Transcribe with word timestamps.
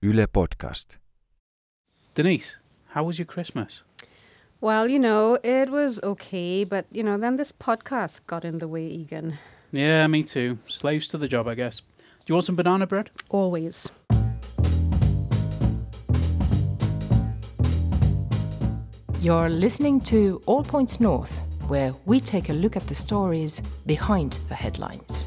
Yle 0.00 0.28
Podcast. 0.28 0.96
Denise, 2.14 2.58
how 2.90 3.02
was 3.02 3.18
your 3.18 3.26
Christmas? 3.26 3.82
Well, 4.60 4.88
you 4.88 4.98
know, 4.98 5.38
it 5.42 5.70
was 5.70 6.00
okay, 6.04 6.62
but 6.62 6.86
you 6.92 7.02
know, 7.02 7.18
then 7.18 7.36
this 7.36 7.50
podcast 7.50 8.20
got 8.28 8.44
in 8.44 8.58
the 8.58 8.68
way, 8.68 8.86
Egan. 8.86 9.38
Yeah, 9.72 10.06
me 10.06 10.22
too. 10.22 10.58
Slaves 10.68 11.08
to 11.08 11.18
the 11.18 11.26
job, 11.26 11.48
I 11.48 11.56
guess. 11.56 11.80
Do 11.80 12.26
you 12.28 12.34
want 12.36 12.44
some 12.44 12.54
banana 12.54 12.86
bread? 12.86 13.10
Always. 13.28 13.90
You're 19.20 19.48
listening 19.48 20.00
to 20.02 20.40
All 20.46 20.62
Points 20.62 21.00
North, 21.00 21.40
where 21.66 21.92
we 22.06 22.20
take 22.20 22.50
a 22.50 22.52
look 22.52 22.76
at 22.76 22.84
the 22.84 22.94
stories 22.94 23.60
behind 23.84 24.34
the 24.48 24.54
headlines. 24.54 25.24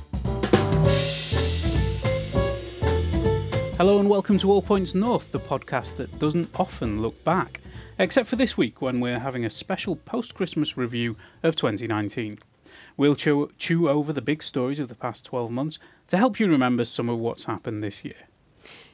Hello 3.81 3.97
and 3.97 4.11
welcome 4.11 4.37
to 4.37 4.51
All 4.51 4.61
Points 4.61 4.93
North, 4.93 5.31
the 5.31 5.39
podcast 5.39 5.95
that 5.95 6.19
doesn't 6.19 6.51
often 6.59 7.01
look 7.01 7.23
back, 7.23 7.61
except 7.97 8.29
for 8.29 8.35
this 8.35 8.55
week 8.55 8.79
when 8.79 8.99
we're 8.99 9.17
having 9.17 9.43
a 9.43 9.49
special 9.49 9.95
post 9.95 10.35
Christmas 10.35 10.77
review 10.77 11.17
of 11.41 11.55
2019. 11.55 12.37
We'll 12.95 13.15
chew, 13.15 13.51
chew 13.57 13.89
over 13.89 14.13
the 14.13 14.21
big 14.21 14.43
stories 14.43 14.77
of 14.77 14.87
the 14.87 14.93
past 14.93 15.25
12 15.25 15.49
months 15.49 15.79
to 16.09 16.17
help 16.17 16.39
you 16.39 16.47
remember 16.47 16.83
some 16.83 17.09
of 17.09 17.17
what's 17.17 17.45
happened 17.45 17.81
this 17.81 18.05
year. 18.05 18.27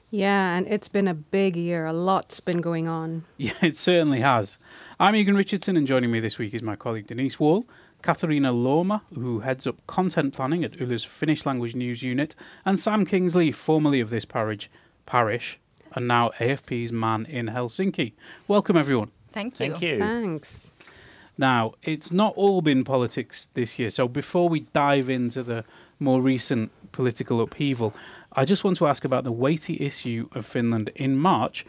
Yeah, 0.10 0.56
and 0.56 0.66
it's 0.70 0.88
been 0.88 1.10
a 1.10 1.14
big 1.14 1.58
year. 1.58 1.86
A 1.86 1.92
lot's 1.92 2.40
been 2.40 2.62
going 2.62 2.88
on. 2.88 3.26
Yeah, 3.38 3.52
it 3.62 3.76
certainly 3.76 4.22
has. 4.22 4.58
I'm 5.02 5.18
Egan 5.18 5.36
Richardson, 5.36 5.76
and 5.76 5.86
joining 5.86 6.12
me 6.12 6.22
this 6.22 6.38
week 6.38 6.54
is 6.54 6.64
my 6.64 6.78
colleague 6.78 7.08
Denise 7.08 7.42
Wall, 7.42 7.66
Katharina 8.02 8.54
Lorma, 8.54 9.02
who 9.14 9.40
heads 9.40 9.68
up 9.68 9.86
content 9.88 10.34
planning 10.34 10.64
at 10.64 10.80
Yle's 10.80 11.04
Finnish 11.04 11.46
language 11.46 11.76
news 11.76 12.04
unit, 12.04 12.36
and 12.66 12.78
Sam 12.78 13.06
Kingsley, 13.06 13.52
formerly 13.52 14.00
of 14.00 14.10
this 14.10 14.26
parish, 14.26 14.70
parish 15.06 15.60
and 15.94 16.08
now 16.08 16.30
AFP's 16.40 16.92
man 16.92 17.26
in 17.26 17.48
Helsinki. 17.48 18.14
Welcome, 18.48 18.78
everyone. 18.78 19.12
Thank 19.32 19.60
you. 19.60 19.70
Thank 19.70 19.82
you. 19.82 20.00
Thanks. 20.00 20.72
Now, 21.38 21.74
it's 21.84 22.12
not 22.12 22.34
all 22.36 22.62
been 22.62 22.84
politics 22.84 23.50
this 23.54 23.78
year, 23.78 23.90
so 23.90 24.08
before 24.08 24.50
we 24.50 24.62
dive 24.74 25.10
into 25.10 25.44
the 25.44 25.64
more 26.00 26.22
recent 26.22 26.72
political 26.92 27.42
upheaval, 27.42 27.94
I 28.34 28.46
just 28.46 28.64
want 28.64 28.78
to 28.78 28.88
ask 28.88 29.06
about 29.06 29.24
the 29.24 29.32
weighty 29.32 29.84
issue 29.84 30.30
of 30.34 30.46
Finland 30.46 30.90
in 30.96 31.16
March 31.16 31.66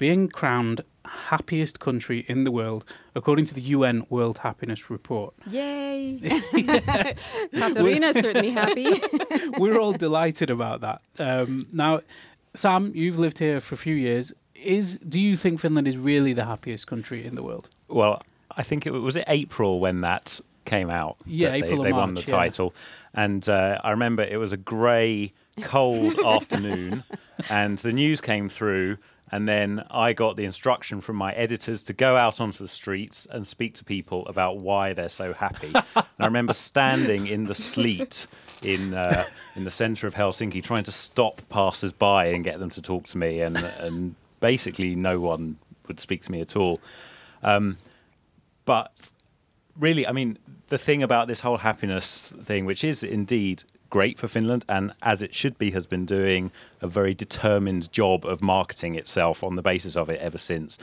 being 0.00 0.30
crowned 0.30 0.80
happiest 1.04 1.78
country 1.78 2.24
in 2.26 2.44
the 2.44 2.50
world 2.50 2.86
according 3.14 3.44
to 3.44 3.52
the 3.52 3.60
UN 3.60 4.06
World 4.08 4.38
Happiness 4.38 4.88
Report. 4.88 5.34
Yay! 5.50 6.18
Katarina's 7.52 8.18
certainly 8.18 8.50
happy. 8.50 9.02
We're 9.58 9.78
all 9.78 9.92
delighted 9.92 10.48
about 10.48 10.80
that. 10.80 11.02
Um, 11.18 11.68
now, 11.74 12.00
Sam, 12.54 12.92
you've 12.94 13.18
lived 13.18 13.38
here 13.38 13.60
for 13.60 13.74
a 13.74 13.78
few 13.78 13.94
years. 13.94 14.32
Is 14.54 14.96
do 14.98 15.20
you 15.20 15.36
think 15.36 15.60
Finland 15.60 15.86
is 15.86 15.98
really 15.98 16.32
the 16.32 16.46
happiest 16.46 16.86
country 16.86 17.22
in 17.26 17.34
the 17.34 17.42
world? 17.42 17.68
Well, 17.88 18.22
I 18.56 18.62
think 18.62 18.86
it 18.86 18.92
was 18.92 19.16
it 19.16 19.24
April 19.28 19.80
when 19.80 20.00
that 20.00 20.40
came 20.64 20.88
out. 20.88 21.18
Yeah, 21.26 21.50
that 21.50 21.56
April 21.56 21.80
or 21.80 21.84
they, 21.84 21.90
they 21.90 21.92
won 21.92 22.14
the 22.14 22.20
March, 22.20 22.28
yeah. 22.28 22.36
title, 22.36 22.74
and 23.12 23.46
uh, 23.46 23.78
I 23.84 23.90
remember 23.90 24.22
it 24.22 24.40
was 24.40 24.52
a 24.52 24.56
grey, 24.56 25.34
cold 25.60 26.18
afternoon, 26.24 27.04
and 27.50 27.76
the 27.78 27.92
news 27.92 28.22
came 28.22 28.48
through. 28.48 28.96
And 29.32 29.48
then 29.48 29.84
I 29.90 30.12
got 30.12 30.36
the 30.36 30.44
instruction 30.44 31.00
from 31.00 31.16
my 31.16 31.32
editors 31.32 31.84
to 31.84 31.92
go 31.92 32.16
out 32.16 32.40
onto 32.40 32.64
the 32.64 32.68
streets 32.68 33.26
and 33.30 33.46
speak 33.46 33.74
to 33.74 33.84
people 33.84 34.26
about 34.26 34.58
why 34.58 34.92
they're 34.92 35.08
so 35.08 35.32
happy. 35.32 35.72
and 35.74 36.04
I 36.18 36.26
remember 36.26 36.52
standing 36.52 37.26
in 37.26 37.44
the 37.44 37.54
sleet 37.54 38.26
in 38.62 38.94
uh, 38.94 39.24
in 39.54 39.64
the 39.64 39.70
centre 39.70 40.06
of 40.06 40.14
Helsinki, 40.14 40.62
trying 40.62 40.84
to 40.84 40.92
stop 40.92 41.42
passers-by 41.48 42.26
and 42.26 42.42
get 42.42 42.58
them 42.58 42.70
to 42.70 42.82
talk 42.82 43.06
to 43.08 43.18
me, 43.18 43.40
and 43.40 43.56
and 43.56 44.16
basically 44.40 44.94
no 44.94 45.20
one 45.20 45.58
would 45.86 46.00
speak 46.00 46.22
to 46.22 46.32
me 46.32 46.40
at 46.40 46.56
all. 46.56 46.80
Um, 47.42 47.78
but 48.64 49.12
really, 49.78 50.06
I 50.06 50.12
mean, 50.12 50.38
the 50.68 50.78
thing 50.78 51.02
about 51.02 51.28
this 51.28 51.40
whole 51.40 51.58
happiness 51.58 52.34
thing, 52.42 52.64
which 52.64 52.84
is 52.84 53.02
indeed 53.02 53.64
great 53.90 54.18
for 54.18 54.28
Finland, 54.28 54.64
and 54.68 54.92
as 55.02 55.20
it 55.20 55.34
should 55.34 55.58
be, 55.58 55.72
has 55.72 55.86
been 55.86 56.06
doing 56.06 56.50
a 56.80 56.88
very 56.88 57.12
determined 57.12 57.92
job 57.92 58.24
of 58.24 58.40
marketing 58.40 58.94
itself 58.94 59.44
on 59.44 59.56
the 59.56 59.62
basis 59.62 59.96
of 59.96 60.08
it 60.08 60.20
ever 60.20 60.38
since. 60.38 60.78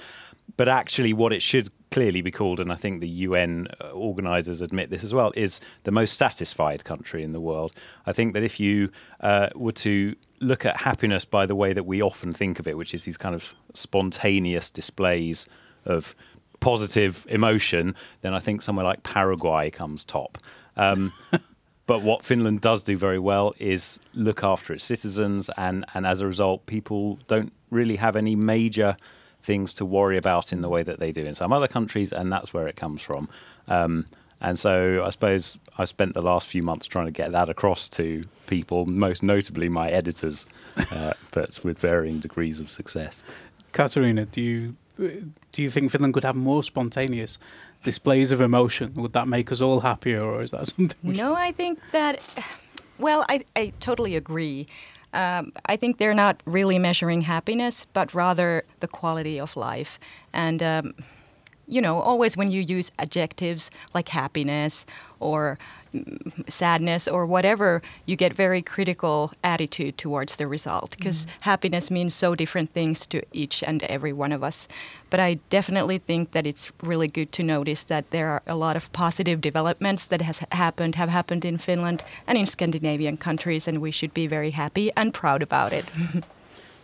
But 0.56 0.70
actually, 0.70 1.14
what 1.14 1.34
it 1.34 1.42
should 1.42 1.70
clearly 1.92 2.22
be 2.22 2.32
called, 2.32 2.60
and 2.60 2.72
I 2.72 2.76
think 2.76 3.02
the 3.02 3.10
UN 3.10 3.68
organisers 3.94 4.62
admit 4.62 4.90
this 4.90 5.04
as 5.04 5.14
well, 5.14 5.32
is 5.36 5.60
the 5.84 5.92
most 5.92 6.18
satisfied 6.18 6.86
country 6.86 7.24
in 7.24 7.34
the 7.34 7.42
world. 7.42 7.74
I 8.06 8.14
think 8.14 8.34
that 8.34 8.44
if 8.44 8.60
you 8.60 8.90
uh, 9.20 9.50
were 9.56 9.74
to 9.74 10.16
look 10.40 10.66
at 10.66 10.78
happiness 10.78 11.26
by 11.26 11.46
the 11.46 11.56
way 11.56 11.74
that 11.74 11.86
we 11.86 12.02
often 12.02 12.32
think 12.32 12.60
of 12.60 12.68
it, 12.68 12.78
which 12.78 12.94
is 12.94 13.04
these 13.04 13.18
kind 13.18 13.36
of 13.36 13.54
spontaneous 13.74 14.70
displays 14.70 15.48
of 15.86 16.16
positive 16.60 17.26
emotion, 17.30 17.96
then 18.22 18.34
I 18.34 18.40
think 18.40 18.62
somewhere 18.62 18.86
like 18.86 19.04
Paraguay 19.04 19.70
comes 19.70 20.06
top. 20.06 20.38
Um, 20.76 21.12
but 21.88 22.02
what 22.02 22.24
Finland 22.24 22.62
does 22.62 22.84
do 22.84 22.98
very 22.98 23.18
well 23.18 23.54
is 23.60 24.00
look 24.14 24.44
after 24.44 24.74
its 24.74 24.84
citizens, 24.84 25.50
and, 25.58 25.86
and 25.94 26.06
as 26.06 26.22
a 26.22 26.28
result, 26.28 26.66
people 26.66 27.18
don't 27.28 27.54
really 27.72 27.96
have 27.96 28.16
any 28.16 28.36
major 28.36 28.98
things 29.42 29.74
to 29.76 29.86
worry 29.86 30.18
about 30.18 30.52
in 30.52 30.62
the 30.62 30.70
way 30.70 30.84
that 30.84 31.00
they 31.00 31.12
do 31.14 31.26
in 31.26 31.34
some 31.34 31.54
other 31.54 31.68
countries, 31.68 32.12
and 32.12 32.32
that's 32.32 32.54
where 32.54 32.68
it 32.68 32.76
comes 32.76 33.02
from. 33.02 33.30
Um, 33.70 34.06
and 34.42 34.60
so 34.60 35.04
I 35.06 35.10
suppose 35.10 35.58
I 35.78 35.86
spent 35.86 36.14
the 36.14 36.22
last 36.22 36.48
few 36.48 36.62
months 36.62 36.86
trying 36.86 37.06
to 37.06 37.12
get 37.12 37.32
that 37.32 37.50
across 37.50 37.88
to 37.90 38.24
people, 38.48 38.86
most 38.86 39.24
notably 39.24 39.70
my 39.70 39.90
editors, 39.90 40.46
uh, 40.92 41.14
but 41.32 41.60
with 41.64 41.80
varying 41.80 42.20
degrees 42.20 42.60
of 42.60 42.70
success. 42.70 43.24
Katarina, 43.72 44.26
do 44.26 44.42
you 44.42 44.76
do 44.98 45.62
you 45.62 45.70
think 45.70 45.92
Finland 45.92 46.14
could 46.14 46.24
have 46.24 46.36
more 46.36 46.64
spontaneous 46.64 47.38
displays 47.84 48.32
of 48.32 48.42
emotion? 48.42 48.94
Would 48.96 49.14
that 49.14 49.28
make 49.28 49.52
us 49.52 49.62
all 49.62 49.82
happier, 49.82 50.24
or 50.24 50.44
is 50.44 50.52
that 50.52 50.68
something? 50.68 50.98
We 51.04 51.16
No, 51.16 51.36
I 51.36 51.52
think 51.52 51.80
that, 51.92 52.22
well, 52.98 53.26
I, 53.30 53.46
I 53.56 53.74
totally 53.80 54.16
agree. 54.16 54.68
Um, 55.14 55.54
I 55.66 55.78
think 55.78 55.98
they're 55.98 56.14
not 56.14 56.44
really 56.46 56.80
measuring 56.80 57.22
happiness, 57.22 57.86
but 57.94 58.14
rather 58.14 58.64
the 58.80 58.88
quality 58.88 59.40
of 59.40 59.56
life. 59.56 60.00
And, 60.34 60.62
um, 60.62 60.94
you 61.68 61.82
know, 61.82 62.00
always 62.00 62.38
when 62.38 62.50
you 62.50 62.62
use 62.62 62.92
adjectives 62.98 63.70
like 63.94 64.10
happiness 64.10 64.86
or 65.20 65.60
mm, 65.94 66.50
sadness 66.50 67.08
or 67.08 67.26
whatever, 67.26 67.82
you 68.06 68.16
get 68.16 68.34
very 68.34 68.62
critical 68.62 69.34
attitude 69.44 69.98
towards 69.98 70.38
the 70.38 70.48
result 70.48 70.96
because 70.98 71.28
happiness 71.42 71.92
means 71.92 72.14
so 72.14 72.36
different 72.36 72.72
things 72.72 73.06
to 73.08 73.22
each 73.34 73.64
and 73.64 73.84
every 73.84 74.14
one 74.14 74.32
of 74.32 74.44
us. 74.44 74.68
But 75.10 75.20
I 75.20 75.40
definitely 75.50 75.98
think 75.98 76.32
that 76.32 76.48
it's 76.48 76.72
really 76.82 77.08
good 77.08 77.32
to 77.34 77.44
notice 77.44 77.84
that 77.86 78.12
there 78.12 78.30
are 78.30 78.42
a 78.48 78.56
lot 78.56 78.76
of 78.76 78.92
positive 78.94 79.42
developments 79.42 80.06
that 80.06 80.22
has 80.22 80.42
happened, 80.52 80.96
have 80.96 81.10
happened 81.10 81.44
in 81.44 81.58
Finland 81.58 82.04
and 82.26 82.38
in 82.38 82.46
Scandinavian 82.46 83.18
countries, 83.18 83.68
and 83.68 83.82
we 83.82 83.92
should 83.92 84.14
be 84.14 84.28
very 84.28 84.52
happy 84.52 84.92
and 84.96 85.14
proud 85.14 85.42
about 85.42 85.74
it. 85.74 85.86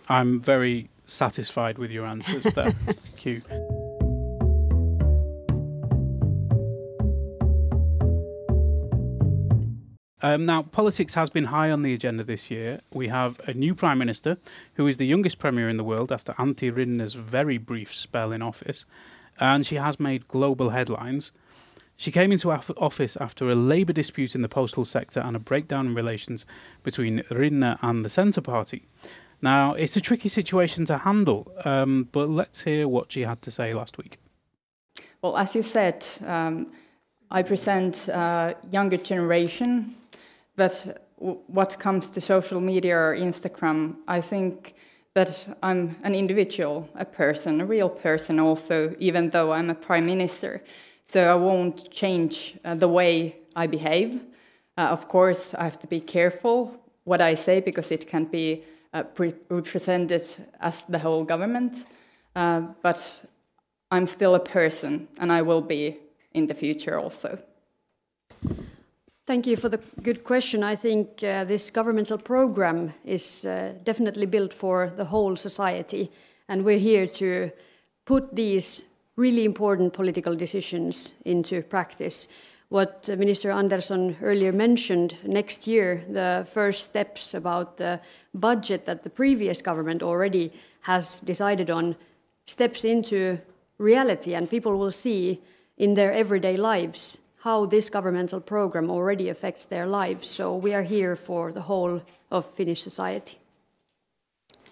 I'm 0.09 0.41
very 0.41 0.89
satisfied 1.07 1.77
with 1.77 1.91
your 1.91 2.05
answers 2.05 2.43
there. 2.53 2.71
Thank 2.85 3.25
you. 3.25 3.82
Um, 10.23 10.45
now, 10.45 10.61
politics 10.61 11.15
has 11.15 11.29
been 11.29 11.43
high 11.45 11.69
on 11.69 11.81
the 11.81 11.93
agenda 11.93 12.23
this 12.23 12.49
year. 12.49 12.79
We 12.93 13.09
have 13.09 13.41
a 13.45 13.53
new 13.53 13.75
Prime 13.75 13.97
Minister 13.97 14.37
who 14.75 14.87
is 14.87 14.95
the 14.95 15.05
youngest 15.05 15.37
Premier 15.37 15.67
in 15.67 15.75
the 15.75 15.83
world 15.83 16.13
after 16.13 16.31
Antti 16.33 16.71
Rinne's 16.71 17.13
very 17.13 17.57
brief 17.57 17.93
spell 17.93 18.31
in 18.31 18.41
office, 18.41 18.85
and 19.37 19.65
she 19.65 19.75
has 19.75 19.99
made 19.99 20.29
global 20.29 20.69
headlines. 20.69 21.33
She 21.97 22.09
came 22.09 22.31
into 22.31 22.51
office 22.51 23.17
after 23.17 23.51
a 23.51 23.55
labour 23.55 23.91
dispute 23.91 24.33
in 24.33 24.41
the 24.41 24.47
postal 24.47 24.85
sector 24.85 25.19
and 25.19 25.35
a 25.35 25.39
breakdown 25.39 25.87
in 25.87 25.93
relations 25.93 26.45
between 26.83 27.23
Rinne 27.29 27.77
and 27.81 28.05
the 28.05 28.09
Centre 28.09 28.41
Party. 28.41 28.87
Now, 29.41 29.73
it's 29.73 29.97
a 29.97 30.01
tricky 30.01 30.29
situation 30.29 30.85
to 30.85 30.99
handle, 30.99 31.51
um, 31.65 32.07
but 32.13 32.29
let's 32.29 32.61
hear 32.61 32.87
what 32.87 33.11
she 33.11 33.23
had 33.23 33.41
to 33.41 33.51
say 33.51 33.73
last 33.73 33.97
week. 33.97 34.19
Well, 35.21 35.35
as 35.35 35.53
you 35.53 35.63
said, 35.63 36.05
um, 36.25 36.71
I 37.29 37.43
present 37.43 38.07
uh, 38.07 38.53
younger 38.71 38.97
generation, 38.97 39.95
but 40.55 41.01
what 41.17 41.79
comes 41.79 42.09
to 42.11 42.21
social 42.21 42.59
media 42.59 42.95
or 42.95 43.15
Instagram, 43.15 43.95
I 44.07 44.21
think 44.21 44.75
that 45.13 45.57
I'm 45.61 45.95
an 46.03 46.15
individual, 46.15 46.89
a 46.95 47.05
person, 47.05 47.61
a 47.61 47.65
real 47.65 47.89
person 47.89 48.39
also, 48.39 48.93
even 48.99 49.29
though 49.29 49.53
I'm 49.53 49.69
a 49.69 49.75
prime 49.75 50.05
minister. 50.05 50.63
So 51.05 51.31
I 51.31 51.35
won't 51.35 51.91
change 51.91 52.57
uh, 52.65 52.75
the 52.75 52.87
way 52.87 53.37
I 53.55 53.67
behave. 53.67 54.21
Uh, 54.77 54.87
of 54.89 55.07
course, 55.07 55.53
I 55.53 55.65
have 55.65 55.79
to 55.79 55.87
be 55.87 55.99
careful 55.99 56.79
what 57.03 57.21
I 57.21 57.35
say 57.35 57.59
because 57.59 57.91
it 57.91 58.07
can 58.07 58.25
be 58.25 58.63
uh, 58.93 59.03
pre- 59.03 59.35
represented 59.49 60.23
as 60.59 60.85
the 60.85 60.99
whole 60.99 61.23
government. 61.23 61.85
Uh, 62.35 62.61
but 62.81 63.25
I'm 63.91 64.07
still 64.07 64.33
a 64.33 64.39
person, 64.39 65.07
and 65.19 65.31
I 65.31 65.43
will 65.43 65.61
be 65.61 65.97
in 66.33 66.47
the 66.47 66.55
future 66.55 66.97
also. 66.97 67.37
Thank 69.25 69.47
you 69.47 69.55
for 69.55 69.69
the 69.69 69.79
good 70.01 70.25
question. 70.25 70.63
I 70.63 70.75
think 70.75 71.23
uh, 71.23 71.45
this 71.45 71.69
governmental 71.69 72.17
program 72.17 72.93
is 73.05 73.45
uh, 73.45 73.73
definitely 73.81 74.25
built 74.25 74.53
for 74.53 74.91
the 74.93 75.05
whole 75.05 75.37
society, 75.37 76.11
and 76.49 76.65
we're 76.65 76.77
here 76.77 77.07
to 77.07 77.49
put 78.03 78.35
these 78.35 78.83
really 79.15 79.45
important 79.45 79.93
political 79.93 80.35
decisions 80.35 81.13
into 81.23 81.61
practice. 81.61 82.27
What 82.67 83.07
Minister 83.07 83.51
Andersson 83.51 84.17
earlier 84.21 84.51
mentioned, 84.51 85.15
next 85.23 85.67
year, 85.67 86.03
the 86.09 86.45
first 86.51 86.89
steps 86.89 87.33
about 87.33 87.77
the 87.77 88.01
budget 88.33 88.83
that 88.87 89.03
the 89.03 89.09
previous 89.09 89.61
government 89.61 90.03
already 90.03 90.51
has 90.81 91.21
decided 91.21 91.69
on 91.69 91.95
steps 92.45 92.83
into 92.83 93.37
reality, 93.77 94.35
and 94.35 94.49
people 94.49 94.77
will 94.77 94.91
see 94.91 95.39
in 95.77 95.93
their 95.93 96.11
everyday 96.11 96.57
lives 96.57 97.19
how 97.43 97.65
this 97.65 97.89
governmental 97.89 98.39
program 98.39 98.89
already 98.89 99.27
affects 99.27 99.65
their 99.65 99.85
lives. 99.85 100.29
So 100.29 100.55
we 100.55 100.73
are 100.73 100.83
here 100.83 101.15
for 101.15 101.51
the 101.51 101.61
whole 101.61 102.01
of 102.31 102.45
Finnish 102.45 102.81
society. 102.81 103.37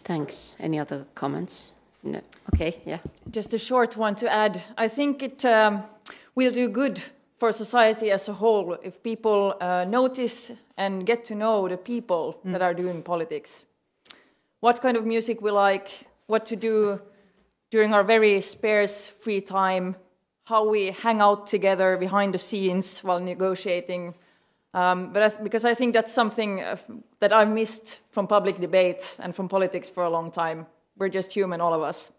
Thanks. 0.04 0.56
Any 0.58 0.80
other 0.80 1.06
comments? 1.14 1.74
No. 2.02 2.22
Okay, 2.54 2.82
yeah. 2.86 3.00
Just 3.30 3.54
a 3.54 3.60
short 3.60 3.98
one 3.98 4.16
to 4.16 4.32
add. 4.32 4.64
I 4.78 4.88
think 4.88 5.22
it 5.22 5.44
um, 5.44 5.84
will 6.34 6.52
do 6.52 6.70
good 6.70 7.02
for 7.38 7.52
society 7.52 8.10
as 8.10 8.30
a 8.30 8.34
whole 8.34 8.78
if 8.82 9.04
people 9.04 9.56
uh, 9.60 9.86
notice 9.86 10.54
and 10.78 11.06
get 11.06 11.26
to 11.26 11.36
know 11.36 11.68
the 11.68 11.78
people 11.78 12.40
mm. 12.46 12.54
that 12.54 12.62
are 12.62 12.74
doing 12.74 13.04
politics. 13.04 13.66
What 14.62 14.82
kind 14.82 14.96
of 14.96 15.06
music 15.06 15.42
we 15.42 15.52
like, 15.52 15.90
what 16.28 16.46
to 16.46 16.56
do 16.56 17.02
during 17.70 17.94
our 17.94 18.04
very 18.04 18.40
sparse 18.40 19.08
free 19.08 19.42
time, 19.42 19.96
how 20.46 20.68
we 20.68 20.92
hang 20.92 21.22
out 21.22 21.48
together 21.48 21.98
behind 21.98 22.34
the 22.34 22.38
scenes 22.38 23.00
while 23.04 23.20
negotiating. 23.20 24.16
Um, 24.74 25.12
but 25.14 25.22
I 25.24 25.44
because 25.44 25.66
I 25.66 25.74
think 25.74 25.94
that's 25.94 26.14
something 26.14 26.62
uh, 26.62 26.78
that 27.20 27.34
I've 27.34 27.50
missed 27.50 28.00
from 28.12 28.28
public 28.28 28.60
debate 28.60 29.18
and 29.20 29.36
from 29.36 29.50
politics 29.50 29.90
for 29.90 30.04
a 30.04 30.10
long 30.10 30.32
time. 30.32 30.66
We're 30.98 31.10
just 31.10 31.34
human, 31.34 31.62
all 31.62 31.74
of 31.74 31.82
us. 31.82 32.12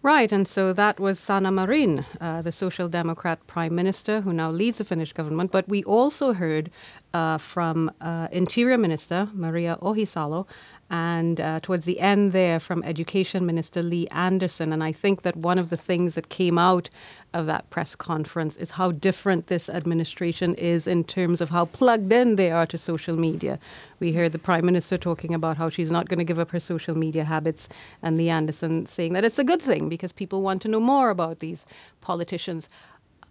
Right, 0.00 0.30
and 0.30 0.46
so 0.46 0.72
that 0.74 1.00
was 1.00 1.18
Sanna 1.18 1.50
Marin, 1.50 2.04
uh, 2.20 2.40
the 2.40 2.52
Social 2.52 2.88
Democrat 2.88 3.44
Prime 3.48 3.74
Minister 3.74 4.20
who 4.20 4.32
now 4.32 4.48
leads 4.48 4.78
the 4.78 4.84
Finnish 4.84 5.12
government. 5.12 5.50
But 5.50 5.68
we 5.68 5.82
also 5.82 6.34
heard 6.34 6.70
uh, 7.12 7.38
from 7.38 7.90
uh, 8.00 8.28
Interior 8.30 8.78
Minister 8.78 9.28
Maria 9.34 9.76
Ohisalo 9.82 10.46
and 10.90 11.40
uh, 11.40 11.60
towards 11.60 11.84
the 11.84 12.00
end 12.00 12.32
there 12.32 12.58
from 12.58 12.82
Education 12.82 13.44
Minister 13.44 13.82
Li 13.82 14.08
Andersson. 14.10 14.72
And 14.72 14.82
I 14.82 14.92
think 14.92 15.22
that 15.22 15.36
one 15.36 15.58
of 15.58 15.68
the 15.70 15.76
things 15.76 16.14
that 16.14 16.28
came 16.30 16.58
out 16.58 16.88
of 17.34 17.46
that 17.46 17.68
press 17.68 17.94
conference 17.94 18.56
is 18.56 18.72
how 18.72 18.92
different 18.92 19.48
this 19.48 19.68
administration 19.68 20.54
is 20.54 20.86
in 20.86 21.04
terms 21.04 21.40
of 21.40 21.50
how 21.50 21.66
plugged 21.66 22.10
in 22.10 22.36
they 22.36 22.50
are 22.50 22.66
to 22.66 22.78
social 22.78 23.16
media. 23.16 23.58
We 24.00 24.12
heard 24.12 24.32
the 24.32 24.38
Prime 24.38 24.64
Minister 24.64 24.96
talking 24.96 25.34
about 25.34 25.58
how 25.58 25.68
she's 25.68 25.90
not 25.90 26.08
going 26.08 26.18
to 26.18 26.24
give 26.24 26.38
up 26.38 26.50
her 26.52 26.60
social 26.60 26.96
media 26.96 27.24
habits, 27.24 27.68
and 28.02 28.16
Li 28.16 28.30
Andersson 28.30 28.86
saying 28.86 29.12
that 29.12 29.24
it's 29.24 29.38
a 29.38 29.44
good 29.44 29.60
thing 29.60 29.88
because 29.90 30.12
people 30.12 30.40
want 30.40 30.62
to 30.62 30.68
know 30.68 30.80
more 30.80 31.10
about 31.10 31.40
these 31.40 31.66
politicians. 32.00 32.70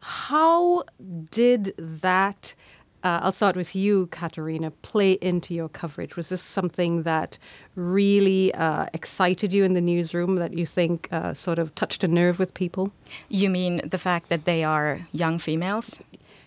How 0.01 0.83
did 1.31 1.73
that? 1.77 2.53
Uh, 3.07 3.19
I'll 3.23 3.31
start 3.31 3.55
with 3.55 3.73
you, 3.73 4.07
Katerina. 4.07 4.71
play 4.81 5.13
into 5.21 5.53
your 5.53 5.69
coverage? 5.69 6.17
Was 6.17 6.27
this 6.27 6.41
something 6.41 7.03
that 7.03 7.37
really 7.75 8.53
uh, 8.53 8.87
excited 8.93 9.53
you 9.53 9.63
in 9.63 9.73
the 9.75 9.81
newsroom 9.81 10.35
that 10.35 10.51
you 10.53 10.65
think 10.65 11.07
uh, 11.13 11.33
sort 11.33 11.57
of 11.57 11.73
touched 11.73 12.03
a 12.03 12.07
nerve 12.09 12.37
with 12.37 12.53
people? 12.53 12.91
You 13.29 13.49
mean 13.49 13.81
the 13.85 13.97
fact 13.97 14.27
that 14.27 14.43
they 14.43 14.61
are 14.65 14.99
young 15.13 15.39
females? 15.39 16.01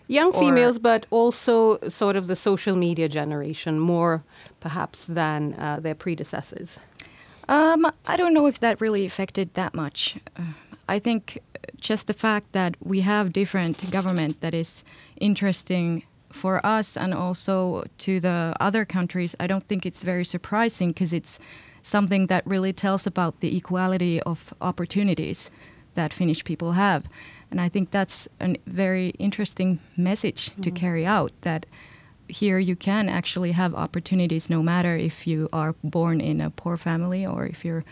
Young 0.07 0.31
females, 0.33 0.77
but 0.77 1.07
also 1.09 1.79
sort 1.87 2.15
of 2.15 2.27
the 2.27 2.35
social 2.35 2.75
media 2.75 3.09
generation, 3.09 3.79
more 3.79 4.23
perhaps 4.59 5.07
than 5.07 5.55
uh, 5.55 5.79
their 5.79 5.95
predecessors. 5.95 6.77
Um, 7.49 7.91
I 8.05 8.17
don't 8.17 8.35
know 8.35 8.45
if 8.45 8.59
that 8.59 8.79
really 8.79 9.03
affected 9.05 9.55
that 9.55 9.73
much. 9.73 10.19
I 10.87 10.99
think 10.99 11.39
just 11.79 12.05
the 12.05 12.13
fact 12.13 12.51
that 12.51 12.75
we 12.79 13.01
have 13.01 13.33
different 13.33 13.89
government 13.89 14.41
that 14.41 14.53
is 14.53 14.83
interesting 15.19 16.03
for 16.31 16.65
us 16.65 16.97
and 16.97 17.13
also 17.13 17.83
to 17.99 18.19
the 18.19 18.53
other 18.59 18.85
countries, 18.85 19.35
I 19.39 19.47
don't 19.47 19.67
think 19.67 19.85
it's 19.85 20.03
very 20.03 20.25
surprising 20.25 20.89
because 20.89 21.13
it's 21.13 21.39
something 21.81 22.27
that 22.27 22.45
really 22.45 22.73
tells 22.73 23.07
about 23.07 23.39
the 23.39 23.55
equality 23.57 24.21
of 24.21 24.53
opportunities 24.61 25.51
that 25.93 26.13
Finnish 26.13 26.43
people 26.43 26.73
have. 26.73 27.07
And 27.49 27.59
I 27.59 27.69
think 27.69 27.91
that's 27.91 28.27
a 28.39 28.55
very 28.65 29.09
interesting 29.19 29.79
message 29.97 30.49
mm-hmm. 30.49 30.61
to 30.61 30.71
carry 30.71 31.05
out 31.05 31.31
that 31.41 31.65
here 32.27 32.59
you 32.59 32.75
can 32.75 33.09
actually 33.09 33.51
have 33.51 33.75
opportunities 33.75 34.49
no 34.49 34.63
matter 34.63 34.95
if 34.95 35.27
you 35.27 35.49
are 35.51 35.75
born 35.83 36.21
in 36.21 36.39
a 36.39 36.49
poor 36.49 36.77
family 36.77 37.25
or 37.25 37.45
if 37.45 37.65
you're 37.65 37.83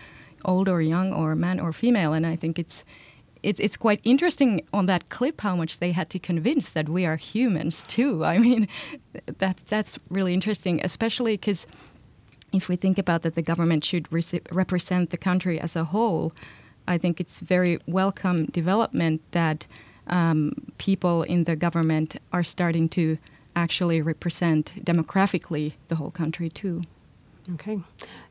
old 0.45 0.69
or 0.69 0.81
young 0.81 1.13
or 1.13 1.35
man 1.35 1.59
or 1.59 1.73
female. 1.73 2.13
And 2.13 2.25
I 2.25 2.37
think 2.37 2.57
it's 2.57 2.85
it's 3.41 3.59
it's 3.59 3.77
quite 3.77 4.01
interesting 4.03 4.61
on 4.73 4.85
that 4.87 5.09
clip 5.09 5.41
how 5.41 5.55
much 5.55 5.79
they 5.79 5.91
had 5.91 6.09
to 6.09 6.19
convince 6.19 6.69
that 6.69 6.89
we 6.89 7.05
are 7.05 7.15
humans 7.15 7.83
too. 7.83 8.25
I 8.25 8.37
mean, 8.37 8.67
that 9.39 9.57
that's 9.67 9.99
really 10.09 10.33
interesting, 10.33 10.81
especially 10.83 11.33
because 11.33 11.67
if 12.51 12.67
we 12.67 12.75
think 12.75 12.97
about 12.97 13.21
that, 13.21 13.35
the 13.35 13.41
government 13.41 13.83
should 13.83 14.07
represent 14.51 15.09
the 15.09 15.17
country 15.17 15.59
as 15.59 15.75
a 15.75 15.85
whole. 15.85 16.33
I 16.87 16.97
think 16.97 17.19
it's 17.19 17.41
very 17.41 17.79
welcome 17.85 18.45
development 18.47 19.21
that 19.31 19.67
um, 20.07 20.53
people 20.77 21.21
in 21.23 21.43
the 21.43 21.55
government 21.55 22.15
are 22.33 22.43
starting 22.43 22.89
to 22.89 23.19
actually 23.55 24.01
represent 24.01 24.73
demographically 24.83 25.73
the 25.87 25.95
whole 25.95 26.11
country 26.11 26.49
too. 26.49 26.81
Okay. 27.53 27.79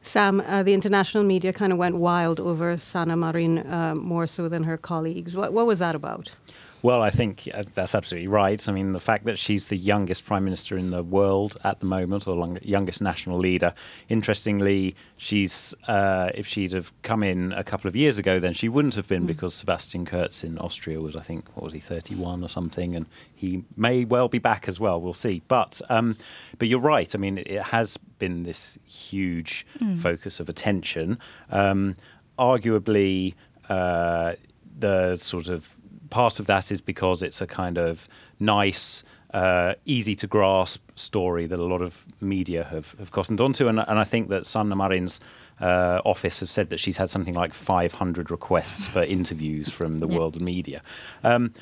Sam, 0.02 0.40
uh, 0.40 0.62
the 0.62 0.74
international 0.74 1.24
media 1.24 1.52
kind 1.52 1.72
of 1.72 1.78
went 1.78 1.96
wild 1.96 2.38
over 2.38 2.78
Sanna 2.78 3.16
Marin 3.16 3.58
uh, 3.58 3.94
more 3.94 4.26
so 4.26 4.48
than 4.48 4.64
her 4.64 4.76
colleagues. 4.76 5.36
What, 5.36 5.52
what 5.52 5.66
was 5.66 5.80
that 5.80 5.94
about? 5.94 6.34
Well, 6.80 7.02
I 7.02 7.10
think 7.10 7.48
uh, 7.52 7.64
that's 7.74 7.94
absolutely 7.94 8.28
right. 8.28 8.68
I 8.68 8.72
mean, 8.72 8.92
the 8.92 9.00
fact 9.00 9.24
that 9.24 9.38
she's 9.38 9.66
the 9.66 9.76
youngest 9.76 10.24
prime 10.24 10.44
minister 10.44 10.76
in 10.76 10.90
the 10.90 11.02
world 11.02 11.56
at 11.64 11.80
the 11.80 11.86
moment, 11.86 12.26
or 12.28 12.56
youngest 12.62 13.02
national 13.02 13.38
leader. 13.38 13.74
Interestingly, 14.08 14.94
she's 15.16 15.74
uh, 15.88 16.30
if 16.34 16.46
she'd 16.46 16.72
have 16.72 16.92
come 17.02 17.22
in 17.22 17.52
a 17.52 17.64
couple 17.64 17.88
of 17.88 17.96
years 17.96 18.18
ago, 18.18 18.38
then 18.38 18.52
she 18.52 18.68
wouldn't 18.68 18.94
have 18.94 19.08
been 19.08 19.24
mm. 19.24 19.28
because 19.28 19.54
Sebastian 19.54 20.06
Kurz 20.06 20.44
in 20.44 20.56
Austria 20.58 21.00
was, 21.00 21.16
I 21.16 21.22
think, 21.22 21.48
what 21.56 21.64
was 21.64 21.72
he, 21.72 21.80
31 21.80 22.44
or 22.44 22.48
something, 22.48 22.94
and 22.94 23.06
he 23.34 23.64
may 23.76 24.04
well 24.04 24.28
be 24.28 24.38
back 24.38 24.68
as 24.68 24.78
well. 24.78 25.00
We'll 25.00 25.14
see. 25.14 25.42
But 25.48 25.80
um, 25.88 26.16
but 26.58 26.68
you're 26.68 26.78
right. 26.78 27.12
I 27.12 27.18
mean, 27.18 27.38
it 27.38 27.62
has 27.62 27.96
been 27.96 28.44
this 28.44 28.78
huge 28.86 29.66
mm. 29.78 29.98
focus 29.98 30.38
of 30.38 30.48
attention. 30.48 31.18
Um, 31.50 31.96
arguably, 32.38 33.34
uh, 33.68 34.34
the 34.78 35.16
sort 35.16 35.48
of 35.48 35.76
part 36.10 36.40
of 36.40 36.46
that 36.46 36.70
is 36.70 36.80
because 36.80 37.22
it's 37.22 37.40
a 37.40 37.46
kind 37.46 37.78
of 37.78 38.08
nice, 38.40 39.04
uh, 39.32 39.74
easy 39.84 40.14
to 40.16 40.26
grasp 40.26 40.90
story 40.94 41.46
that 41.46 41.58
a 41.58 41.64
lot 41.64 41.82
of 41.82 42.06
media 42.20 42.64
have, 42.64 42.94
have 42.98 43.10
cottoned 43.10 43.40
onto. 43.40 43.68
And, 43.68 43.78
and 43.78 43.98
I 43.98 44.04
think 44.04 44.28
that 44.28 44.46
Sanna 44.46 44.76
Marin's 44.76 45.20
uh, 45.60 46.00
office 46.04 46.40
have 46.40 46.50
said 46.50 46.70
that 46.70 46.78
she's 46.78 46.96
had 46.96 47.10
something 47.10 47.34
like 47.34 47.54
500 47.54 48.30
requests 48.30 48.86
for 48.86 49.02
interviews 49.02 49.68
from 49.68 49.98
the 49.98 50.08
yeah. 50.08 50.18
world 50.18 50.40
media. 50.40 50.82
Um, 51.24 51.52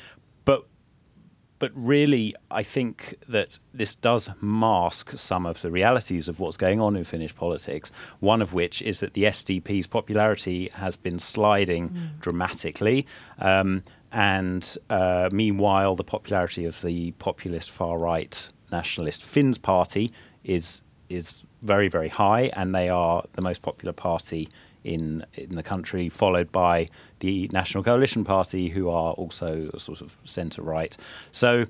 but 0.45 0.65
but 1.59 1.71
really, 1.73 2.35
I 2.51 2.61
think 2.61 3.15
that 3.27 3.57
this 3.73 3.95
does 3.95 4.29
mask 4.41 5.17
some 5.17 5.47
of 5.47 5.61
the 5.61 5.71
realities 5.71 6.27
of 6.27 6.39
what's 6.39 6.57
going 6.57 6.79
on 6.79 6.95
in 6.95 7.03
Finnish 7.03 7.35
politics. 7.35 7.91
One 8.19 8.41
of 8.43 8.53
which 8.53 8.81
is 8.83 8.99
that 8.99 9.13
the 9.13 9.23
SDP's 9.23 9.87
popularity 9.87 10.69
has 10.73 10.95
been 10.95 11.17
sliding 11.17 11.89
mm. 11.89 12.19
dramatically. 12.19 13.07
Um, 13.39 13.83
and 14.17 14.77
uh, 14.89 15.29
meanwhile, 15.31 15.95
the 15.95 16.03
popularity 16.03 16.65
of 16.65 16.81
the 16.81 17.11
populist 17.11 17.69
far 17.69 17.99
right 17.99 18.49
nationalist 18.71 19.23
Finns 19.23 19.59
party 19.59 20.11
is 20.43 20.81
is 21.07 21.45
very 21.61 21.87
very 21.87 22.09
high, 22.09 22.49
and 22.55 22.73
they 22.73 22.89
are 22.89 23.23
the 23.33 23.43
most 23.43 23.61
popular 23.61 23.93
party 23.93 24.49
in 24.83 25.23
in 25.35 25.55
the 25.55 25.61
country, 25.61 26.09
followed 26.09 26.51
by 26.51 26.89
the 27.19 27.47
National 27.53 27.83
Coalition 27.83 28.23
Party, 28.23 28.69
who 28.69 28.89
are 28.89 29.13
also 29.13 29.69
sort 29.77 30.01
of 30.01 30.17
centre 30.25 30.63
right. 30.63 30.97
So. 31.31 31.65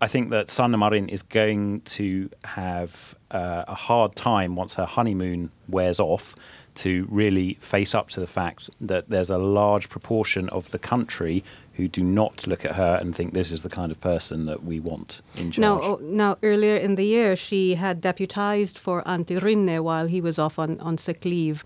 I 0.00 0.08
think 0.08 0.30
that 0.30 0.48
Sanna 0.48 0.76
Marin 0.76 1.08
is 1.08 1.22
going 1.22 1.82
to 1.82 2.28
have 2.42 3.14
uh, 3.30 3.62
a 3.68 3.76
hard 3.76 4.16
time 4.16 4.56
once 4.56 4.74
her 4.74 4.84
honeymoon 4.84 5.52
wears 5.68 6.00
off 6.00 6.34
to 6.74 7.06
really 7.08 7.54
face 7.60 7.94
up 7.94 8.08
to 8.08 8.18
the 8.18 8.26
fact 8.26 8.68
that 8.80 9.10
there's 9.10 9.30
a 9.30 9.38
large 9.38 9.88
proportion 9.88 10.48
of 10.48 10.70
the 10.70 10.78
country 10.80 11.44
who 11.74 11.88
do 11.88 12.02
not 12.02 12.46
look 12.46 12.64
at 12.64 12.74
her 12.76 12.98
and 13.00 13.14
think 13.14 13.32
this 13.32 13.50
is 13.50 13.62
the 13.62 13.68
kind 13.68 13.90
of 13.90 14.00
person 14.00 14.46
that 14.46 14.62
we 14.62 14.78
want 14.78 15.22
in 15.36 15.50
charge. 15.50 15.58
Now, 15.58 15.80
oh, 15.80 15.98
now 16.02 16.36
earlier 16.42 16.76
in 16.76 16.96
the 16.96 17.04
year, 17.04 17.34
she 17.36 17.74
had 17.74 18.00
deputized 18.00 18.78
for 18.78 19.02
Antti 19.04 19.40
Rinne 19.40 19.82
while 19.82 20.06
he 20.06 20.20
was 20.20 20.38
off 20.38 20.58
on, 20.58 20.78
on 20.80 20.98
sick 20.98 21.24
leave. 21.24 21.64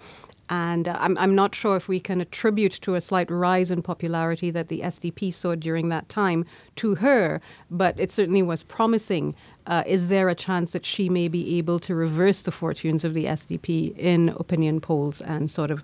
And 0.49 0.87
uh, 0.87 0.97
I'm, 1.01 1.19
I'm 1.19 1.35
not 1.35 1.55
sure 1.55 1.77
if 1.77 1.89
we 1.89 1.99
can 1.99 2.21
attribute 2.21 2.73
to 2.83 2.95
a 2.95 3.01
slight 3.01 3.31
rise 3.31 3.71
in 3.71 3.83
popularity 3.83 4.51
that 4.51 4.69
the 4.69 4.81
SDP 4.81 5.35
saw 5.35 5.57
during 5.57 5.89
that 5.89 6.09
time 6.09 6.45
to 6.77 6.97
her, 6.97 7.41
but 7.69 7.99
it 7.99 8.13
certainly 8.13 8.43
was 8.43 8.63
promising. 8.63 9.35
Uh, 9.67 9.83
is 9.87 10.09
there 10.09 10.29
a 10.29 10.37
chance 10.37 10.71
that 10.71 10.85
she 10.85 11.09
may 11.09 11.27
be 11.27 11.59
able 11.59 11.81
to 11.81 11.97
reverse 11.97 12.43
the 12.43 12.53
fortunes 12.53 13.05
of 13.05 13.13
the 13.13 13.25
SDP 13.25 13.97
in 13.97 14.29
opinion 14.37 14.81
polls 14.81 15.21
and 15.21 15.51
sort 15.51 15.73
of, 15.73 15.83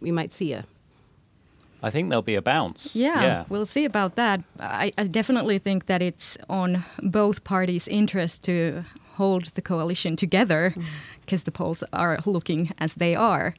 we 0.00 0.10
might 0.10 0.32
see 0.32 0.52
a 0.52 0.64
I 1.82 1.90
think 1.90 2.08
there'll 2.08 2.22
be 2.22 2.34
a 2.34 2.42
bounce. 2.42 2.94
Yeah, 2.94 3.22
yeah. 3.22 3.44
we'll 3.48 3.66
see 3.66 3.84
about 3.84 4.14
that. 4.16 4.42
I, 4.58 4.92
I, 4.98 5.04
definitely 5.04 5.58
think 5.58 5.86
that 5.86 6.02
it's 6.02 6.36
on 6.48 6.84
both 7.02 7.42
parties' 7.42 7.88
interest 7.88 8.42
to 8.44 8.84
hold 9.12 9.46
the 9.54 9.62
coalition 9.62 10.16
together 10.16 10.74
because 11.20 11.42
mm. 11.42 11.44
the 11.44 11.52
polls 11.52 11.82
are 11.92 12.18
looking 12.26 12.72
as 12.78 12.94
they 12.94 13.14
are. 13.14 13.54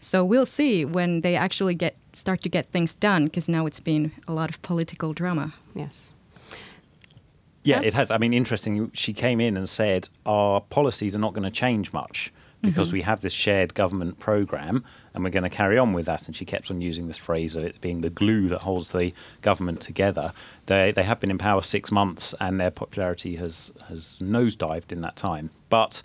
So 0.00 0.24
we'll 0.24 0.46
see 0.46 0.84
when 0.84 1.22
they 1.22 1.34
actually 1.34 1.74
get 1.74 1.96
start 2.12 2.42
to 2.42 2.48
get 2.48 2.66
things 2.66 2.94
done 2.94 3.24
because 3.24 3.48
now 3.48 3.66
it's 3.66 3.80
been 3.80 4.12
a 4.28 4.32
lot 4.32 4.50
of 4.50 4.60
political 4.62 5.12
drama. 5.12 5.54
Yes. 5.74 6.12
Yeah, 7.64 7.80
it 7.80 7.94
has. 7.94 8.10
I 8.10 8.18
mean, 8.18 8.34
interesting. 8.34 8.90
She 8.92 9.14
came 9.14 9.40
in 9.40 9.56
and 9.56 9.68
said 9.68 10.08
our 10.26 10.60
policies 10.60 11.16
are 11.16 11.18
not 11.18 11.32
going 11.32 11.44
to 11.44 11.50
change 11.50 11.92
much 11.92 12.32
because 12.60 12.88
mm-hmm. 12.88 12.96
we 12.96 13.02
have 13.02 13.20
this 13.20 13.32
shared 13.32 13.74
government 13.74 14.18
program 14.18 14.84
and 15.14 15.22
we're 15.22 15.30
going 15.30 15.44
to 15.44 15.50
carry 15.50 15.78
on 15.78 15.92
with 15.92 16.06
that. 16.06 16.26
And 16.26 16.36
she 16.36 16.44
kept 16.44 16.70
on 16.70 16.80
using 16.80 17.06
this 17.06 17.16
phrase 17.16 17.56
of 17.56 17.64
it 17.64 17.80
being 17.80 18.00
the 18.00 18.10
glue 18.10 18.48
that 18.48 18.62
holds 18.62 18.90
the 18.90 19.14
government 19.42 19.80
together. 19.80 20.32
They 20.66 20.92
they 20.92 21.04
have 21.04 21.20
been 21.20 21.30
in 21.30 21.38
power 21.38 21.62
six 21.62 21.90
months 21.90 22.34
and 22.40 22.60
their 22.60 22.70
popularity 22.70 23.36
has 23.36 23.72
has 23.88 24.18
nosedived 24.20 24.92
in 24.92 25.00
that 25.02 25.16
time. 25.16 25.50
But 25.70 26.02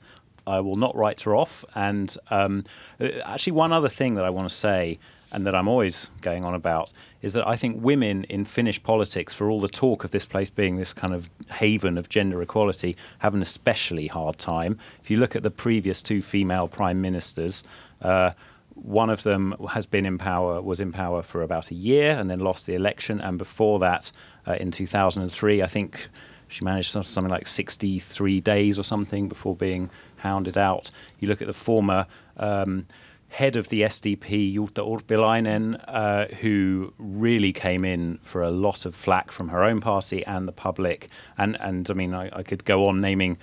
I 0.47 0.59
will 0.61 0.75
not 0.75 0.95
write 0.95 1.21
her 1.21 1.35
off. 1.35 1.63
And 1.75 2.15
um, 2.29 2.63
actually, 2.99 3.53
one 3.53 3.71
other 3.71 3.89
thing 3.89 4.15
that 4.15 4.25
I 4.25 4.29
want 4.29 4.49
to 4.49 4.55
say 4.55 4.97
and 5.31 5.45
that 5.45 5.53
I'm 5.53 5.67
always 5.67 6.09
going 6.21 6.43
on 6.43 6.55
about 6.55 6.91
is 7.21 7.33
that 7.33 7.47
I 7.47 7.55
think 7.55 7.83
women 7.83 8.23
in 8.25 8.45
Finnish 8.45 8.81
politics, 8.81 9.33
for 9.33 9.49
all 9.49 9.61
the 9.61 9.67
talk 9.67 10.03
of 10.03 10.11
this 10.11 10.25
place 10.25 10.49
being 10.49 10.77
this 10.77 10.93
kind 10.93 11.13
of 11.13 11.29
haven 11.51 11.97
of 11.97 12.09
gender 12.09 12.41
equality, 12.41 12.97
have 13.19 13.35
an 13.35 13.41
especially 13.41 14.07
hard 14.07 14.39
time. 14.39 14.79
If 15.03 15.11
you 15.11 15.17
look 15.17 15.35
at 15.35 15.43
the 15.43 15.51
previous 15.51 16.01
two 16.01 16.21
female 16.21 16.67
prime 16.67 16.99
ministers, 17.01 17.63
uh, 18.01 18.31
one 18.81 19.09
of 19.09 19.23
them 19.23 19.55
has 19.71 19.85
been 19.85 20.05
in 20.05 20.17
power, 20.17 20.61
was 20.61 20.79
in 20.79 20.91
power 20.91 21.21
for 21.21 21.41
about 21.41 21.71
a 21.71 21.75
year, 21.75 22.17
and 22.17 22.29
then 22.29 22.39
lost 22.39 22.65
the 22.65 22.75
election. 22.75 23.19
And 23.21 23.37
before 23.37 23.79
that, 23.79 24.11
uh, 24.47 24.53
in 24.59 24.71
2003, 24.71 25.61
I 25.61 25.67
think 25.67 26.09
she 26.47 26.65
managed 26.65 26.91
something 26.91 27.27
like 27.27 27.47
63 27.47 28.39
days 28.39 28.79
or 28.79 28.83
something 28.83 29.29
before 29.29 29.55
being 29.55 29.89
hounded 30.17 30.57
out. 30.57 30.91
You 31.19 31.27
look 31.27 31.41
at 31.41 31.47
the 31.47 31.53
former. 31.53 32.07
Um, 32.37 32.87
head 33.29 33.55
of 33.55 33.67
the 33.67 33.81
SDP, 33.81 34.55
Jutta 34.55 34.83
Urpilainen, 34.83 35.79
uh, 35.87 36.25
who 36.37 36.93
really 36.97 37.53
came 37.53 37.85
in 37.85 38.17
for 38.23 38.41
a 38.41 38.49
lot 38.49 38.85
of 38.85 38.95
flack 38.95 39.31
from 39.31 39.49
her 39.49 39.63
own 39.63 39.79
party 39.79 40.25
and 40.25 40.47
the 40.47 40.51
public. 40.51 41.09
And, 41.37 41.55
and 41.61 41.89
I 41.89 41.93
mean, 41.93 42.13
I, 42.13 42.29
I 42.33 42.43
could 42.43 42.65
go 42.65 42.87
on 42.87 42.99
naming 42.99 43.37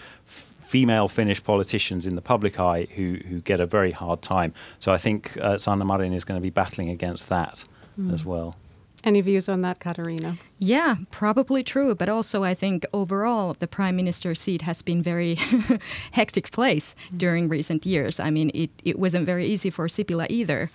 female 0.66 1.06
Finnish 1.06 1.42
politicians 1.44 2.06
in 2.06 2.16
the 2.16 2.20
public 2.20 2.58
eye 2.58 2.88
who, 2.96 3.18
who 3.28 3.40
get 3.40 3.60
a 3.60 3.66
very 3.66 3.92
hard 3.92 4.20
time. 4.20 4.52
So 4.80 4.92
I 4.92 4.98
think 4.98 5.36
uh, 5.40 5.58
Sanna 5.58 5.84
Marin 5.84 6.12
is 6.12 6.24
going 6.24 6.40
to 6.40 6.42
be 6.42 6.50
battling 6.50 6.90
against 6.90 7.28
that 7.28 7.64
mm. 7.98 8.12
as 8.12 8.24
well. 8.24 8.56
Any 9.04 9.20
views 9.20 9.48
on 9.48 9.62
that, 9.62 9.78
Katarina? 9.78 10.36
Yeah, 10.58 10.96
probably 11.12 11.62
true. 11.62 11.94
But 11.94 12.08
also, 12.08 12.42
I 12.42 12.54
think 12.54 12.84
overall, 12.92 13.54
the 13.56 13.68
prime 13.68 13.94
minister 13.94 14.34
seat 14.34 14.62
has 14.62 14.82
been 14.82 15.00
very 15.00 15.36
hectic 16.10 16.50
place 16.50 16.94
mm-hmm. 16.94 17.18
during 17.18 17.48
recent 17.48 17.86
years. 17.86 18.18
I 18.18 18.30
mean, 18.30 18.50
it, 18.52 18.70
it 18.84 18.98
wasn't 18.98 19.24
very 19.24 19.46
easy 19.46 19.70
for 19.70 19.86
Sipilä 19.86 20.26
either. 20.28 20.70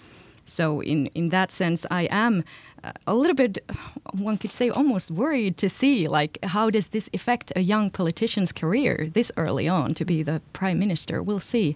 So, 0.45 0.81
in, 0.81 1.07
in 1.07 1.29
that 1.29 1.51
sense, 1.51 1.85
I 1.91 2.03
am 2.09 2.43
a 3.07 3.13
little 3.13 3.35
bit, 3.35 3.59
one 4.13 4.37
could 4.37 4.51
say, 4.51 4.69
almost 4.69 5.11
worried 5.11 5.57
to 5.57 5.69
see, 5.69 6.07
like, 6.07 6.37
how 6.43 6.69
does 6.69 6.87
this 6.87 7.09
affect 7.13 7.51
a 7.55 7.61
young 7.61 7.89
politician's 7.89 8.51
career 8.51 9.09
this 9.13 9.31
early 9.37 9.67
on 9.67 9.93
to 9.95 10.05
be 10.05 10.23
the 10.23 10.41
prime 10.53 10.79
minister? 10.79 11.21
We'll 11.21 11.39
see 11.39 11.75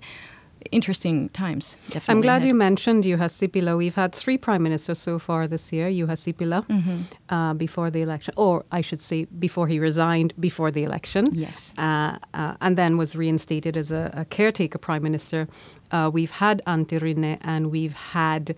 interesting 0.71 1.29
times. 1.29 1.77
Definitely 1.87 2.11
I'm 2.11 2.21
glad 2.21 2.37
ahead. 2.37 2.47
you 2.47 2.53
mentioned 2.53 3.03
Juha 3.03 3.29
Sipilä. 3.29 3.77
We've 3.77 3.95
had 3.95 4.13
three 4.13 4.37
prime 4.37 4.63
ministers 4.63 4.99
so 4.99 5.19
far 5.19 5.47
this 5.47 5.71
year. 5.71 5.89
Juha 5.89 6.15
Sipilä 6.15 6.65
mm-hmm. 6.65 7.01
uh, 7.29 7.53
before 7.53 7.91
the 7.91 8.01
election, 8.01 8.33
or 8.37 8.65
I 8.71 8.81
should 8.81 9.01
say, 9.01 9.25
before 9.39 9.67
he 9.67 9.79
resigned 9.79 10.33
before 10.39 10.71
the 10.71 10.83
election. 10.83 11.27
Yes, 11.31 11.73
uh, 11.77 12.17
uh, 12.33 12.55
and 12.61 12.77
then 12.77 12.97
was 12.97 13.15
reinstated 13.15 13.77
as 13.77 13.91
a, 13.91 14.11
a 14.13 14.25
caretaker 14.25 14.77
prime 14.77 15.03
minister. 15.03 15.47
Uh, 15.91 16.09
we've 16.11 16.31
had 16.31 16.61
Antti 16.65 16.99
Rinne, 16.99 17.37
and 17.41 17.71
we've 17.71 17.93
had 17.93 18.55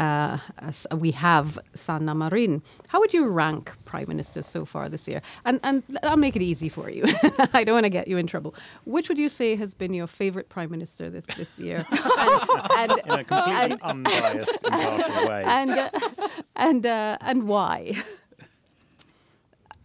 uh, 0.00 0.38
we 0.92 1.10
have 1.10 1.58
Sanna 1.74 2.14
Marin. 2.14 2.62
How 2.88 3.00
would 3.00 3.12
you 3.12 3.26
rank 3.26 3.72
prime 3.84 4.06
ministers 4.08 4.46
so 4.46 4.64
far 4.64 4.88
this 4.88 5.06
year? 5.06 5.20
And 5.44 5.60
and 5.62 5.82
I'll 6.02 6.16
make 6.16 6.36
it 6.36 6.42
easy 6.42 6.70
for 6.70 6.88
you. 6.88 7.04
I 7.52 7.64
don't 7.64 7.74
want 7.74 7.84
to 7.84 7.90
get 7.90 8.08
you 8.08 8.16
in 8.16 8.26
trouble. 8.26 8.54
Which 8.86 9.10
would 9.10 9.18
you 9.18 9.28
say 9.28 9.56
has 9.56 9.74
been 9.74 9.92
your 9.92 10.06
favorite 10.06 10.48
prime 10.48 10.70
minister 10.70 11.10
this 11.10 11.24
this 11.36 11.58
year? 11.58 11.84
and, 11.90 12.92
and, 12.92 13.00
in 13.04 13.10
a 13.10 13.24
completely 13.24 13.62
and, 13.62 13.82
unbiased, 13.82 14.64
impartial 14.64 15.28
way. 15.28 15.44
And 15.60 15.70
uh, 15.70 15.90
and 16.56 16.86
uh, 16.86 17.18
and 17.20 17.46
why? 17.46 17.92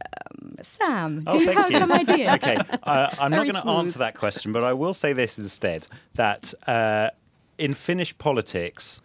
Um, 0.02 0.56
Sam, 0.62 1.24
oh, 1.28 1.34
do 1.34 1.44
you 1.44 1.52
have 1.52 1.72
you. 1.72 1.80
some 1.80 1.92
ideas? 1.92 2.36
Okay, 2.36 2.56
uh, 2.84 3.10
I'm 3.20 3.32
Very 3.32 3.48
not 3.48 3.54
going 3.54 3.66
to 3.66 3.72
answer 3.82 4.00
that 4.00 4.16
question, 4.16 4.54
but 4.54 4.64
I 4.64 4.72
will 4.72 4.94
say 4.94 5.12
this 5.12 5.38
instead: 5.38 5.88
that 6.14 6.54
uh, 6.68 7.10
in 7.58 7.74
Finnish 7.74 8.18
politics 8.18 9.02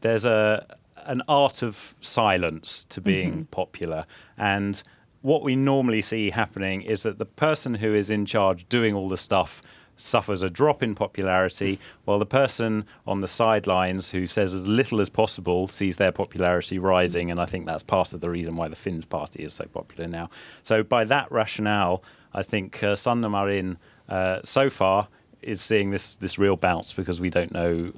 there's 0.00 0.24
a 0.24 0.76
an 1.06 1.22
art 1.26 1.62
of 1.62 1.94
silence 2.00 2.84
to 2.84 3.00
being 3.00 3.32
mm-hmm. 3.32 3.42
popular 3.44 4.04
and 4.36 4.82
what 5.22 5.42
we 5.42 5.56
normally 5.56 6.00
see 6.00 6.30
happening 6.30 6.82
is 6.82 7.02
that 7.02 7.18
the 7.18 7.26
person 7.26 7.74
who 7.74 7.94
is 7.94 8.10
in 8.10 8.26
charge 8.26 8.68
doing 8.68 8.94
all 8.94 9.08
the 9.08 9.16
stuff 9.16 9.62
suffers 9.96 10.42
a 10.42 10.48
drop 10.48 10.82
in 10.82 10.94
popularity, 10.94 11.78
while 12.04 12.18
the 12.18 12.26
person 12.26 12.86
on 13.06 13.20
the 13.20 13.28
sidelines 13.28 14.10
who 14.10 14.26
says 14.26 14.54
as 14.54 14.66
little 14.66 15.00
as 15.00 15.10
possible 15.10 15.66
sees 15.66 15.96
their 15.96 16.12
popularity 16.12 16.78
rising. 16.78 17.30
And 17.30 17.40
I 17.40 17.44
think 17.44 17.66
that's 17.66 17.82
part 17.82 18.12
of 18.14 18.20
the 18.20 18.30
reason 18.30 18.56
why 18.56 18.68
the 18.68 18.76
Finns 18.76 19.04
party 19.04 19.42
is 19.42 19.52
so 19.52 19.66
popular 19.66 20.08
now. 20.08 20.30
So, 20.62 20.82
by 20.82 21.04
that 21.04 21.30
rationale, 21.30 22.02
I 22.32 22.42
think 22.42 22.82
uh, 22.82 22.94
Sanna 22.94 23.28
Marin 23.28 23.76
uh, 24.08 24.40
so 24.44 24.70
far 24.70 25.08
is 25.42 25.60
seeing 25.60 25.90
this 25.90 26.16
this 26.16 26.38
real 26.38 26.56
bounce 26.56 26.92
because 26.92 27.20
we 27.20 27.30
don't 27.30 27.52
know 27.52 27.92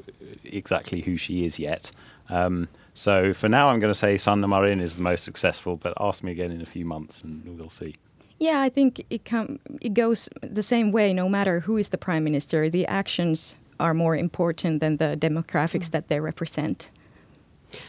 exactly 0.45 1.01
who 1.01 1.17
she 1.17 1.45
is 1.45 1.59
yet. 1.59 1.91
Um, 2.29 2.69
so 2.95 3.33
for 3.33 3.49
now, 3.49 3.71
I'm 3.71 3.81
going 3.81 3.93
to 3.93 3.99
say 3.99 4.17
Sanna 4.17 4.47
Marin 4.47 4.81
is 4.81 4.97
the 4.97 5.03
most 5.03 5.25
successful, 5.25 5.77
but 5.77 5.95
ask 6.01 6.23
me 6.23 6.33
again 6.33 6.51
in 6.51 6.61
a 6.61 6.67
few 6.67 6.85
months 6.85 7.23
and 7.23 7.59
we'll 7.59 7.69
see. 7.69 7.97
Yeah, 8.39 8.61
I 8.61 8.71
think 8.71 9.05
it 9.11 9.25
com- 9.25 9.59
it 9.81 9.95
goes 9.95 10.29
the 10.43 10.63
same 10.63 10.93
way. 10.93 11.13
No 11.13 11.29
matter 11.29 11.61
who 11.61 11.77
is 11.77 11.91
the 11.91 11.99
prime 11.99 12.25
minister, 12.25 12.71
the 12.71 12.87
actions 12.87 13.57
are 13.79 13.95
more 13.95 14.17
important 14.17 14.81
than 14.81 14.97
the 14.97 15.17
demographics 15.19 15.87
mm. 15.87 15.91
that 15.91 16.09
they 16.09 16.21
represent. 16.21 16.91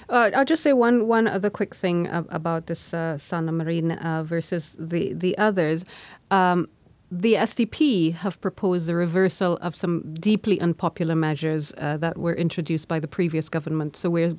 Uh, 0.10 0.29
I'll 0.36 0.46
just 0.46 0.62
say 0.62 0.74
one 0.74 1.08
one 1.08 1.27
other 1.27 1.50
quick 1.50 1.74
thing 1.74 2.08
about 2.08 2.67
this 2.67 2.93
uh, 2.93 3.17
Sanna 3.17 3.51
Marin 3.51 3.93
uh, 3.93 4.24
versus 4.24 4.75
the 4.77 5.13
the 5.13 5.38
others. 5.38 5.86
Um, 6.29 6.67
the 7.12 7.34
SDP 7.34 8.13
have 8.13 8.39
proposed 8.39 8.88
the 8.88 8.96
reversal 8.96 9.58
of 9.58 9.75
some 9.75 10.13
deeply 10.13 10.62
unpopular 10.62 11.13
measures 11.13 11.74
uh, 11.77 11.98
that 11.98 12.18
were 12.18 12.34
introduced 12.34 12.88
by 12.88 13.01
the 13.01 13.08
previous 13.08 13.50
government. 13.50 13.98
So 13.98 14.10
we're 14.10 14.34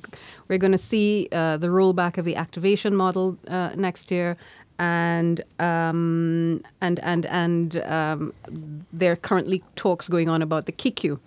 we're 0.47 0.57
going 0.57 0.71
to 0.71 0.79
see 0.79 1.27
uh, 1.31 1.57
the 1.57 1.67
rollback 1.67 2.17
of 2.17 2.25
the 2.25 2.35
activation 2.35 2.95
model 2.95 3.37
uh, 3.47 3.69
next 3.75 4.09
year, 4.09 4.37
and 4.79 5.41
um, 5.59 6.63
and 6.81 6.99
and 7.03 7.27
and 7.27 7.77
um, 7.85 8.33
there 8.91 9.11
are 9.11 9.17
currently 9.17 9.61
talks 9.75 10.09
going 10.09 10.27
on 10.27 10.41
about 10.41 10.65
the 10.65 10.71
KIKY, 10.71 11.19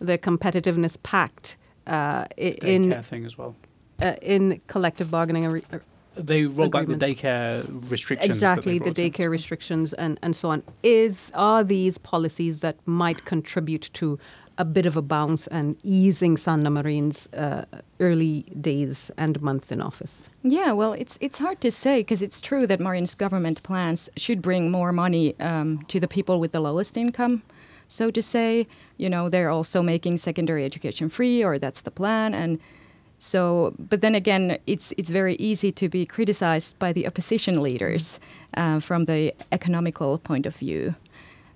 the 0.00 0.18
Competitiveness 0.18 1.02
Pact, 1.02 1.56
uh, 1.86 2.26
in 2.36 3.02
thing 3.02 3.24
as 3.24 3.38
well. 3.38 3.56
Uh, 4.02 4.14
in 4.22 4.60
collective 4.66 5.10
bargaining 5.10 5.62
they 6.14 6.44
roll 6.44 6.68
back 6.68 6.86
the 6.86 6.94
daycare 6.94 7.64
restrictions. 7.90 8.30
Exactly, 8.30 8.78
the 8.78 8.90
daycare 8.90 9.26
in. 9.26 9.30
restrictions 9.30 9.92
and, 9.92 10.18
and 10.22 10.34
so 10.34 10.50
on. 10.50 10.62
Is 10.82 11.30
are 11.34 11.64
these 11.64 11.98
policies 11.98 12.60
that 12.60 12.76
might 12.86 13.24
contribute 13.24 13.90
to 13.94 14.18
a 14.58 14.64
bit 14.64 14.84
of 14.84 14.94
a 14.94 15.02
bounce 15.02 15.46
and 15.46 15.76
easing 15.82 16.36
Sanna 16.36 16.70
Marin's 16.70 17.28
uh, 17.32 17.64
early 17.98 18.42
days 18.60 19.10
and 19.16 19.40
months 19.40 19.72
in 19.72 19.80
office? 19.80 20.28
Yeah, 20.42 20.72
well, 20.72 20.92
it's 20.92 21.16
it's 21.20 21.38
hard 21.38 21.60
to 21.62 21.70
say 21.70 22.00
because 22.00 22.20
it's 22.20 22.40
true 22.40 22.66
that 22.66 22.80
Marin's 22.80 23.14
government 23.14 23.62
plans 23.62 24.10
should 24.16 24.42
bring 24.42 24.70
more 24.70 24.92
money 24.92 25.38
um, 25.40 25.84
to 25.88 25.98
the 25.98 26.08
people 26.08 26.38
with 26.38 26.52
the 26.52 26.60
lowest 26.60 26.96
income. 26.96 27.42
So 27.88 28.10
to 28.10 28.22
say, 28.22 28.68
you 28.98 29.10
know, 29.10 29.28
they're 29.28 29.50
also 29.50 29.82
making 29.82 30.18
secondary 30.18 30.64
education 30.64 31.08
free, 31.08 31.42
or 31.42 31.58
that's 31.58 31.82
the 31.82 31.90
plan, 31.90 32.34
and 32.34 32.60
so, 33.22 33.74
but 33.78 34.00
then 34.00 34.14
again, 34.14 34.58
it's 34.66 34.94
it's 34.96 35.10
very 35.10 35.34
easy 35.34 35.70
to 35.72 35.88
be 35.88 36.06
criticized 36.06 36.78
by 36.78 36.92
the 36.92 37.06
opposition 37.06 37.62
leaders 37.62 38.18
uh, 38.56 38.80
from 38.80 39.04
the 39.04 39.34
economical 39.52 40.18
point 40.18 40.46
of 40.46 40.56
view. 40.56 40.94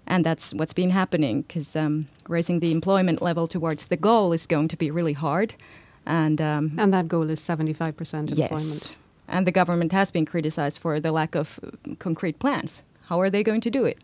and 0.06 0.25
that's 0.25 0.52
what's 0.54 0.75
been 0.75 0.90
happening 0.90 1.42
because 1.42 1.75
um, 1.76 2.06
raising 2.28 2.61
the 2.61 2.71
employment 2.71 3.23
level 3.23 3.47
towards 3.47 3.87
the 3.87 3.97
goal 3.97 4.33
is 4.33 4.47
going 4.47 4.68
to 4.68 4.76
be 4.76 4.90
really 4.90 5.14
hard. 5.14 5.54
And, 6.06 6.40
um, 6.40 6.73
and 6.78 6.92
that 6.92 7.09
goal 7.09 7.30
is 7.30 7.40
75% 7.40 7.88
employment. 7.88 8.38
Yes. 8.38 8.97
And 9.26 9.47
the 9.47 9.52
government 9.52 9.92
has 9.92 10.11
been 10.11 10.26
criticized 10.26 10.78
for 10.78 11.00
the 11.00 11.11
lack 11.11 11.35
of 11.35 11.59
concrete 11.99 12.38
plans. 12.38 12.83
How 13.09 13.21
are 13.21 13.30
they 13.30 13.42
going 13.42 13.62
to 13.62 13.71
do 13.71 13.87
it? 13.87 13.99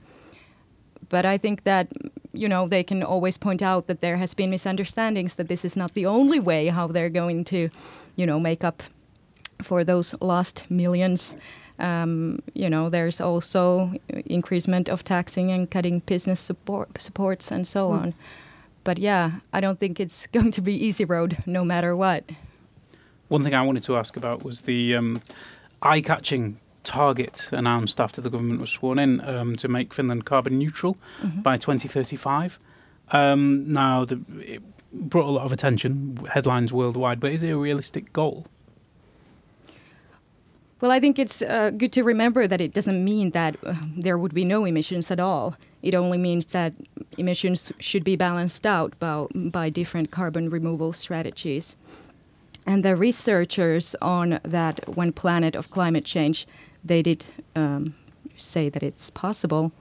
But 1.11 1.27
I 1.27 1.37
think 1.37 1.65
that, 1.65 1.89
you 2.33 2.49
know, 2.49 2.67
they 2.67 2.83
can 2.83 3.03
always 3.03 3.39
point 3.39 3.63
out 3.63 3.87
that 3.87 4.01
there 4.01 4.17
has 4.17 4.35
been 4.35 4.51
misunderstandings 4.51 5.35
that 5.35 5.49
this 5.49 5.65
is 5.65 5.77
not 5.77 5.95
the 5.95 6.07
only 6.07 6.39
way 6.39 6.69
how 6.69 6.87
they're 6.87 7.09
going 7.09 7.45
to, 7.45 7.71
you 8.17 8.27
know, 8.27 8.39
make 8.39 8.65
up 8.65 8.83
for 9.63 9.85
those 9.85 10.15
lost 10.21 10.71
millions. 10.71 11.35
Um, 11.79 12.41
you 12.55 12.69
know, 12.69 12.89
there's 12.89 13.21
also 13.21 13.93
increasement 14.27 14.89
of 14.89 15.03
taxing 15.03 15.51
and 15.51 15.71
cutting 15.71 16.01
business 16.01 16.41
support 16.41 16.99
supports 16.99 17.51
and 17.51 17.67
so 17.67 17.91
mm. 17.91 18.03
on. 18.03 18.15
But 18.85 18.99
yeah, 18.99 19.41
I 19.53 19.61
don't 19.61 19.79
think 19.79 19.99
it's 19.99 20.27
going 20.33 20.51
to 20.53 20.61
be 20.61 20.75
easy 20.75 21.05
road 21.05 21.39
no 21.47 21.65
matter 21.65 21.97
what. 21.97 22.25
One 23.29 23.43
thing 23.45 23.55
I 23.55 23.63
wanted 23.63 23.85
to 23.85 23.97
ask 23.97 24.17
about 24.17 24.43
was 24.43 24.63
the 24.63 24.97
um, 24.97 25.23
eye-catching 25.83 26.59
target 26.85 27.49
announced 27.53 28.01
after 28.01 28.21
the 28.21 28.31
government 28.31 28.61
was 28.61 28.71
sworn 28.71 28.99
in 28.99 29.21
um, 29.29 29.57
to 29.57 29.69
make 29.69 29.93
Finland 29.93 30.25
carbon 30.25 30.59
neutral 30.59 30.97
mm-hmm. 31.23 31.41
by 31.43 31.57
2035. 31.57 32.59
Um, 33.13 33.73
now, 33.73 34.05
the, 34.05 34.21
it 34.41 34.63
brought 34.93 35.27
a 35.27 35.31
lot 35.31 35.45
of 35.45 35.53
attention, 35.53 36.19
headlines 36.33 36.73
worldwide, 36.73 37.21
but 37.21 37.33
is 37.33 37.43
it 37.43 37.51
a 37.51 37.57
realistic 37.57 38.13
goal? 38.13 38.47
Well, 40.81 40.91
I 40.91 40.99
think 40.99 41.19
it's 41.19 41.43
uh, 41.43 41.71
good 41.71 41.93
to 41.93 42.03
remember 42.03 42.47
that 42.47 42.61
it 42.61 42.73
doesn't 42.73 43.05
mean 43.05 43.33
that 43.33 43.57
uh, 43.63 43.75
there 43.97 44.17
would 44.17 44.33
be 44.33 44.47
no 44.47 44.65
emissions 44.65 45.11
at 45.11 45.21
all. 45.21 45.57
It 45.83 45.95
only 45.95 46.17
means 46.17 46.47
that 46.47 46.73
emissions 47.19 47.71
should 47.79 48.03
be 48.03 48.17
balanced 48.17 48.67
out 48.67 48.99
by, 48.99 49.27
by 49.35 49.69
different 49.69 50.11
carbon 50.11 50.49
removal 50.49 50.95
strategies. 50.95 51.77
And 52.67 52.83
the 52.83 52.97
researchers 52.97 53.95
on 54.01 54.41
that 54.43 54.89
One 54.89 55.13
Planet 55.13 55.55
of 55.55 55.71
climate 55.71 56.05
change, 56.07 56.47
they 56.85 57.03
did 57.03 57.27
um, 57.55 57.95
say 58.37 58.69
that 58.69 58.83
it's 58.83 59.11
possible. 59.11 59.73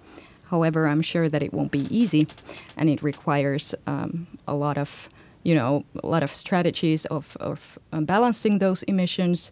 However, 0.46 0.88
I'm 0.88 1.02
sure 1.02 1.30
that 1.30 1.44
it 1.44 1.54
won't 1.54 1.72
be 1.72 1.86
easy, 1.96 2.28
and 2.76 2.90
it 2.90 3.04
requires 3.04 3.76
um, 3.86 4.28
a 4.48 4.56
lot 4.56 4.78
of, 4.78 5.10
you 5.44 5.54
know, 5.54 5.86
a 6.04 6.08
lot 6.08 6.24
of 6.24 6.34
strategies 6.34 7.06
of, 7.06 7.38
of 7.40 7.78
um, 7.92 8.06
balancing 8.06 8.58
those 8.58 8.82
emissions, 8.84 9.52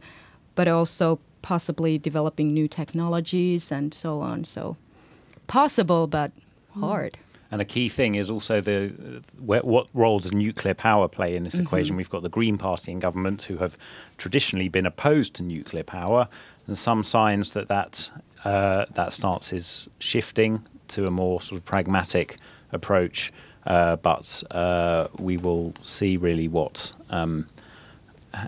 but 0.55 0.67
also 0.67 1.19
possibly 1.43 1.97
developing 1.97 2.53
new 2.53 2.67
technologies 2.67 3.71
and 3.71 3.93
so 3.93 4.21
on. 4.21 4.43
So 4.43 4.75
possible, 5.45 6.07
but 6.07 6.31
hmm. 6.73 6.81
hard. 6.81 7.17
And 7.49 7.61
a 7.61 7.65
key 7.65 7.87
thing 7.89 8.15
is 8.15 8.29
also 8.29 8.59
the 8.59 9.21
where, 9.39 9.61
what 9.61 9.87
role 9.93 10.19
does 10.19 10.33
nuclear 10.33 10.73
power 10.73 11.07
play 11.07 11.35
in 11.35 11.43
this 11.43 11.55
mm-hmm. 11.55 11.63
equation? 11.63 11.95
We've 11.95 12.09
got 12.09 12.23
the 12.23 12.29
Green 12.29 12.57
Party 12.57 12.91
in 12.91 12.99
government 12.99 13.43
who 13.43 13.57
have 13.57 13.77
traditionally 14.17 14.67
been 14.67 14.85
opposed 14.85 15.35
to 15.35 15.43
nuclear 15.43 15.83
power, 15.83 16.27
and 16.67 16.77
some 16.77 17.03
signs 17.03 17.53
that 17.53 17.67
that 17.67 18.11
uh, 18.43 18.85
that 18.93 19.13
stance 19.13 19.51
is 19.53 19.89
shifting 19.99 20.65
to 20.89 21.05
a 21.07 21.11
more 21.11 21.41
sort 21.41 21.59
of 21.59 21.65
pragmatic 21.65 22.37
approach. 22.71 23.31
Uh, 23.65 23.97
but 23.97 24.43
uh, 24.51 25.07
we 25.17 25.35
will 25.35 25.73
see 25.81 26.15
really 26.15 26.47
what 26.47 26.91
um, 27.09 27.47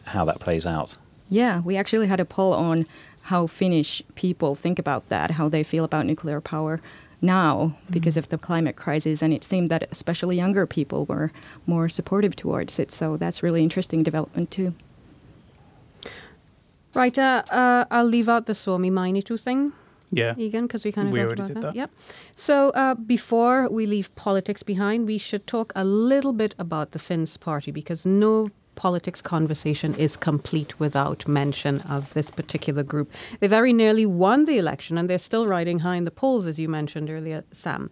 how 0.05 0.23
that 0.25 0.39
plays 0.39 0.65
out. 0.65 0.95
Yeah, 1.29 1.59
we 1.59 1.75
actually 1.75 2.07
had 2.07 2.19
a 2.19 2.25
poll 2.25 2.53
on 2.53 2.85
how 3.23 3.47
Finnish 3.47 4.01
people 4.15 4.55
think 4.55 4.79
about 4.79 5.09
that, 5.09 5.31
how 5.31 5.49
they 5.49 5.63
feel 5.63 5.83
about 5.83 6.05
nuclear 6.05 6.41
power 6.41 6.79
now 7.21 7.55
mm-hmm. 7.55 7.93
because 7.93 8.17
of 8.17 8.29
the 8.29 8.37
climate 8.37 8.75
crisis, 8.75 9.21
and 9.21 9.33
it 9.33 9.43
seemed 9.43 9.69
that 9.69 9.87
especially 9.91 10.37
younger 10.37 10.65
people 10.65 11.05
were 11.05 11.31
more 11.65 11.89
supportive 11.89 12.35
towards 12.35 12.79
it. 12.79 12.91
So 12.91 13.17
that's 13.17 13.43
really 13.43 13.61
interesting 13.61 14.03
development 14.03 14.51
too. 14.51 14.73
Right, 16.93 17.17
uh, 17.17 17.43
uh, 17.51 17.85
I'll 17.91 18.05
leave 18.05 18.29
out 18.29 18.45
the 18.45 18.53
Suomi 18.53 18.89
Mainittu 18.89 19.39
thing. 19.39 19.73
Yeah. 20.11 20.33
Egan, 20.37 20.65
because 20.65 20.85
we 20.85 20.91
kind 20.91 21.07
of 21.07 21.13
we 21.13 21.19
talked 21.19 21.33
about 21.33 21.53
that. 21.53 21.61
that. 21.61 21.75
Yep. 21.75 21.91
So 22.35 22.69
uh, 22.71 22.95
before 22.95 23.69
we 23.69 23.85
leave 23.85 24.13
politics 24.15 24.63
behind, 24.63 25.05
we 25.05 25.17
should 25.17 25.45
talk 25.45 25.71
a 25.75 25.83
little 25.83 26.33
bit 26.33 26.55
about 26.57 26.91
the 26.91 26.99
Finns 26.99 27.37
party 27.37 27.71
because 27.71 28.05
no 28.05 28.47
politics 28.79 29.21
conversation 29.21 29.93
is 29.95 30.15
complete 30.15 30.79
without 30.79 31.27
mention 31.27 31.81
of 31.81 32.13
this 32.13 32.31
particular 32.31 32.81
group. 32.81 33.11
They 33.41 33.47
very 33.47 33.73
nearly 33.73 34.05
won 34.05 34.45
the 34.45 34.57
election 34.57 34.97
and 34.97 35.09
they're 35.09 35.19
still 35.19 35.45
riding 35.45 35.79
high 35.79 35.97
in 35.97 36.05
the 36.05 36.11
polls, 36.11 36.47
as 36.47 36.57
you 36.57 36.69
mentioned 36.69 37.09
earlier, 37.09 37.43
Sam. 37.51 37.91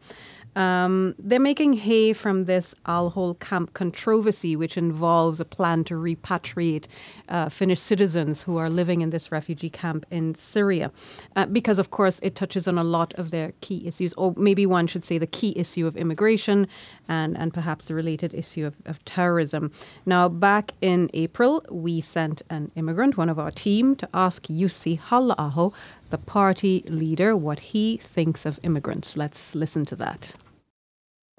Um, 0.57 1.13
they're 1.19 1.39
making 1.39 1.73
hay 1.73 2.13
from 2.13 2.45
this 2.45 2.73
Al-Hol 2.87 3.35
camp 3.35 3.73
controversy, 3.73 4.55
which 4.55 4.75
involves 4.75 5.39
a 5.39 5.45
plan 5.45 5.83
to 5.83 5.93
repatriate 5.93 6.87
uh, 7.29 7.49
Finnish 7.49 7.79
citizens 7.79 8.41
who 8.41 8.57
are 8.57 8.67
living 8.67 9.01
in 9.01 9.11
this 9.11 9.31
refugee 9.31 9.69
camp 9.69 10.03
in 10.09 10.33
Syria. 10.33 10.91
Uh, 11.35 11.45
because, 11.45 11.77
of 11.77 11.91
course, 11.91 12.19
it 12.23 12.33
touches 12.33 12.67
on 12.67 12.79
a 12.79 12.83
lot 12.83 13.13
of 13.19 13.29
their 13.29 13.53
key 13.61 13.85
issues, 13.85 14.13
or 14.15 14.33
maybe 14.35 14.65
one 14.65 14.87
should 14.87 15.03
say 15.03 15.19
the 15.19 15.27
key 15.27 15.53
issue 15.55 15.85
of 15.85 15.95
immigration 15.95 16.67
and, 17.07 17.37
and 17.37 17.53
perhaps 17.53 17.87
the 17.87 17.93
related 17.93 18.33
issue 18.33 18.65
of, 18.65 18.73
of 18.87 19.05
terrorism. 19.05 19.71
Now, 20.07 20.27
back 20.27 20.71
in 20.81 21.11
April, 21.13 21.63
we 21.69 22.01
sent 22.01 22.41
an 22.49 22.71
immigrant, 22.75 23.15
one 23.15 23.29
of 23.29 23.37
our 23.37 23.51
team, 23.51 23.95
to 23.97 24.09
ask 24.11 24.47
Jussi 24.47 24.97
Halla-aho, 24.97 25.71
the 26.09 26.17
party 26.17 26.83
leader, 26.87 27.37
what 27.37 27.59
he 27.59 27.97
thinks 27.97 28.43
of 28.43 28.59
immigrants. 28.63 29.15
Let's 29.15 29.53
listen 29.53 29.85
to 29.85 29.95
that. 29.97 30.33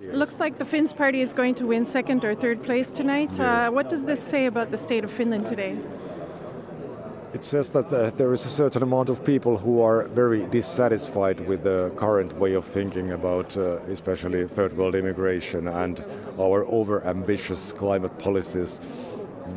Looks 0.01 0.39
like 0.39 0.59
the 0.59 0.65
Finns 0.65 0.93
party 0.93 1.23
is 1.23 1.33
going 1.33 1.57
to 1.57 1.67
win 1.67 1.85
second 1.85 2.25
or 2.25 2.33
third 2.33 2.63
place 2.63 2.93
tonight. 2.93 3.41
Uh, 3.41 3.69
what 3.69 3.89
does 3.89 4.05
this 4.05 4.23
say 4.23 4.47
about 4.47 4.71
the 4.71 4.79
state 4.79 5.03
of 5.03 5.11
Finland 5.11 5.45
today? 5.45 5.77
It 7.35 7.43
says 7.43 7.71
that 7.71 7.93
uh, 7.93 8.11
there 8.11 8.33
is 8.33 8.45
a 8.45 8.49
certain 8.49 8.85
amount 8.85 9.09
of 9.09 9.25
people 9.25 9.59
who 9.59 9.81
are 9.81 10.07
very 10.07 10.47
dissatisfied 10.47 11.41
with 11.49 11.65
the 11.65 11.93
current 11.97 12.33
way 12.39 12.55
of 12.55 12.65
thinking 12.65 13.11
about, 13.11 13.57
uh, 13.57 13.81
especially 13.91 14.47
third 14.47 14.77
world 14.77 14.95
immigration 14.95 15.67
and 15.67 16.05
our 16.39 16.65
over 16.67 17.05
ambitious 17.05 17.73
climate 17.73 18.17
policies. 18.19 18.81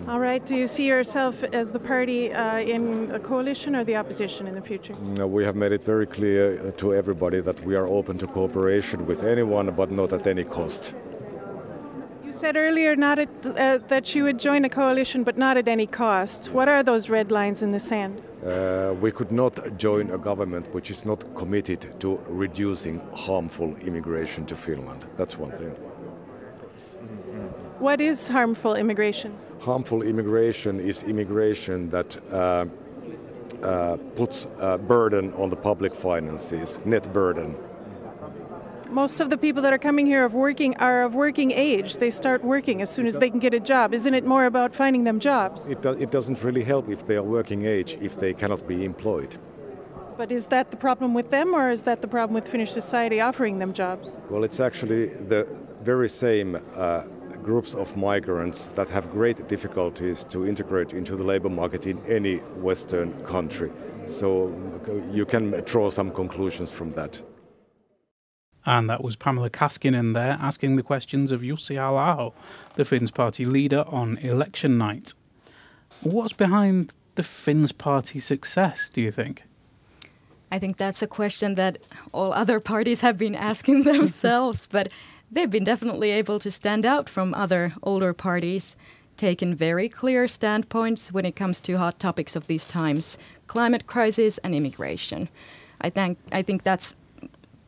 All 0.08 0.20
right. 0.20 0.46
Do 0.46 0.56
you 0.56 0.68
see 0.68 0.88
yourself 0.88 1.44
as 1.54 1.72
the 1.72 1.80
party 1.80 2.34
uh, 2.34 2.60
in 2.60 3.08
the 3.10 3.20
coalition 3.20 3.76
or 3.76 3.84
the 3.84 3.96
opposition 3.96 4.48
in 4.48 4.56
the 4.56 4.62
future? 4.62 4.96
No, 5.02 5.28
we 5.28 5.44
have 5.44 5.56
made 5.56 5.72
it 5.72 5.84
very 5.84 6.06
clear 6.06 6.60
uh, 6.60 6.72
to 6.72 6.94
everybody 6.94 7.40
that 7.42 7.64
we 7.66 7.76
are 7.76 7.88
open 7.88 8.18
to 8.18 8.28
cooperation 8.28 9.06
with 9.06 9.24
anyone, 9.24 9.72
but 9.72 9.92
not 9.92 10.12
at 10.14 10.28
any 10.28 10.44
cost. 10.44 10.94
You 12.26 12.32
said 12.32 12.56
earlier 12.56 12.96
not 12.96 13.20
at, 13.20 13.30
uh, 13.46 13.80
that 13.90 14.16
you 14.16 14.24
would 14.24 14.40
join 14.40 14.66
a 14.66 14.70
coalition, 14.70 15.24
but 15.24 15.38
not 15.38 15.58
at 15.58 15.68
any 15.68 15.86
cost. 15.86 16.50
What 16.52 16.68
are 16.70 16.82
those 16.82 17.10
red 17.10 17.32
lines 17.32 17.62
in 17.62 17.72
the 17.72 17.80
sand? 17.80 18.22
Uh, 18.46 18.96
we 19.00 19.12
could 19.12 19.32
not 19.32 19.78
join 19.78 20.10
a 20.12 20.18
government 20.18 20.74
which 20.74 20.90
is 20.90 21.06
not 21.06 21.24
committed 21.36 22.00
to 22.00 22.20
reducing 22.28 23.00
harmful 23.14 23.76
immigration 23.78 24.46
to 24.46 24.56
Finland. 24.56 25.06
That's 25.18 25.38
one 25.38 25.52
thing. 25.52 25.76
What 27.80 28.02
is 28.02 28.28
harmful 28.28 28.76
immigration? 28.76 29.38
Harmful 29.62 30.02
immigration 30.02 30.80
is 30.80 31.04
immigration 31.04 31.90
that 31.90 32.18
uh, 32.34 32.66
uh, 33.62 33.98
puts 34.16 34.48
a 34.60 34.78
burden 34.78 35.34
on 35.34 35.50
the 35.50 35.56
public 35.56 35.94
finances, 35.94 36.80
net 36.84 37.14
burden. 37.14 37.56
Most 38.90 39.22
of 39.22 39.30
the 39.30 39.38
people 39.38 39.62
that 39.62 39.72
are 39.72 39.78
coming 39.78 40.06
here 40.06 40.26
of 40.26 40.34
working 40.34 40.76
are 40.78 41.04
of 41.04 41.14
working 41.16 41.52
age. 41.52 41.98
They 41.98 42.12
start 42.12 42.44
working 42.44 42.82
as 42.82 42.90
soon 42.90 43.06
as 43.06 43.18
they 43.20 43.30
can 43.30 43.40
get 43.40 43.54
a 43.54 43.60
job. 43.60 43.94
Isn't 43.94 44.14
it 44.14 44.26
more 44.26 44.46
about 44.46 44.76
finding 44.76 45.06
them 45.06 45.20
jobs? 45.20 45.68
It, 45.68 45.82
do, 45.82 45.92
it 45.92 46.12
doesn't 46.12 46.44
really 46.44 46.64
help 46.64 46.90
if 46.90 47.08
they 47.08 47.16
are 47.16 47.24
working 47.24 47.66
age 47.66 47.98
if 48.02 48.20
they 48.20 48.34
cannot 48.34 48.68
be 48.68 48.84
employed. 48.84 49.38
But 50.18 50.32
is 50.32 50.48
that 50.48 50.72
the 50.72 50.78
problem 50.78 51.14
with 51.14 51.30
them, 51.30 51.54
or 51.54 51.72
is 51.72 51.84
that 51.84 52.02
the 52.02 52.08
problem 52.08 52.34
with 52.34 52.48
Finnish 52.48 52.72
society 52.72 53.22
offering 53.22 53.60
them 53.60 53.72
jobs? 53.72 54.10
Well, 54.30 54.44
it's 54.44 54.60
actually 54.60 55.06
the 55.08 55.48
very 55.82 56.10
same 56.10 56.60
uh, 56.76 57.04
groups 57.44 57.74
of 57.74 57.96
migrants 57.98 58.70
that 58.76 58.90
have 58.90 59.12
great 59.12 59.48
difficulties 59.48 60.24
to 60.26 60.48
integrate 60.48 60.94
into 60.94 61.16
the 61.16 61.24
labor 61.24 61.50
market 61.50 61.88
in 61.88 62.00
any 62.06 62.38
Western 62.58 63.14
country. 63.26 63.72
So 64.06 64.54
you 65.12 65.26
can 65.26 65.52
draw 65.66 65.90
some 65.90 66.12
conclusions 66.12 66.70
from 66.70 66.92
that. 66.92 67.22
And 68.66 68.90
that 68.90 69.04
was 69.04 69.16
Pamela 69.16 69.50
Kaskinen 69.50 70.14
there 70.14 70.38
asking 70.40 70.76
the 70.76 70.84
questions 70.84 71.32
of 71.32 71.42
Jussi 71.42 71.76
Halla-aho, 71.76 72.34
the 72.76 72.86
Finns 72.86 73.12
party 73.12 73.46
leader, 73.46 73.84
on 73.88 74.18
election 74.18 74.78
night. 74.78 75.14
What's 76.04 76.34
behind 76.34 76.94
the 77.16 77.24
Finns 77.24 77.72
party 77.72 78.20
success, 78.20 78.90
do 78.90 79.02
you 79.02 79.12
think? 79.12 79.44
I 80.52 80.60
think 80.60 80.78
that's 80.78 81.02
a 81.02 81.08
question 81.08 81.56
that 81.56 81.78
all 82.12 82.34
other 82.34 82.60
parties 82.60 83.02
have 83.02 83.18
been 83.18 83.36
asking 83.36 83.84
themselves. 83.92 84.68
but 84.68 84.90
they've 85.32 85.50
been 85.50 85.64
definitely 85.64 86.12
able 86.12 86.40
to 86.40 86.52
stand 86.52 86.86
out 86.86 87.10
from 87.10 87.34
other 87.34 87.74
older 87.82 88.14
parties, 88.14 88.76
taken 89.18 89.56
very 89.56 89.88
clear 89.88 90.28
standpoints 90.28 91.12
when 91.12 91.26
it 91.26 91.36
comes 91.36 91.62
to 91.62 91.78
hot 91.78 92.00
topics 92.00 92.36
of 92.36 92.48
these 92.48 92.66
times 92.66 93.18
climate 93.48 93.86
crisis 93.86 94.38
and 94.40 94.56
immigration. 94.56 95.30
I 95.82 95.90
think, 95.90 96.18
I 96.32 96.42
think 96.42 96.64
that's 96.64 96.96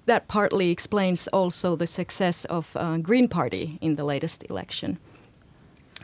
that 0.05 0.27
partly 0.27 0.69
explains 0.69 1.27
also 1.29 1.75
the 1.75 1.87
success 1.87 2.45
of 2.45 2.75
uh, 2.75 2.97
Green 2.97 3.27
Party 3.27 3.77
in 3.81 3.95
the 3.95 4.03
latest 4.03 4.43
election. 4.49 4.97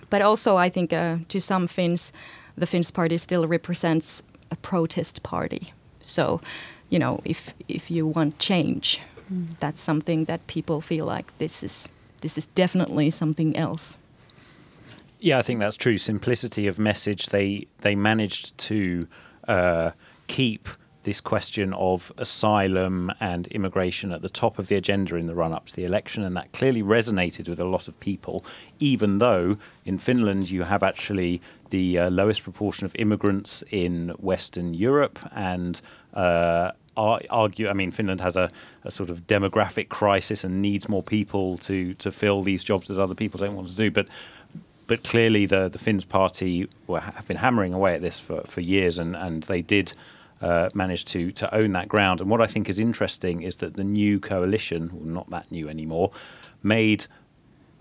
But 0.09 0.21
also, 0.21 0.55
I 0.55 0.69
think 0.69 0.93
uh, 0.93 1.17
to 1.27 1.39
some 1.39 1.67
Finns, 1.67 2.11
the 2.57 2.65
Finns 2.65 2.91
party 2.91 3.17
still 3.17 3.47
represents 3.47 4.23
a 4.51 4.55
protest 4.55 5.21
party. 5.21 5.73
So, 6.01 6.41
you 6.89 6.97
know, 6.97 7.19
if 7.25 7.53
if 7.67 7.91
you 7.91 8.07
want 8.07 8.39
change, 8.39 9.01
that's 9.59 9.81
something 9.81 10.25
that 10.25 10.45
people 10.47 10.81
feel 10.81 11.05
like 11.05 11.37
this 11.37 11.63
is 11.63 11.87
this 12.21 12.37
is 12.37 12.47
definitely 12.47 13.09
something 13.09 13.55
else. 13.55 13.97
Yeah, 15.19 15.37
I 15.37 15.41
think 15.41 15.59
that's 15.59 15.75
true. 15.75 15.97
Simplicity 15.97 16.67
of 16.67 16.79
message. 16.79 17.27
They 17.27 17.67
they 17.81 17.95
managed 17.95 18.57
to 18.69 19.07
uh, 19.47 19.91
keep 20.27 20.69
this 21.03 21.21
question 21.21 21.73
of 21.73 22.11
asylum 22.17 23.11
and 23.19 23.47
immigration 23.47 24.11
at 24.11 24.21
the 24.21 24.29
top 24.29 24.59
of 24.59 24.67
the 24.67 24.75
agenda 24.75 25.15
in 25.15 25.27
the 25.27 25.35
run 25.35 25.53
up 25.53 25.65
to 25.67 25.75
the 25.75 25.85
election, 25.85 26.23
and 26.23 26.35
that 26.35 26.51
clearly 26.51 26.83
resonated 26.83 27.47
with 27.47 27.59
a 27.59 27.65
lot 27.65 27.87
of 27.87 27.99
people, 27.99 28.43
even 28.79 29.17
though 29.19 29.57
in 29.85 29.97
Finland 29.97 30.49
you 30.49 30.63
have 30.63 30.83
actually 30.83 31.41
the 31.69 31.99
uh, 31.99 32.09
lowest 32.09 32.43
proportion 32.43 32.85
of 32.85 32.95
immigrants 32.95 33.63
in 33.71 34.09
Western 34.19 34.73
Europe 34.73 35.19
and 35.33 35.81
uh, 36.13 36.71
argue. 37.29 37.67
I 37.67 37.73
mean, 37.73 37.91
Finland 37.91 38.21
has 38.21 38.35
a, 38.35 38.51
a, 38.83 38.91
sort 38.91 39.09
of 39.09 39.27
demographic 39.27 39.89
crisis 39.89 40.43
and 40.43 40.61
needs 40.61 40.89
more 40.89 41.03
people 41.03 41.57
to 41.59 41.93
to 41.95 42.11
fill 42.11 42.41
these 42.43 42.63
jobs 42.63 42.87
that 42.87 42.99
other 42.99 43.15
people 43.15 43.39
don't 43.39 43.55
want 43.55 43.69
to 43.69 43.75
do. 43.75 43.91
But 43.91 44.07
but 44.87 45.03
clearly, 45.03 45.45
the 45.45 45.69
the 45.69 45.79
Finns 45.79 46.05
party 46.05 46.67
were, 46.87 46.99
have 46.99 47.27
been 47.27 47.37
hammering 47.37 47.73
away 47.73 47.95
at 47.95 48.01
this 48.01 48.19
for, 48.19 48.41
for 48.41 48.61
years, 48.61 48.97
and 48.99 49.15
and 49.15 49.43
they 49.43 49.61
did 49.61 49.93
uh, 50.41 50.69
to 50.69 51.31
to 51.31 51.55
own 51.55 51.71
that 51.73 51.87
ground. 51.87 52.21
And 52.21 52.29
what 52.29 52.41
I 52.41 52.47
think 52.47 52.69
is 52.69 52.79
interesting 52.79 53.41
is 53.41 53.57
that 53.57 53.75
the 53.75 53.83
new 53.83 54.19
coalition, 54.19 54.89
well, 54.93 55.05
not 55.05 55.29
that 55.29 55.51
new 55.51 55.69
anymore, 55.69 56.11
made 56.63 57.05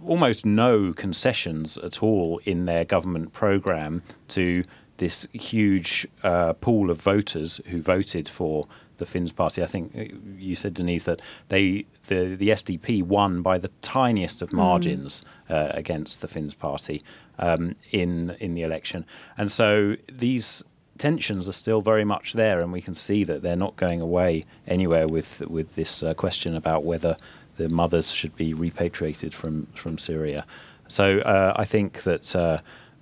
almost 0.05 0.47
no 0.47 0.93
concessions 0.93 1.77
at 1.79 2.03
all 2.03 2.41
in 2.45 2.67
their 2.67 2.85
government 2.85 3.33
program 3.33 4.03
to 4.29 4.65
this 4.99 5.29
huge 5.33 6.07
uh, 6.23 6.53
pool 6.55 6.91
of 6.91 7.01
voters 7.01 7.61
who 7.67 7.81
voted 7.81 8.29
for 8.29 8.67
the 8.99 9.07
Finns 9.07 9.33
party. 9.33 9.63
I 9.63 9.67
think 9.67 9.95
uh, 9.97 10.05
you 10.37 10.55
said 10.55 10.75
Denise 10.75 11.05
that 11.05 11.21
they 11.49 11.87
the 12.07 12.37
the 12.37 12.51
SDP 12.51 13.03
won 13.03 13.43
by 13.43 13.59
the 13.59 13.71
tiniest 13.83 14.43
of 14.43 14.51
hmm. 14.51 14.57
margins 14.57 15.25
mm. 15.49 15.55
uh, 15.55 15.73
against 15.75 16.21
the 16.21 16.29
Finns 16.29 16.55
party 16.55 17.03
um, 17.39 17.75
in 17.91 18.37
in 18.41 18.55
the 18.55 18.63
election, 18.63 19.05
and 19.37 19.51
so 19.51 19.97
these 20.13 20.65
tensions 20.99 21.49
are 21.49 21.53
still 21.53 21.81
very 21.81 22.05
much 22.05 22.33
there, 22.33 22.61
and 22.61 22.73
we 22.73 22.83
can 22.83 22.95
see 22.95 23.25
that 23.25 23.43
they're 23.43 23.57
not 23.57 23.77
going 23.77 24.01
away 24.01 24.45
anywhere 24.67 25.09
with 25.09 25.41
with 25.49 25.75
this 25.75 26.03
uh, 26.03 26.15
question 26.15 26.55
about 26.55 26.85
whether 26.85 27.17
the 27.57 27.69
mothers 27.69 28.13
should 28.13 28.37
be 28.37 28.53
repatriated 28.53 29.35
from 29.35 29.67
from 29.75 29.99
Syria. 29.99 30.45
So 30.89 31.19
uh, 31.21 31.53
I 31.57 31.65
think 31.65 32.03
that 32.03 32.35
uh, 32.35 32.59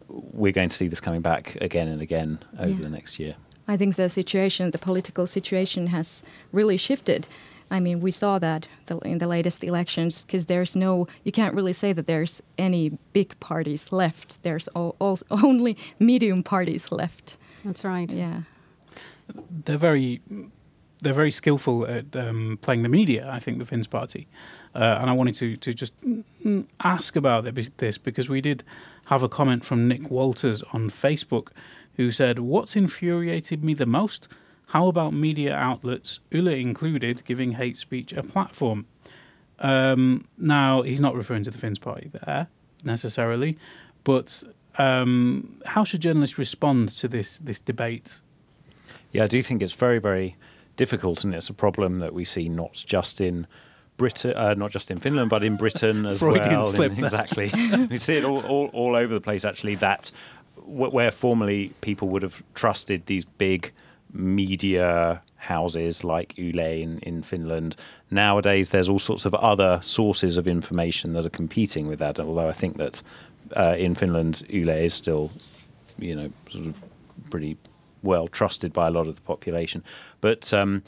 we're 0.09 0.53
going 0.53 0.69
to 0.69 0.75
see 0.75 0.89
this 0.89 1.01
coming 1.01 1.23
back 1.23 1.57
again 1.61 1.89
and 1.89 2.03
again 2.03 2.39
over 2.59 2.71
yeah. 2.71 2.83
the 2.83 2.89
next 2.89 3.19
year. 3.19 3.37
I 3.69 3.77
think 3.77 3.97
the 3.97 4.09
situation, 4.09 4.71
the 4.71 4.79
political 4.79 5.27
situation, 5.27 5.89
has 5.89 6.23
really 6.53 6.77
shifted. 6.77 7.27
I 7.71 7.81
mean, 7.81 8.01
we 8.01 8.13
saw 8.13 8.39
that 8.39 8.69
in 9.05 9.19
the 9.19 9.27
latest 9.27 9.65
elections 9.65 10.25
because 10.25 10.47
there's 10.47 10.77
no, 10.77 11.09
you 11.25 11.33
can't 11.33 11.55
really 11.55 11.73
say 11.73 11.93
that 11.93 12.07
there's 12.07 12.41
any 12.59 12.91
big 13.13 13.39
parties 13.41 13.91
left. 13.91 14.41
There's 14.43 14.69
all, 14.69 14.95
all, 15.01 15.19
only 15.31 15.77
medium 15.99 16.43
parties 16.43 16.93
left. 16.93 17.37
That's 17.65 17.85
right. 17.85 18.13
Yeah. 18.13 18.43
They're 19.65 19.77
very 19.77 20.21
they're 21.03 21.13
very 21.13 21.31
skillful 21.31 21.87
at 21.87 22.17
um, 22.17 22.59
playing 22.63 22.83
the 22.83 22.89
media. 22.89 23.29
I 23.31 23.39
think 23.39 23.59
the 23.59 23.67
Finns 23.67 23.87
party, 23.87 24.29
uh, 24.75 24.99
and 25.01 25.11
I 25.11 25.13
wanted 25.13 25.35
to 25.37 25.57
to 25.57 25.75
just 25.75 25.93
ask 26.81 27.17
about 27.17 27.45
this 27.77 27.99
because 27.99 28.29
we 28.29 28.41
did 28.41 28.65
have 29.07 29.23
a 29.23 29.29
comment 29.29 29.65
from 29.65 29.89
Nick 29.89 30.11
Walters 30.11 30.63
on 30.73 30.91
Facebook, 30.91 31.49
who 31.97 32.11
said, 32.11 32.39
"What's 32.39 32.77
infuriated 32.77 33.65
me 33.65 33.75
the 33.75 33.87
most? 33.87 34.29
How 34.69 34.89
about 34.89 35.13
media 35.13 35.55
outlets, 35.55 36.21
Yle 36.31 36.49
included, 36.49 37.25
giving 37.25 37.53
hate 37.53 37.79
speech 37.79 38.13
a 38.13 38.23
platform?" 38.23 38.87
Um, 39.59 40.29
now 40.37 40.83
he's 40.83 41.01
not 41.01 41.15
referring 41.15 41.43
to 41.45 41.51
the 41.51 41.59
Finns 41.59 41.79
party 41.79 42.11
there 42.13 42.49
necessarily, 42.85 43.57
but 44.05 44.43
um, 44.79 45.61
how 45.65 45.85
should 45.85 46.01
journalists 46.01 46.39
respond 46.39 46.91
to 46.91 47.09
this 47.09 47.39
this 47.39 47.61
debate? 47.61 48.21
Yeah, 49.13 49.25
I 49.25 49.27
do 49.27 49.43
think 49.43 49.63
it's 49.63 49.73
very 49.73 49.99
very 49.99 50.37
difficult, 50.77 51.25
and 51.25 51.35
it's 51.35 51.49
a 51.49 51.55
problem 51.55 51.99
that 52.01 52.13
we 52.15 52.25
see 52.25 52.49
not 52.49 52.75
just 52.75 53.21
in 53.21 53.47
Britain, 53.97 54.35
uh, 54.37 54.55
not 54.55 54.71
just 54.71 54.91
in 54.91 55.01
Finland, 55.01 55.31
but 55.31 55.43
in 55.43 55.57
Britain 55.57 56.07
as 56.07 56.19
Freudian 56.21 56.57
well. 56.57 56.65
Slip 56.65 56.93
in, 56.99 57.05
exactly, 57.05 57.51
we 57.91 57.97
see 57.97 58.17
it 58.17 58.25
all, 58.25 58.45
all, 58.47 58.67
all 58.73 58.95
over 58.95 59.13
the 59.15 59.21
place. 59.21 59.45
Actually, 59.45 59.77
that 59.77 60.11
where 60.67 61.11
formerly 61.11 61.73
people 61.81 62.09
would 62.09 62.23
have 62.23 62.43
trusted 62.55 63.07
these 63.07 63.25
big 63.25 63.73
media 64.13 65.23
houses 65.37 66.03
like 66.05 66.37
Yle 66.37 66.59
in, 66.59 66.99
in 67.01 67.23
Finland. 67.23 67.77
Nowadays, 68.11 68.71
there's 68.71 68.89
all 68.89 68.99
sorts 68.99 69.27
of 69.27 69.35
other 69.35 69.79
sources 69.83 70.37
of 70.37 70.49
information 70.49 71.13
that 71.13 71.25
are 71.25 71.31
competing 71.31 71.87
with 71.87 71.99
that. 71.99 72.19
Although 72.19 72.49
I 72.49 72.53
think 72.53 72.77
that 72.79 73.03
uh, 73.57 73.77
in 73.79 73.95
Finland, 73.95 74.43
Yle 74.49 74.71
is 74.71 74.95
still, 74.95 75.31
you 75.99 76.15
know, 76.15 76.31
sort 76.51 76.67
of 76.67 76.75
pretty 77.31 77.57
well 78.03 78.29
trusted 78.29 78.73
by 78.73 78.87
a 78.87 78.91
lot 78.91 79.07
of 79.07 79.15
the 79.15 79.23
population. 79.23 79.83
But 80.21 80.53
um, 80.53 80.83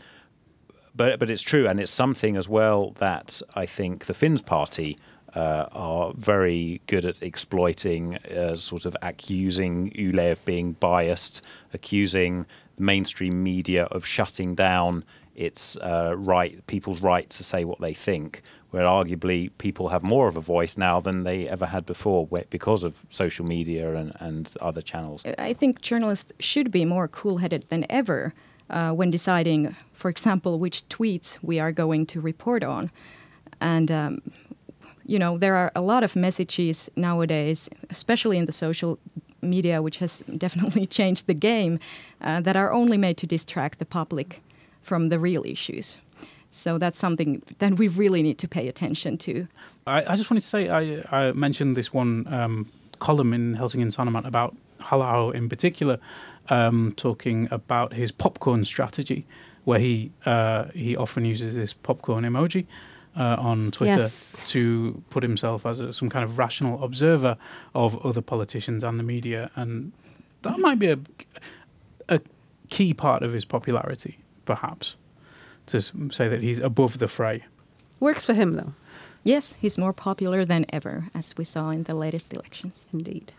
but 0.95 1.19
but 1.19 1.31
it's 1.31 1.43
true, 1.43 1.69
and 1.69 1.81
it's 1.81 1.93
something 1.93 2.37
as 2.37 2.49
well 2.49 2.91
that 2.99 3.43
I 3.55 3.67
think 3.67 4.07
the 4.07 4.15
Finns 4.15 4.43
party. 4.43 4.97
Uh, 5.35 5.67
are 5.73 6.13
very 6.17 6.81
good 6.87 7.05
at 7.05 7.23
exploiting, 7.23 8.17
uh, 8.17 8.57
sort 8.57 8.87
of 8.87 8.97
accusing 9.03 9.93
Yle 9.95 10.33
of 10.33 10.43
being 10.47 10.73
biased, 10.73 11.43
accusing 11.75 12.47
the 12.77 12.83
mainstream 12.83 13.43
media 13.43 13.85
of 13.85 14.07
shutting 14.07 14.55
down 14.55 15.05
its 15.37 15.77
uh, 15.77 16.15
right, 16.17 16.67
people's 16.67 17.03
right 17.03 17.29
to 17.29 17.45
say 17.45 17.65
what 17.65 17.79
they 17.79 17.93
think 17.93 18.43
where 18.71 18.85
arguably 18.85 19.51
people 19.59 19.89
have 19.89 20.03
more 20.03 20.29
of 20.29 20.37
a 20.37 20.41
voice 20.41 20.77
now 20.77 21.01
than 21.01 21.25
they 21.25 21.49
ever 21.49 21.67
had 21.67 21.87
before 21.87 22.27
because 22.51 22.83
of 22.83 23.05
social 23.09 23.47
media 23.47 23.95
and, 23.95 24.13
and 24.21 24.55
other 24.61 24.83
channels. 24.83 25.25
I 25.39 25.55
think 25.55 25.81
journalists 25.81 26.33
should 26.39 26.71
be 26.71 26.85
more 26.85 27.09
cool 27.09 27.39
headed 27.39 27.65
than 27.71 27.87
ever 27.89 28.35
uh, 28.69 28.91
when 28.93 29.11
deciding, 29.11 29.75
for 29.93 30.11
example, 30.11 30.59
which 30.59 30.87
tweets 30.89 31.39
we 31.43 31.59
are 31.59 31.73
going 31.73 32.05
to 32.07 32.21
report 32.21 32.63
on. 32.63 32.91
And, 33.61 33.91
um, 33.91 34.23
you 35.09 35.19
know, 35.19 35.39
there 35.39 35.57
are 35.57 35.73
a 35.75 35.81
lot 35.81 36.05
of 36.05 36.15
messages 36.15 36.91
nowadays, 36.95 37.69
especially 37.91 38.37
in 38.37 38.45
the 38.45 38.53
social 38.53 38.99
media, 39.41 39.83
which 39.83 39.99
has 39.99 40.23
definitely 40.39 40.87
changed 40.87 41.27
the 41.27 41.35
game, 41.35 41.81
uh, 42.21 42.41
that 42.43 42.57
are 42.57 42.71
only 42.71 42.99
made 42.99 43.17
to 43.17 43.27
distract 43.27 43.79
the 43.79 43.87
public 43.87 44.41
from 44.83 45.07
the 45.07 45.19
real 45.19 45.45
issues. 45.45 45.99
So 46.51 46.79
that's 46.79 46.99
something 46.99 47.43
that 47.59 47.79
we 47.79 47.89
really 47.89 48.23
need 48.23 48.39
to 48.39 48.49
pay 48.49 48.69
attention 48.69 49.19
to. 49.19 49.49
I, 49.87 50.13
I 50.13 50.17
just 50.17 50.31
wanted 50.31 50.43
to 50.43 50.49
say 50.49 50.69
I, 50.69 51.03
I 51.11 51.33
mentioned 51.33 51.77
this 51.77 51.93
one 51.93 52.27
um, 52.33 52.67
column 52.99 53.33
in 53.33 53.55
Helsingin 53.55 53.89
Sanomat 53.89 54.27
about 54.27 54.55
Halla 54.81 55.31
in 55.31 55.49
particular, 55.49 55.99
um, 56.49 56.95
talking 56.97 57.49
about 57.51 57.93
his 57.93 58.13
popcorn 58.13 58.65
strategy, 58.65 59.27
where 59.65 59.79
he 59.79 60.11
uh, 60.25 60.67
he 60.75 60.97
often 60.97 61.25
uses 61.25 61.55
this 61.55 61.75
popcorn 61.75 62.25
emoji. 62.25 62.67
Uh, 63.19 63.35
on 63.41 63.73
Twitter 63.73 64.03
yes. 64.03 64.41
to 64.47 65.03
put 65.11 65.25
himself 65.25 65.67
as 65.67 65.81
a, 65.81 65.93
some 65.93 66.09
kind 66.09 66.23
of 66.23 66.39
rational 66.39 66.85
observer 66.85 67.37
of 67.75 68.07
other 68.07 68.23
politicians 68.23 68.85
and 68.85 68.97
the 68.97 69.03
media, 69.03 69.51
and 69.57 69.91
that 70.43 70.57
might 70.61 70.79
be 70.79 70.87
a, 70.87 70.99
a 72.09 72.21
key 72.71 72.95
part 72.95 73.25
of 73.25 73.33
his 73.33 73.45
popularity, 73.45 74.19
perhaps 74.45 74.95
to 75.69 75.81
say 75.81 76.29
that 76.29 76.43
he's 76.43 76.59
above 76.59 76.99
the 76.99 77.09
fray. 77.09 77.45
Works 78.01 78.25
for 78.25 78.35
him, 78.35 78.53
though. 78.53 78.73
Yes, 79.25 79.55
he's 79.61 79.77
more 79.77 79.93
popular 79.93 80.45
than 80.45 80.65
ever, 80.71 81.09
as 81.15 81.37
we 81.37 81.45
saw 81.45 81.71
in 81.71 81.85
the 81.85 81.95
latest 81.95 82.33
elections. 82.33 82.87
Indeed. 82.93 83.33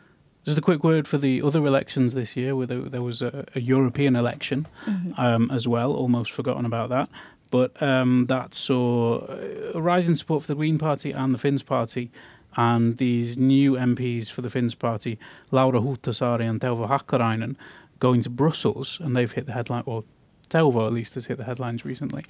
Just 0.45 0.57
a 0.57 0.61
quick 0.61 0.83
word 0.83 1.07
for 1.07 1.17
the 1.17 1.41
other 1.41 1.65
elections 1.65 2.13
this 2.13 2.35
year, 2.35 2.55
where 2.55 2.67
there, 2.67 2.81
there 2.81 3.01
was 3.01 3.21
a, 3.21 3.45
a, 3.55 3.59
European 3.59 4.15
election 4.15 4.67
mm-hmm. 4.85 5.19
um, 5.19 5.51
as 5.51 5.67
well. 5.67 5.93
Almost 5.93 6.31
forgotten 6.31 6.65
about 6.65 6.89
that. 6.89 7.09
But 7.51 7.81
um, 7.81 8.27
that 8.27 8.53
saw 8.53 9.25
a 9.73 9.81
rise 9.81 10.07
in 10.07 10.15
support 10.15 10.43
for 10.43 10.47
the 10.47 10.55
Green 10.55 10.77
Party 10.77 11.11
and 11.11 11.33
the 11.33 11.39
Finns 11.39 11.63
Party, 11.63 12.11
and 12.55 12.97
these 12.97 13.37
new 13.37 13.73
MPs 13.73 14.31
for 14.31 14.41
the 14.41 14.49
Finns 14.49 14.75
Party, 14.75 15.17
Laura 15.51 15.79
Huhtasaari 15.79 16.49
and 16.49 16.59
Teuvo 16.61 16.87
Hakkarainen, 16.87 17.55
going 17.99 18.21
to 18.21 18.29
Brussels, 18.29 18.99
and 19.01 19.15
they've 19.15 19.31
hit 19.31 19.45
the 19.45 19.53
headline, 19.53 19.83
or 19.85 20.03
Teuvo 20.49 20.85
at 20.85 20.93
least 20.93 21.13
has 21.13 21.27
hit 21.27 21.37
the 21.37 21.43
headlines 21.43 21.85
recently. 21.85 22.25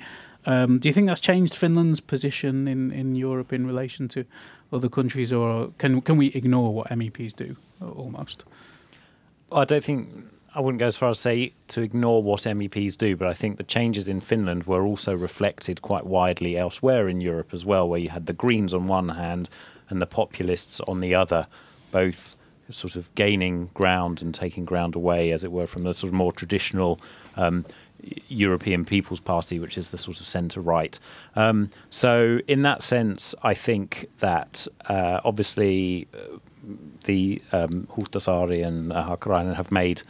Um, 0.46 0.80
do 0.80 0.90
you 0.90 0.94
think 0.94 1.08
that's 1.08 1.22
changed 1.22 1.54
Finland's 1.54 2.00
position 2.00 2.68
in, 2.68 2.92
in 2.92 3.16
Europe 3.16 3.54
in 3.54 3.66
relation 3.66 4.08
to 4.10 4.26
other 4.72 4.90
countries, 4.90 5.34
or 5.34 5.72
can 5.78 6.02
can 6.02 6.18
we 6.18 6.28
ignore 6.28 6.74
what 6.74 6.90
MEPs 6.90 7.36
do 7.36 7.56
almost? 7.82 8.44
I 9.52 9.66
don't 9.66 9.84
think 9.84 10.10
I 10.56 10.62
wouldn't 10.62 10.80
go 10.80 10.88
as 10.88 10.98
far 10.98 11.10
as 11.10 11.20
say 11.20 11.54
to 11.70 11.82
ignore 11.82 12.24
what 12.24 12.42
MEPs 12.42 12.98
do, 12.98 13.16
but 13.16 13.28
I 13.28 13.34
think 13.34 13.58
the 13.58 13.64
changes 13.64 14.10
in 14.10 14.20
Finland 14.20 14.66
were 14.66 14.84
also 14.84 15.16
reflected 15.16 15.82
quite 15.82 16.06
widely 16.06 16.58
elsewhere 16.58 17.08
in 17.08 17.22
Europe 17.22 17.54
as 17.54 17.66
well, 17.66 17.88
where 17.88 18.00
you 18.00 18.10
had 18.10 18.26
the 18.26 18.34
Greens 18.34 18.74
on 18.74 18.88
one 18.88 19.10
hand 19.10 19.50
and 19.90 20.02
the 20.02 20.08
populists 20.08 20.80
on 20.82 21.02
the 21.02 21.14
other, 21.14 21.46
both 21.92 22.36
sort 22.70 22.96
of 22.96 23.14
gaining 23.16 23.70
ground 23.74 24.22
and 24.22 24.34
taking 24.34 24.66
ground 24.66 24.96
away, 24.96 25.32
as 25.32 25.44
it 25.44 25.52
were, 25.52 25.68
from 25.68 25.84
the 25.84 25.94
sort 25.94 26.10
of 26.10 26.14
more 26.14 26.32
traditional 26.32 27.00
um, 27.36 27.66
European 28.28 28.86
People's 28.86 29.20
Party, 29.20 29.60
which 29.60 29.78
is 29.78 29.92
the 29.92 29.98
sort 29.98 30.20
of 30.20 30.28
centre 30.28 30.62
right. 30.62 31.00
Um, 31.36 31.70
so, 31.90 32.40
in 32.48 32.62
that 32.64 32.84
sense, 32.84 33.36
I 33.44 33.54
think 33.54 34.10
that 34.20 34.68
uh, 34.88 35.20
obviously 35.24 36.08
uh, 36.14 36.38
the 37.06 37.42
um, 37.52 37.88
Huhtasaari 37.96 38.66
and 38.66 38.94
uh, 38.94 39.08
Hakkarainen 39.10 39.56
have 39.56 39.72
made 39.72 40.02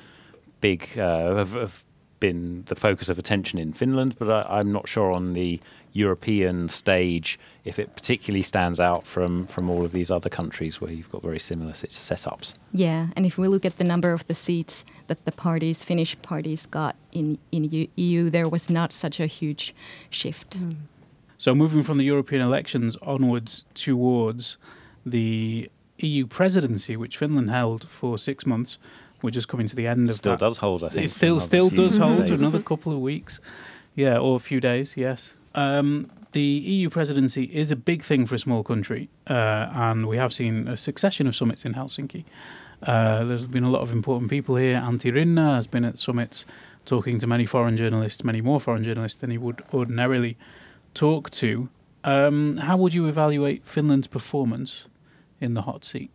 big, 0.62 0.98
uh, 0.98 1.36
have, 1.36 1.54
have, 1.54 1.84
been 2.20 2.64
the 2.68 2.76
focus 2.76 3.08
of 3.08 3.18
attention 3.18 3.58
in 3.58 3.72
Finland, 3.72 4.14
but 4.20 4.30
I, 4.30 4.60
I'm 4.60 4.74
not 4.74 4.90
sure 4.90 5.14
on 5.14 5.32
the 5.32 5.58
European 5.94 6.70
stage 6.70 7.40
if 7.66 7.80
it 7.80 7.96
particularly 7.96 8.44
stands 8.44 8.80
out 8.80 9.08
from 9.08 9.46
from 9.48 9.70
all 9.70 9.86
of 9.86 9.92
these 9.92 10.12
other 10.12 10.30
countries 10.30 10.80
where 10.82 10.92
you've 10.92 11.12
got 11.12 11.22
very 11.24 11.40
similar 11.40 11.72
setups. 11.72 12.56
Yeah, 12.74 13.08
and 13.16 13.26
if 13.26 13.38
we 13.38 13.48
look 13.48 13.66
at 13.66 13.78
the 13.78 13.84
number 13.84 14.12
of 14.12 14.28
the 14.28 14.36
seats 14.36 14.86
that 15.08 15.26
the 15.26 15.32
parties, 15.32 15.84
Finnish 15.84 16.22
parties, 16.22 16.66
got 16.66 16.96
in 17.12 17.38
in 17.52 17.88
EU, 17.96 18.30
there 18.30 18.50
was 18.50 18.70
not 18.70 18.94
such 18.94 19.20
a 19.20 19.26
huge 19.26 19.74
shift. 20.10 20.60
Mm. 20.60 20.76
So 21.38 21.56
moving 21.56 21.84
from 21.84 21.98
the 21.98 22.04
European 22.04 22.42
elections 22.42 22.98
onwards 23.02 23.64
towards 23.74 24.58
the 25.06 25.70
EU 25.98 26.28
presidency, 26.28 26.98
which 26.98 27.18
Finland 27.18 27.50
held 27.50 27.88
for 27.88 28.18
six 28.18 28.46
months, 28.46 28.78
we're 29.22 29.32
just 29.32 29.48
coming 29.48 29.68
to 29.68 29.76
the 29.76 29.88
end 29.88 30.02
of 30.02 30.08
the 30.08 30.12
It 30.14 30.18
still 30.18 30.32
that. 30.34 30.40
does 30.40 30.58
hold, 30.58 30.84
I 30.84 30.90
think. 30.90 31.06
It 31.06 31.10
still 31.10 31.40
still 31.40 31.70
does 31.70 31.98
hold 31.98 32.30
another 32.30 32.62
couple 32.62 32.92
of 32.94 33.00
weeks, 33.00 33.40
yeah, 33.96 34.18
or 34.18 34.36
a 34.36 34.40
few 34.40 34.60
days. 34.60 34.96
Yes. 34.98 35.34
Um, 35.56 36.10
the 36.32 36.42
EU 36.42 36.90
presidency 36.90 37.46
is 37.46 37.72
a 37.72 37.76
big 37.76 38.04
thing 38.04 38.26
for 38.26 38.36
a 38.36 38.40
small 38.40 38.64
country, 38.64 39.10
uh, 39.28 39.34
and 39.74 40.08
we 40.08 40.18
have 40.18 40.32
seen 40.32 40.68
a 40.68 40.78
succession 40.78 41.28
of 41.28 41.36
summits 41.36 41.66
in 41.66 41.74
Helsinki. 41.74 42.24
Uh, 42.84 43.24
there's 43.26 43.48
been 43.48 43.64
a 43.64 43.70
lot 43.70 43.82
of 43.82 43.92
important 43.92 44.30
people 44.30 44.56
here. 44.56 44.78
Antti 44.80 45.12
Rinne 45.12 45.38
has 45.56 45.68
been 45.68 45.84
at 45.84 45.98
summits 46.00 46.46
talking 46.86 47.20
to 47.20 47.28
many 47.28 47.46
foreign 47.46 47.76
journalists, 47.76 48.24
many 48.24 48.42
more 48.42 48.60
foreign 48.60 48.84
journalists 48.84 49.18
than 49.18 49.32
he 49.32 49.38
would 49.38 49.64
ordinarily 49.74 50.38
talk 50.94 51.30
to. 51.32 51.70
Um, 52.04 52.58
how 52.58 52.78
would 52.78 52.94
you 52.94 53.08
evaluate 53.08 53.66
Finland's 53.68 54.08
performance 54.08 54.86
in 55.42 55.56
the 55.56 55.64
hot 55.64 55.84
seat? 55.84 56.10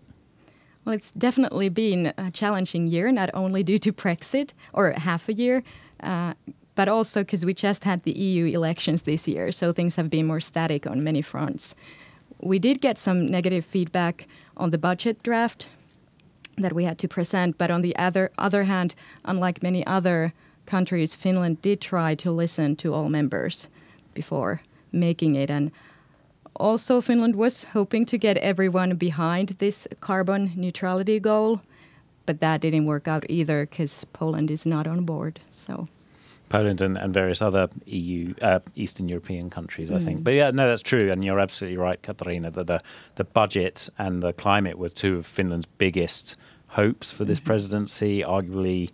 Well, 0.85 0.95
it's 0.95 1.13
definitely 1.13 1.71
been 1.71 2.13
a 2.19 2.31
challenging 2.31 2.87
year, 2.87 3.11
not 3.11 3.31
only 3.33 3.63
due 3.63 3.79
to 3.79 3.93
Brexit 3.93 4.53
or 4.73 4.93
half 4.93 5.29
a 5.29 5.33
year, 5.33 5.63
uh, 6.03 6.35
but 6.75 6.89
also 6.89 7.21
because 7.21 7.47
we 7.47 7.55
just 7.55 7.85
had 7.85 8.03
the 8.03 8.13
EU 8.13 8.47
elections 8.47 9.03
this 9.03 9.27
year, 9.27 9.51
so 9.53 9.73
things 9.73 9.97
have 9.97 10.11
been 10.11 10.27
more 10.27 10.41
static 10.41 10.87
on 10.87 11.03
many 11.03 11.23
fronts. 11.23 11.75
We 12.41 12.59
did 12.59 12.81
get 12.81 12.99
some 12.99 13.31
negative 13.31 13.65
feedback 13.65 14.27
on 14.57 14.71
the 14.71 14.79
budget 14.79 15.23
draft 15.23 15.69
that 16.59 16.73
we 16.73 16.85
had 16.85 16.99
to 16.99 17.09
present, 17.09 17.57
but 17.57 17.71
on 17.71 17.83
the 17.83 17.97
other 17.97 18.31
other 18.37 18.65
hand, 18.65 18.95
unlike 19.25 19.63
many 19.63 19.87
other 19.87 20.33
countries, 20.67 21.15
Finland 21.15 21.63
did 21.63 21.81
try 21.81 22.15
to 22.15 22.31
listen 22.31 22.77
to 22.77 22.93
all 22.93 23.09
members 23.09 23.69
before 24.13 24.61
making 24.93 25.35
it, 25.35 25.51
and 25.51 25.71
also 26.57 27.01
Finland 27.01 27.37
was 27.37 27.65
hoping 27.73 28.05
to 28.07 28.19
get 28.19 28.37
everyone 28.39 28.97
behind 28.97 29.49
this 29.59 29.89
carbon 30.01 30.53
neutrality 30.57 31.21
goal, 31.21 31.61
but 32.27 32.41
that 32.41 32.61
didn't 32.61 32.87
work 32.87 33.09
out 33.09 33.25
either 33.29 33.67
because 33.67 34.05
Poland 34.13 34.51
is 34.51 34.67
not 34.67 34.87
on 34.87 35.05
board. 35.05 35.41
So 35.51 35.89
Poland 36.49 36.81
and, 36.81 36.97
and 36.97 37.13
various 37.13 37.43
other 37.43 37.69
EU, 37.87 38.35
uh, 38.43 38.61
Eastern 38.75 39.09
European 39.09 39.51
countries, 39.51 39.91
I 39.91 39.99
think. 39.99 40.21
Mm. 40.21 40.25
But 40.25 40.35
yeah, 40.35 40.51
no, 40.51 40.69
that's 40.69 40.83
true, 40.83 41.11
and 41.11 41.25
you're 41.25 41.41
absolutely 41.41 41.79
right, 41.79 42.01
Katarina. 42.01 42.51
That 42.51 42.67
the 42.67 42.81
the 43.17 43.25
budget 43.25 43.89
and 43.99 44.23
the 44.23 44.33
climate 44.33 44.79
were 44.79 44.89
two 44.89 45.17
of 45.17 45.27
Finland's 45.27 45.67
biggest 45.67 46.37
hopes 46.69 47.11
for 47.11 47.25
this 47.25 47.41
mm-hmm. 47.41 47.47
presidency. 47.47 48.23
Arguably, 48.23 48.91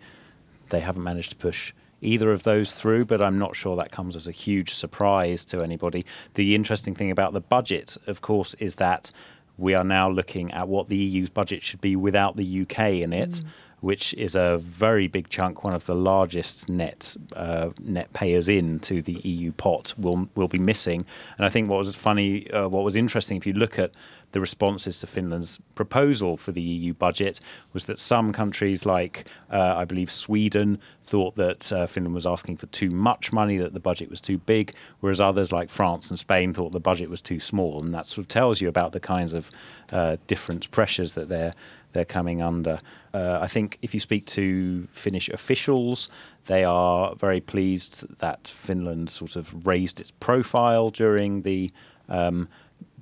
they 0.71 0.81
haven't 0.81 1.03
managed 1.03 1.31
to 1.31 1.37
push 1.37 1.73
either 2.01 2.33
of 2.33 2.43
those 2.43 2.73
through, 2.73 3.05
but 3.05 3.23
I'm 3.23 3.39
not 3.39 3.57
sure 3.57 3.77
that 3.77 3.91
comes 3.91 4.17
as 4.17 4.27
a 4.27 4.33
huge 4.33 4.75
surprise 4.75 5.45
to 5.47 5.63
anybody. 5.63 6.05
The 6.35 6.55
interesting 6.55 6.95
thing 6.95 7.11
about 7.11 7.33
the 7.33 7.41
budget, 7.41 7.97
of 8.07 8.21
course, 8.21 8.55
is 8.55 8.77
that 8.77 9.13
we 9.59 9.75
are 9.75 9.85
now 9.85 10.09
looking 10.09 10.51
at 10.53 10.69
what 10.69 10.89
the 10.89 10.97
EU's 10.97 11.31
budget 11.31 11.63
should 11.63 11.81
be 11.81 11.97
without 11.97 12.37
the 12.37 12.63
UK 12.63 12.79
in 13.03 13.13
it. 13.13 13.31
Mm 13.31 13.45
which 13.81 14.13
is 14.15 14.35
a 14.35 14.59
very 14.59 15.09
big 15.09 15.29
chunk, 15.29 15.65
one 15.65 15.73
of 15.73 15.87
the 15.87 15.95
largest 15.95 16.69
net 16.69 17.17
uh, 17.35 17.71
net 17.81 18.13
payers 18.13 18.49
in 18.49 18.79
to 18.81 19.03
the 19.03 19.15
EU 19.25 19.53
pot, 19.53 19.95
will 19.97 20.29
will 20.35 20.49
be 20.49 20.59
missing. 20.59 21.05
And 21.39 21.47
I 21.47 21.49
think 21.49 21.69
what 21.69 21.79
was 21.79 21.95
funny, 21.95 22.51
uh, 22.51 22.69
what 22.69 22.85
was 22.85 22.97
interesting, 22.97 23.37
if 23.37 23.47
you 23.47 23.53
look 23.53 23.79
at 23.79 23.93
the 24.33 24.41
responses 24.41 25.01
to 25.01 25.07
Finland's 25.07 25.59
proposal 25.75 26.37
for 26.37 26.53
the 26.53 26.61
EU 26.61 26.95
budget 26.95 27.41
was 27.73 27.85
that 27.85 27.99
some 27.99 28.33
countries, 28.33 28.87
like 28.87 29.27
uh, 29.51 29.75
I 29.77 29.85
believe 29.85 30.11
Sweden, 30.11 30.79
thought 31.05 31.37
that 31.37 31.73
uh, 31.73 31.87
Finland 31.87 32.15
was 32.15 32.27
asking 32.27 32.57
for 32.57 32.67
too 32.67 32.91
much 32.91 33.33
money, 33.33 33.57
that 33.59 33.75
the 33.75 33.81
budget 33.81 34.09
was 34.09 34.21
too 34.21 34.39
big, 34.39 34.73
whereas 35.01 35.21
others, 35.21 35.53
like 35.53 35.69
France 35.69 36.11
and 36.11 36.19
Spain, 36.19 36.55
thought 36.55 36.73
the 36.73 36.81
budget 36.81 37.11
was 37.11 37.21
too 37.21 37.41
small. 37.41 37.83
And 37.83 37.93
that 37.93 38.07
sort 38.07 38.25
of 38.25 38.29
tells 38.29 38.61
you 38.61 38.69
about 38.69 38.93
the 38.93 39.01
kinds 39.01 39.33
of 39.33 39.51
uh, 39.93 40.17
different 40.27 40.71
pressures 40.71 41.15
that 41.15 41.29
they're 41.29 41.55
they're 41.93 42.05
coming 42.05 42.41
under. 42.41 42.79
Uh, 43.13 43.39
I 43.41 43.49
think 43.49 43.79
if 43.83 43.95
you 43.95 43.99
speak 44.01 44.27
to 44.27 44.87
Finnish 44.93 45.29
officials, 45.29 46.09
they 46.47 46.63
are 46.63 47.17
very 47.17 47.41
pleased 47.41 48.05
that 48.19 48.47
Finland 48.47 49.11
sort 49.11 49.35
of 49.35 49.67
raised 49.67 49.99
its 49.99 50.13
profile 50.13 50.91
during 50.91 51.43
the 51.43 51.73
um, 52.09 52.49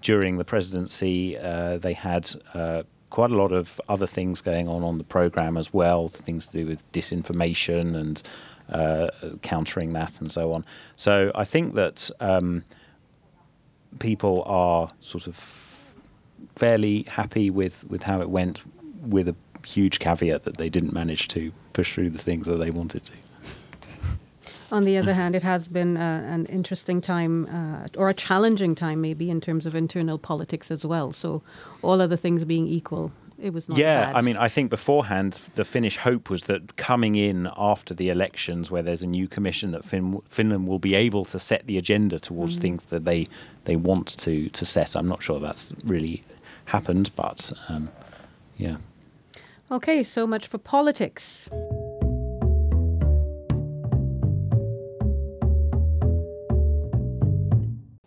during 0.00 0.38
the 0.38 0.44
presidency. 0.44 1.36
Uh, 1.38 1.78
they 1.78 1.94
had. 1.94 2.30
Uh, 2.54 2.82
quite 3.10 3.30
a 3.30 3.34
lot 3.34 3.52
of 3.52 3.80
other 3.88 4.06
things 4.06 4.42
going 4.42 4.68
on 4.68 4.82
on 4.82 4.98
the 4.98 5.04
program 5.04 5.56
as 5.56 5.72
well, 5.72 6.08
things 6.08 6.46
to 6.48 6.58
do 6.58 6.66
with 6.66 6.92
disinformation 6.92 7.96
and 7.96 8.22
uh, 8.68 9.08
countering 9.42 9.92
that 9.94 10.20
and 10.20 10.30
so 10.30 10.52
on. 10.52 10.64
So 10.96 11.32
I 11.34 11.44
think 11.44 11.74
that 11.74 12.10
um, 12.20 12.64
people 13.98 14.42
are 14.46 14.90
sort 15.00 15.26
of 15.26 15.36
fairly 16.56 17.04
happy 17.04 17.50
with, 17.50 17.84
with 17.88 18.02
how 18.02 18.20
it 18.20 18.28
went 18.28 18.62
with 19.02 19.28
a 19.28 19.36
huge 19.64 19.98
caveat 19.98 20.44
that 20.44 20.56
they 20.56 20.68
didn't 20.68 20.92
manage 20.92 21.28
to 21.28 21.52
push 21.72 21.94
through 21.94 22.10
the 22.10 22.18
things 22.18 22.46
that 22.46 22.56
they 22.56 22.70
wanted 22.70 23.04
to. 23.04 23.14
On 24.70 24.82
the 24.82 24.98
other 24.98 25.14
hand, 25.14 25.34
it 25.34 25.42
has 25.42 25.68
been 25.68 25.96
uh, 25.96 26.22
an 26.26 26.46
interesting 26.46 27.00
time 27.00 27.46
uh, 27.46 27.86
or 27.96 28.08
a 28.08 28.14
challenging 28.14 28.74
time, 28.74 29.00
maybe, 29.00 29.30
in 29.30 29.40
terms 29.40 29.64
of 29.66 29.74
internal 29.74 30.18
politics 30.18 30.70
as 30.70 30.84
well. 30.84 31.12
So, 31.12 31.42
all 31.82 32.00
other 32.02 32.16
things 32.16 32.44
being 32.44 32.66
equal, 32.66 33.12
it 33.38 33.52
was 33.52 33.68
not 33.68 33.78
yeah 33.78 34.06
bad. 34.06 34.16
i 34.16 34.20
mean 34.20 34.36
i 34.36 34.48
think 34.48 34.68
beforehand 34.68 35.34
the 35.54 35.64
finnish 35.64 35.96
hope 35.98 36.28
was 36.28 36.42
that 36.44 36.74
coming 36.76 37.14
in 37.14 37.48
after 37.56 37.94
the 37.94 38.08
elections 38.08 38.68
where 38.68 38.82
there's 38.82 39.00
a 39.00 39.06
new 39.06 39.28
commission 39.28 39.70
that 39.70 39.84
fin- 39.84 40.20
finland 40.28 40.66
will 40.66 40.80
be 40.80 40.96
able 40.96 41.24
to 41.24 41.38
set 41.38 41.64
the 41.68 41.78
agenda 41.78 42.18
towards 42.18 42.58
mm. 42.58 42.62
things 42.62 42.86
that 42.86 43.04
they 43.04 43.28
they 43.64 43.76
want 43.76 44.08
to 44.18 44.48
to 44.48 44.66
set 44.66 44.96
i'm 44.96 45.06
not 45.06 45.22
sure 45.22 45.38
that's 45.38 45.72
really 45.84 46.24
happened 46.64 47.12
but 47.14 47.52
um, 47.68 47.88
yeah 48.56 48.78
Okay, 49.70 50.02
so 50.02 50.26
much 50.26 50.46
for 50.46 50.56
politics. 50.56 51.50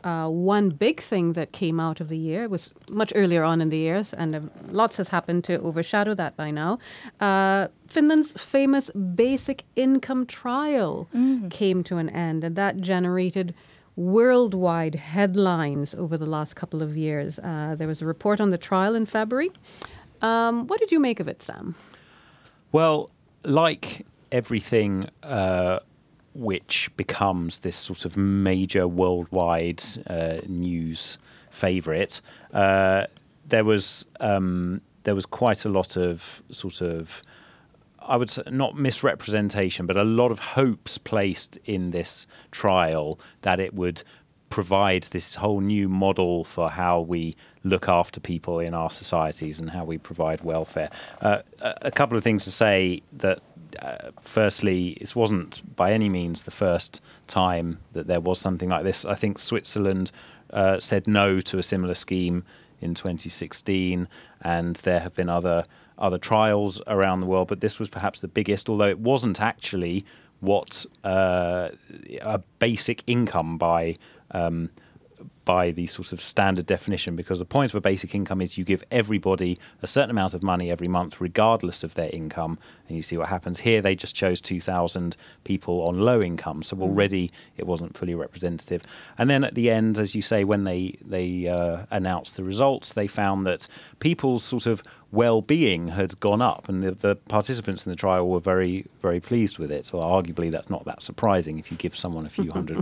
Uh, 0.04 0.28
one 0.28 0.70
big 0.70 1.00
thing 1.00 1.34
that 1.34 1.52
came 1.52 1.80
out 1.80 2.00
of 2.00 2.10
the 2.10 2.18
year 2.18 2.48
was 2.48 2.74
much 2.90 3.12
earlier 3.16 3.44
on 3.44 3.62
in 3.62 3.70
the 3.70 3.78
years, 3.78 4.14
and 4.14 4.36
uh, 4.36 4.40
lots 4.72 4.98
has 4.98 5.10
happened 5.10 5.44
to 5.44 5.60
overshadow 5.62 6.14
that 6.14 6.36
by 6.36 6.52
now. 6.52 6.80
Uh, 7.20 7.68
Finland's 7.88 8.34
famous 8.34 8.92
basic 8.92 9.64
income 9.76 10.26
trial 10.26 11.08
mm. 11.14 11.50
came 11.52 11.84
to 11.84 11.98
an 11.98 12.10
end, 12.10 12.44
and 12.44 12.56
that 12.56 12.82
generated 12.82 13.54
worldwide 13.96 14.96
headlines 14.96 15.94
over 15.96 16.18
the 16.18 16.26
last 16.26 16.56
couple 16.56 16.82
of 16.82 16.98
years. 16.98 17.40
Uh, 17.40 17.76
there 17.78 17.88
was 17.88 18.02
a 18.02 18.06
report 18.06 18.40
on 18.40 18.50
the 18.50 18.58
trial 18.58 18.96
in 18.96 19.06
February. 19.06 19.52
Um, 20.22 20.68
what 20.68 20.80
did 20.80 20.92
you 20.92 21.00
make 21.00 21.20
of 21.20 21.28
it, 21.28 21.42
Sam? 21.42 21.76
Well, 22.72 23.10
like 23.44 24.06
everything 24.32 25.10
uh, 25.24 25.80
which 26.34 26.90
becomes 26.98 27.60
this 27.60 27.76
sort 27.76 28.06
of 28.06 28.18
major 28.18 28.88
worldwide 28.88 29.84
uh, 30.08 30.40
news 30.48 31.18
favourite, 31.50 32.22
uh, 32.54 33.06
there 33.48 33.66
was 33.66 34.06
um, 34.20 34.82
there 35.04 35.16
was 35.16 35.26
quite 35.26 35.66
a 35.66 35.70
lot 35.70 35.98
of 35.98 36.42
sort 36.50 36.82
of 36.82 37.22
I 38.02 38.18
would 38.18 38.30
say 38.30 38.44
not 38.50 38.78
misrepresentation, 38.78 39.86
but 39.86 39.96
a 39.96 40.04
lot 40.04 40.32
of 40.32 40.40
hopes 40.40 40.98
placed 40.98 41.58
in 41.66 41.92
this 41.92 42.26
trial 42.50 43.20
that 43.42 43.60
it 43.60 43.74
would 43.74 44.04
provide 44.52 45.04
this 45.06 45.36
whole 45.36 45.62
new 45.62 45.90
model 45.90 46.44
for 46.44 46.70
how 46.70 47.02
we 47.02 47.36
look 47.64 47.90
after 47.90 48.20
people 48.20 48.60
in 48.60 48.74
our 48.74 48.90
societies 48.90 49.60
and 49.60 49.72
how 49.72 49.84
we 49.84 49.98
provide 49.98 50.42
welfare. 50.42 50.90
Uh, 51.22 51.40
a 51.62 51.92
couple 51.92 52.18
of 52.18 52.24
things 52.24 52.44
to 52.44 52.52
say 52.52 53.02
that 53.14 53.42
uh, 53.82 54.12
firstly, 54.22 54.98
this 55.00 55.16
wasn't 55.16 55.76
by 55.76 55.94
any 55.94 56.10
means 56.10 56.44
the 56.44 56.52
first 56.52 57.02
time 57.28 57.80
that 57.94 58.08
there 58.08 58.20
was 58.20 58.40
something 58.40 58.70
like 58.70 58.84
this. 58.84 59.06
I 59.06 59.16
think 59.16 59.40
Switzerland 59.40 60.12
uh, 60.52 60.80
said 60.80 61.08
no 61.08 61.40
to 61.40 61.58
a 61.58 61.64
similar 61.64 61.94
scheme 61.94 62.44
in 62.82 62.94
2016, 62.94 64.08
and 64.42 64.76
there 64.78 65.00
have 65.00 65.16
been 65.16 65.30
other 65.30 65.64
other 65.98 66.18
trials 66.18 66.82
around 66.88 67.20
the 67.20 67.28
world, 67.28 67.48
but 67.48 67.62
this 67.62 67.78
was 67.78 67.88
perhaps 67.88 68.20
the 68.20 68.28
biggest, 68.28 68.70
although 68.70 68.88
it 68.88 69.00
wasn't 69.00 69.40
actually 69.40 70.04
what 70.40 70.84
uh, 71.04 71.70
a 72.22 72.40
basic 72.58 73.04
income 73.06 73.58
by 73.58 73.96
um, 74.32 74.70
by 75.46 75.72
the 75.72 75.88
sort 75.88 76.14
of 76.14 76.22
standard 76.22 76.66
definition 76.66 77.16
because 77.16 77.40
the 77.40 77.46
point 77.46 77.72
of 77.72 77.76
a 77.76 77.82
basic 77.82 78.14
income 78.14 78.42
is 78.42 78.58
you 78.58 78.64
give 78.64 78.84
everybody 78.92 79.58
a 79.82 79.88
certain 79.88 80.12
amount 80.12 80.34
of 80.34 80.44
money 80.44 80.70
every 80.70 80.88
month 80.88 81.20
regardless 81.20 81.84
of 81.84 81.96
their 81.96 82.10
income. 82.14 82.60
And 82.88 82.96
you 82.96 83.04
see 83.04 83.18
what 83.18 83.28
happens 83.28 83.60
here 83.60 83.82
they 83.82 83.96
just 83.96 84.16
chose 84.16 84.40
2000 84.42 85.16
people 85.44 85.82
on 85.88 86.00
low 86.00 86.22
income 86.22 86.64
so 86.64 86.80
already 86.80 87.32
it 87.58 87.66
wasn't 87.66 87.98
fully 87.98 88.14
representative. 88.16 88.84
And 89.18 89.30
then 89.30 89.44
at 89.44 89.56
the 89.56 89.70
end 89.70 89.98
as 89.98 90.16
you 90.16 90.22
say 90.22 90.44
when 90.44 90.64
they 90.64 90.98
they 91.04 91.48
uh, 91.48 91.86
announced 91.90 92.38
the 92.38 92.44
results 92.44 92.94
they 92.94 93.08
found 93.08 93.46
that 93.48 93.68
people's 94.00 94.44
sort 94.44 94.68
of 94.68 94.84
well-being 95.12 95.90
had 95.90 96.20
gone 96.20 96.42
up, 96.42 96.70
and 96.70 96.82
the, 96.82 96.92
the, 96.92 97.16
participants 97.16 97.86
in 97.86 97.90
the 97.92 97.96
trial 97.96 98.30
were 98.30 98.40
very, 98.40 98.86
very 99.02 99.20
pleased 99.20 99.60
with 99.60 99.72
it. 99.72 99.86
So 99.86 100.00
arguably, 100.00 100.50
that's 100.50 100.70
not 100.70 100.86
that 100.86 101.02
surprising 101.02 101.60
if 101.60 101.70
you 101.70 101.78
give 101.78 101.96
someone 101.96 102.26
a 102.26 102.30
few 102.30 102.52
hundred 102.54 102.78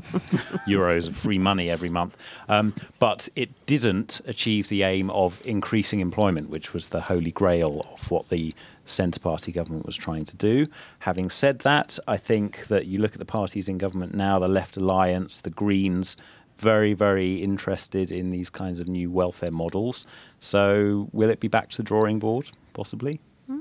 euros 0.67 1.07
of 1.07 1.17
free 1.17 1.39
money 1.39 1.69
every 1.69 1.89
month. 1.89 2.17
Um, 2.47 2.73
but 2.99 3.29
it 3.35 3.49
didn't 3.65 4.21
achieve 4.25 4.69
the 4.69 4.83
aim 4.83 5.09
of 5.09 5.41
increasing 5.43 5.99
employment, 5.99 6.49
which 6.49 6.73
was 6.73 6.89
the 6.89 7.01
holy 7.01 7.31
grail 7.31 7.85
of 7.93 8.11
what 8.11 8.29
the 8.29 8.53
Centre 8.85 9.19
Party 9.19 9.51
government 9.51 9.85
was 9.85 9.95
trying 9.95 10.25
to 10.25 10.35
do. 10.35 10.67
Having 10.99 11.29
said 11.29 11.59
that, 11.59 11.99
I 12.07 12.17
think 12.17 12.67
that 12.67 12.87
you 12.87 12.99
look 12.99 13.13
at 13.13 13.19
the 13.19 13.25
parties 13.25 13.69
in 13.69 13.77
government 13.77 14.13
now, 14.13 14.39
the 14.39 14.47
Left 14.47 14.77
Alliance, 14.77 15.39
the 15.39 15.49
Greens 15.49 16.17
very, 16.59 16.93
very 16.93 17.35
interested 17.35 18.11
in 18.11 18.31
these 18.31 18.49
kinds 18.49 18.79
of 18.79 18.87
new 18.87 19.09
welfare 19.11 19.51
models. 19.51 20.05
So, 20.39 21.09
will 21.11 21.29
it 21.29 21.39
be 21.39 21.47
back 21.47 21.69
to 21.69 21.77
the 21.77 21.83
drawing 21.83 22.19
board, 22.19 22.51
possibly? 22.73 23.19
Hmm. 23.47 23.59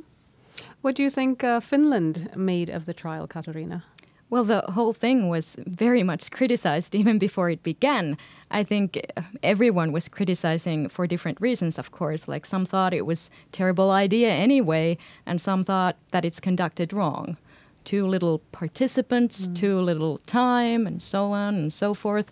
What 0.80 0.94
do 0.96 1.02
you 1.02 1.10
think 1.10 1.44
uh, 1.44 1.60
Finland 1.60 2.30
made 2.36 2.70
of 2.70 2.84
the 2.84 2.94
trial, 2.94 3.26
Katarina? 3.26 3.84
Well, 4.30 4.44
the 4.44 4.60
whole 4.72 4.92
thing 4.92 5.28
was 5.30 5.56
very 5.66 6.02
much 6.02 6.30
criticized 6.30 6.94
even 7.00 7.18
before 7.18 7.50
it 7.50 7.62
began. 7.62 8.16
I 8.50 8.62
think 8.64 9.00
everyone 9.42 9.92
was 9.92 10.08
criticizing 10.08 10.88
for 10.88 11.06
different 11.06 11.40
reasons, 11.40 11.78
of 11.78 11.90
course. 11.90 12.28
Like 12.28 12.46
some 12.46 12.66
thought 12.66 12.94
it 12.94 13.06
was 13.06 13.30
terrible 13.52 13.90
idea 13.90 14.30
anyway, 14.30 14.98
and 15.26 15.40
some 15.40 15.62
thought 15.62 15.96
that 16.10 16.24
it's 16.24 16.40
conducted 16.40 16.92
wrong. 16.92 17.36
Too 17.84 18.06
little 18.06 18.40
participants, 18.52 19.48
mm. 19.48 19.54
too 19.54 19.80
little 19.80 20.18
time, 20.18 20.86
and 20.86 21.02
so 21.02 21.32
on 21.32 21.54
and 21.54 21.72
so 21.72 21.94
forth. 21.94 22.30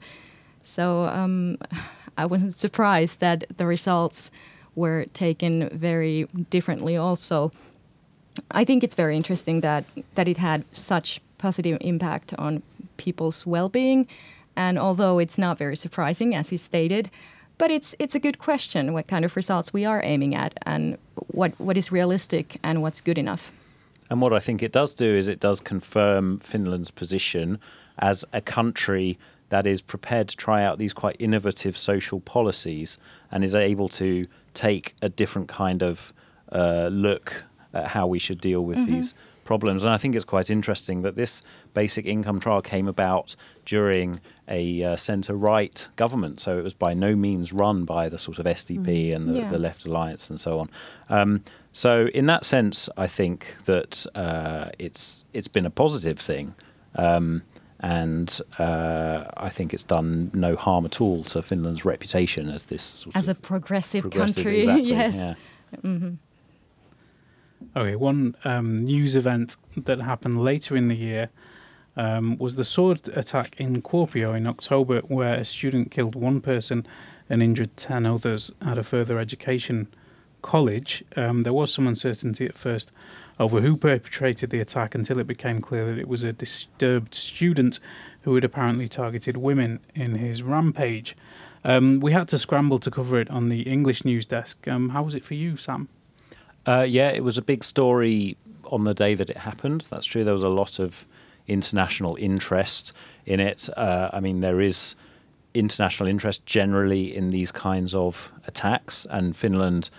So 0.66 1.05
um, 1.05 1.59
I 2.18 2.26
wasn't 2.26 2.52
surprised 2.52 3.20
that 3.20 3.44
the 3.57 3.66
results 3.66 4.31
were 4.74 5.07
taken 5.14 5.68
very 5.70 6.29
differently. 6.50 6.96
Also, 6.96 7.52
I 8.50 8.64
think 8.64 8.85
it's 8.85 8.94
very 8.94 9.16
interesting 9.16 9.61
that 9.61 9.85
that 10.16 10.29
it 10.29 10.37
had 10.37 10.64
such 10.72 11.20
positive 11.38 11.79
impact 11.81 12.35
on 12.38 12.62
people's 12.96 13.46
well-being, 13.46 14.07
and 14.57 14.79
although 14.79 15.18
it's 15.18 15.38
not 15.38 15.57
very 15.57 15.76
surprising, 15.76 16.35
as 16.35 16.50
he 16.50 16.57
stated, 16.57 17.11
but 17.59 17.70
it's 17.70 17.94
it's 17.98 18.14
a 18.14 18.18
good 18.18 18.38
question 18.38 18.92
what 18.92 19.07
kind 19.07 19.24
of 19.24 19.37
results 19.37 19.72
we 19.72 19.87
are 19.87 20.02
aiming 20.05 20.35
at 20.35 20.52
and 20.66 20.98
what 21.29 21.52
what 21.59 21.76
is 21.76 21.92
realistic 21.92 22.59
and 22.62 22.83
what's 22.83 23.00
good 23.00 23.18
enough. 23.18 23.52
And 24.11 24.20
what 24.20 24.33
I 24.33 24.40
think 24.40 24.62
it 24.62 24.72
does 24.72 24.94
do 24.94 25.16
is 25.16 25.29
it 25.29 25.40
does 25.40 25.61
confirm 25.61 26.38
Finland's 26.38 26.90
position 26.90 27.59
as 27.98 28.24
a 28.33 28.40
country 28.40 29.18
that 29.48 29.66
is 29.66 29.80
prepared 29.80 30.28
to 30.28 30.37
try 30.37 30.64
out 30.64 30.78
these 30.78 30.92
quite 30.92 31.16
innovative 31.18 31.76
social 31.76 32.20
policies 32.20 32.98
and 33.30 33.44
is 33.44 33.54
able 33.54 33.88
to 33.88 34.26
take 34.54 34.94
a 35.02 35.09
different 35.09 35.48
kind 35.48 35.82
of 35.82 36.12
uh, 36.52 36.88
look 36.92 37.44
at 37.72 37.88
how 37.88 38.06
we 38.06 38.18
should 38.18 38.40
deal 38.40 38.64
with 38.64 38.78
mm-hmm. 38.78 38.92
these 38.92 39.14
problems. 39.44 39.85
And 39.85 39.92
I 39.92 39.96
think 39.96 40.14
it's 40.14 40.24
quite 40.24 40.50
interesting 40.50 41.02
that 41.02 41.16
this 41.16 41.42
basic 41.72 42.04
income 42.04 42.40
trial 42.40 42.61
came 42.61 42.88
about 42.88 43.37
during 43.64 44.20
a 44.48 44.82
uh, 44.82 44.96
centre 44.96 45.35
right 45.35 45.88
government. 45.96 46.40
So 46.40 46.59
it 46.59 46.64
was 46.64 46.74
by 46.74 46.92
no 46.92 47.16
means 47.16 47.52
run 47.52 47.85
by 47.85 48.09
the 48.09 48.18
sort 48.18 48.38
of 48.38 48.46
SDP 48.46 49.11
mm. 49.11 49.16
and 49.16 49.28
the, 49.28 49.38
yeah. 49.38 49.50
the, 49.50 49.59
Left 49.59 49.87
Alliance 49.87 50.28
and 50.28 50.40
so 50.40 50.59
on. 50.59 50.70
Um, 51.09 51.44
so 51.72 52.09
in 52.09 52.26
that 52.26 52.44
sense, 52.44 52.88
I 52.96 53.06
think 53.06 53.56
that 53.64 54.04
uh, 54.14 54.70
it's 54.78 55.24
it's 55.32 55.48
been 55.48 55.66
a 55.66 55.70
positive 55.70 56.18
thing. 56.18 56.54
Um, 56.94 57.42
and 57.80 58.40
uh, 58.58 59.24
I 59.36 59.48
think 59.48 59.74
it's 59.74 59.84
done 59.84 60.30
no 60.32 60.56
harm 60.56 60.84
at 60.86 61.00
all 61.00 61.24
to 61.24 61.42
Finland's 61.42 61.84
reputation 61.84 62.48
as 62.48 62.66
this 62.66 63.06
as 63.14 63.28
a 63.28 63.34
progressive, 63.34 64.02
progressive 64.02 64.44
country. 64.44 64.60
Exactly, 64.66 64.88
yes. 64.88 65.16
Yeah. 65.16 65.34
Mm-hmm. 65.82 66.14
Okay, 67.76 67.96
one 67.96 68.34
um, 68.44 68.76
news 68.78 69.16
event 69.16 69.56
that 69.76 70.00
happened 70.00 70.42
later 70.42 70.76
in 70.76 70.88
the 70.88 70.96
year 70.96 71.30
um, 71.96 72.36
was 72.38 72.56
the 72.56 72.64
sword 72.64 73.08
attack 73.14 73.58
in 73.58 73.82
Kuopio 73.82 74.36
in 74.36 74.46
October, 74.46 75.00
where 75.00 75.34
a 75.34 75.44
student 75.44 75.90
killed 75.90 76.14
one 76.14 76.40
person 76.40 76.86
and 77.28 77.42
injured 77.42 77.76
ten 77.76 78.06
others 78.06 78.52
at 78.62 78.78
a 78.78 78.82
further 78.82 79.18
education 79.18 79.88
college. 80.42 81.04
Um, 81.16 81.42
there 81.42 81.52
was 81.52 81.72
some 81.72 81.86
uncertainty 81.86 82.46
at 82.46 82.54
first 82.54 82.92
over 83.38 83.61
who 83.61 83.77
perpetrated 83.77 84.51
the 84.51 84.61
attack 84.61 84.94
until 84.94 85.18
it 85.18 85.27
became 85.27 85.61
clear 85.61 85.87
that 85.87 85.99
it 85.99 86.09
was 86.09 86.22
a 86.22 86.33
disturbed 86.33 87.14
student 87.14 87.81
who 88.22 88.35
had 88.35 88.44
apparently 88.44 88.88
targeted 88.88 89.37
women 89.37 89.81
in 89.94 90.16
his 90.16 90.42
rampage. 90.42 91.16
Um, 91.64 92.01
we 92.01 92.12
had 92.12 92.29
to 92.29 92.38
scramble 92.38 92.79
to 92.79 92.90
cover 92.90 93.20
it 93.20 93.31
on 93.31 93.49
the 93.49 93.62
English 93.62 94.05
news 94.05 94.27
desk. 94.27 94.66
Um, 94.68 94.90
how 94.90 95.03
was 95.03 95.14
it 95.14 95.25
for 95.25 95.35
you, 95.35 95.57
Sam? 95.57 95.88
Uh, 96.66 96.87
yeah, 96.88 97.09
it 97.09 97.22
was 97.22 97.38
a 97.38 97.42
big 97.42 97.62
story 97.62 98.37
on 98.64 98.85
the 98.85 98.94
day 98.94 99.14
that 99.14 99.31
it 99.31 99.38
happened. 99.38 99.87
That's 99.90 100.07
true. 100.07 100.25
There 100.25 100.33
was 100.33 100.42
a 100.42 100.49
lot 100.49 100.79
of 100.79 101.07
international 101.46 102.16
interest 102.16 102.92
in 103.25 103.40
it. 103.40 103.68
Uh, 103.77 104.11
I 104.12 104.20
mean, 104.20 104.40
there 104.40 104.61
is 104.61 104.96
international 105.55 106.09
interest 106.09 106.44
generally 106.46 107.14
in 107.16 107.31
these 107.31 107.53
kinds 107.53 107.94
of 107.94 108.33
attacks, 108.46 109.07
and 109.11 109.37
Finland 109.37 109.90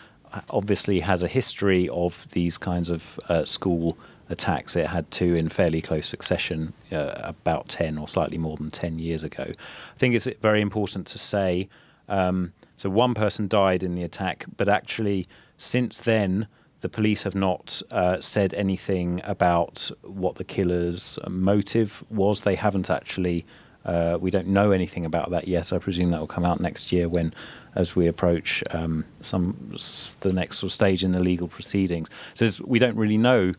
obviously 0.50 1.00
has 1.02 1.24
a 1.24 1.28
history 1.28 1.90
of 1.90 2.28
these 2.32 2.58
kinds 2.58 2.90
of 2.90 3.20
uh, 3.30 3.46
school 3.46 3.98
attacks. 4.30 4.76
It 4.76 4.88
had 4.88 5.10
two 5.12 5.36
in 5.36 5.50
fairly 5.50 5.82
close 5.82 6.08
succession 6.08 6.74
uh, 6.92 7.14
about 7.24 7.70
10 7.70 7.98
or 7.98 8.08
slightly 8.08 8.38
more 8.38 8.58
than 8.58 8.70
10 8.70 9.00
years 9.00 9.24
ago. 9.24 9.46
I 9.48 9.98
think 9.98 10.16
it's 10.16 10.28
very 10.42 10.62
important 10.62 11.08
to 11.08 11.18
say 11.18 11.70
um, 12.10 12.54
so 12.76 12.90
one 12.90 13.14
person 13.14 13.48
died 13.48 13.84
in 13.84 13.96
the 13.96 14.04
attack, 14.04 14.46
but 14.56 14.70
actually, 14.70 15.28
since 15.58 16.00
then, 16.00 16.48
the 16.82 16.90
police 16.90 17.24
have 17.24 17.34
not 17.34 17.82
uh, 17.90 18.20
said 18.22 18.54
anything 18.54 19.20
about 19.24 19.90
what 20.04 20.36
the 20.36 20.44
killer's 20.44 21.18
motive 21.28 22.04
was. 22.10 22.42
They 22.42 22.56
haven't 22.56 22.90
actually. 22.90 23.46
Uh, 23.88 24.18
we 24.20 24.30
don't 24.30 24.48
know 24.48 24.72
anything 24.72 25.06
about 25.06 25.32
that 25.32 25.48
yet. 25.48 25.72
I 25.72 25.80
presume 25.80 26.12
that 26.12 26.20
will 26.20 26.28
come 26.28 26.46
out 26.46 26.60
next 26.60 26.92
year 26.92 27.08
when 27.08 27.34
as 27.76 27.96
we 27.96 28.08
approach 28.08 28.64
um, 28.72 29.06
some 29.22 29.76
the 30.22 30.34
next 30.34 30.58
sort 30.58 30.72
of 30.72 30.74
stage 30.74 31.04
in 31.04 31.14
the 31.14 31.20
legal 31.20 31.48
proceedings. 31.48 32.10
So 32.34 32.50
we 32.66 32.80
don't 32.80 32.98
really 32.98 33.18
know 33.18 33.54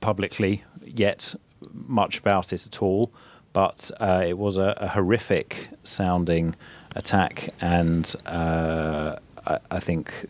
publicly 0.00 0.62
yet 0.84 1.34
much 1.72 2.18
about 2.18 2.52
it 2.52 2.66
at 2.66 2.82
all, 2.82 3.10
but 3.52 3.90
uh, 4.00 4.22
it 4.24 4.38
was 4.38 4.56
a, 4.58 4.74
a, 4.76 4.88
horrific 4.88 5.68
sounding 5.82 6.54
attack, 6.94 7.48
and 7.60 8.14
uh, 8.26 9.16
I, 9.46 9.58
I, 9.70 9.80
think 9.80 10.26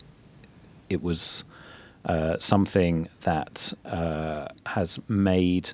it 0.88 1.02
was 1.02 1.44
uh, 2.06 2.38
something 2.38 3.08
that 3.22 3.74
uh, 3.84 4.48
has 4.66 4.98
made, 5.08 5.70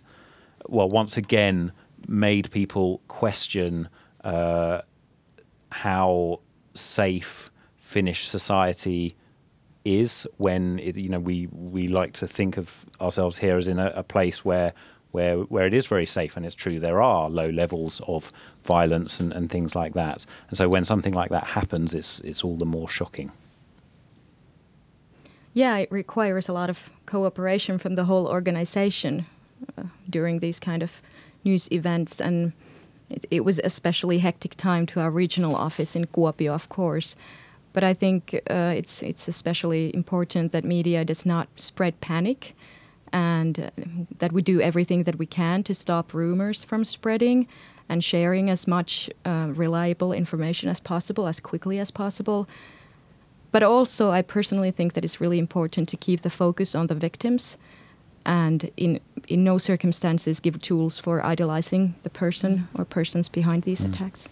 well, 0.67 0.89
once 0.89 1.17
again, 1.17 1.73
made 2.09 2.51
people 2.51 3.01
question 3.09 3.89
uh, 4.23 4.81
how 5.71 6.41
safe 6.75 7.51
Finnish 7.77 8.29
society 8.29 9.15
is 9.85 10.27
when 10.39 10.79
it, 10.79 10.97
you 10.97 11.09
know 11.09 11.21
we 11.21 11.47
we 11.53 11.89
like 11.89 12.13
to 12.13 12.27
think 12.27 12.57
of 12.57 12.87
ourselves 13.01 13.39
here 13.39 13.57
as 13.57 13.69
in 13.69 13.79
a, 13.79 13.93
a, 13.95 14.03
place 14.03 14.45
where 14.45 14.73
where 15.13 15.37
where 15.37 15.67
it 15.67 15.75
is 15.75 15.87
very 15.87 16.07
safe 16.07 16.37
and 16.37 16.47
it's 16.47 16.55
true 16.55 16.81
there 16.81 17.03
are 17.03 17.29
low 17.29 17.51
levels 17.51 18.01
of 18.09 18.33
violence 18.65 19.21
and, 19.21 19.33
and 19.33 19.51
things 19.51 19.77
like 19.77 19.93
that. 19.93 20.25
And 20.49 20.57
so 20.57 20.69
when 20.69 20.85
something 20.85 21.13
like 21.13 21.31
that 21.31 21.45
happens 21.45 21.93
it's 21.95 22.21
it's 22.21 22.43
all 22.43 22.57
the 22.57 22.67
more 22.67 22.89
shocking. 22.89 23.31
Yeah 25.53 25.77
it 25.77 25.93
requires 25.93 26.49
a 26.49 26.53
lot 26.53 26.71
of 26.71 26.91
cooperation 27.05 27.79
from 27.79 27.95
the 27.95 28.05
whole 28.05 28.27
organization 28.27 29.27
uh, 29.77 29.85
during 30.09 30.39
these 30.39 30.59
kind 30.59 30.83
of 30.83 31.03
news 31.45 31.71
events 31.71 32.21
and 32.21 32.53
it, 33.11 33.25
it, 33.31 33.45
was 33.45 33.61
especially 33.63 34.19
hectic 34.19 34.55
time 34.55 34.87
to 34.87 35.01
our 35.01 35.11
regional 35.11 35.55
office 35.55 35.95
in 35.95 36.07
Kuopio, 36.07 36.55
of 36.55 36.69
course. 36.69 37.17
But 37.73 37.85
I 37.85 37.93
think 37.93 38.35
uh, 38.51 38.73
it's 38.77 39.03
it's 39.03 39.29
especially 39.29 39.95
important 39.95 40.53
that 40.53 40.65
media 40.65 41.05
does 41.05 41.27
not 41.27 41.49
spread 41.57 42.01
panic, 42.01 42.55
and 43.13 43.59
uh, 43.61 43.71
that 44.19 44.33
we 44.33 44.43
do 44.43 44.61
everything 44.61 45.05
that 45.05 45.19
we 45.19 45.27
can 45.27 45.63
to 45.65 45.75
stop 45.75 46.15
rumors 46.15 46.65
from 46.65 46.85
spreading 46.85 47.47
and 47.89 48.03
sharing 48.03 48.49
as 48.49 48.67
much 48.67 49.11
uh, 49.25 49.49
reliable 49.55 50.13
information 50.13 50.69
as 50.69 50.81
possible 50.81 51.29
as 51.29 51.41
quickly 51.41 51.79
as 51.79 51.91
possible. 51.91 52.49
But 53.53 53.63
also, 53.63 54.11
I 54.11 54.23
personally 54.23 54.73
think 54.73 54.95
that 54.95 55.05
it's 55.05 55.21
really 55.21 55.39
important 55.39 55.89
to 55.91 55.97
keep 55.97 56.23
the 56.23 56.31
focus 56.31 56.75
on 56.75 56.87
the 56.87 56.95
victims 56.95 57.59
and 58.25 58.71
in 58.77 59.01
in 59.29 59.45
no 59.45 59.59
circumstances 59.59 60.41
give 60.41 60.61
tools 60.61 60.99
for 60.99 61.25
idolizing 61.25 61.95
the 62.03 62.11
person 62.11 62.69
or 62.75 62.85
persons 62.85 63.29
behind 63.29 63.63
these 63.63 63.83
attacks. 63.85 64.29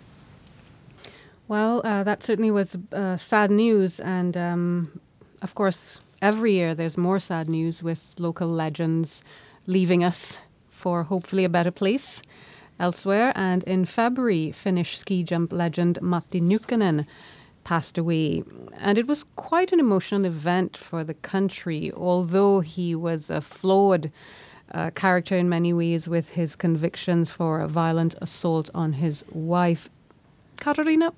Well, 1.49 1.81
uh, 1.85 2.05
that 2.05 2.23
certainly 2.23 2.51
was 2.51 2.77
uh, 2.93 3.17
sad 3.17 3.51
news, 3.51 4.01
and 4.01 4.37
um, 4.37 5.01
of 5.43 5.55
course, 5.55 6.01
every 6.21 6.53
year 6.53 6.75
there's 6.75 6.97
more 6.97 7.19
sad 7.19 7.49
news 7.49 7.83
with 7.83 8.15
local 8.19 8.49
legends 8.49 9.25
leaving 9.67 10.05
us 10.05 10.41
for 10.71 11.05
hopefully 11.05 11.45
a 11.45 11.49
better 11.49 11.71
place 11.71 12.23
elsewhere. 12.79 13.33
And 13.35 13.63
in 13.65 13.85
February, 13.85 14.53
Finnish 14.53 14.99
ski 14.99 15.23
jump 15.23 15.53
legend 15.53 15.99
Matti 16.03 16.41
Nykänen 16.41 17.07
passed 17.65 17.99
away. 17.99 18.43
And 18.79 18.99
it 18.99 19.07
was 19.07 19.25
quite 19.37 19.73
an 19.73 19.81
emotional 19.81 20.25
event 20.25 20.77
for 20.77 21.05
the 21.05 21.15
country, 21.15 21.93
although 21.97 22.61
he 22.61 22.95
was 22.95 23.31
a 23.31 23.41
flawed 23.41 24.11
uh, 24.73 24.91
character 24.91 25.37
in 25.37 25.49
many 25.49 25.73
ways 25.73 26.09
with 26.09 26.31
his 26.31 26.57
convictions 26.57 27.31
for 27.31 27.61
a 27.61 27.69
violent 27.69 28.15
assault 28.21 28.71
on 28.75 28.95
his 28.95 29.25
wife. 29.31 29.89
Katarina, 30.57 31.13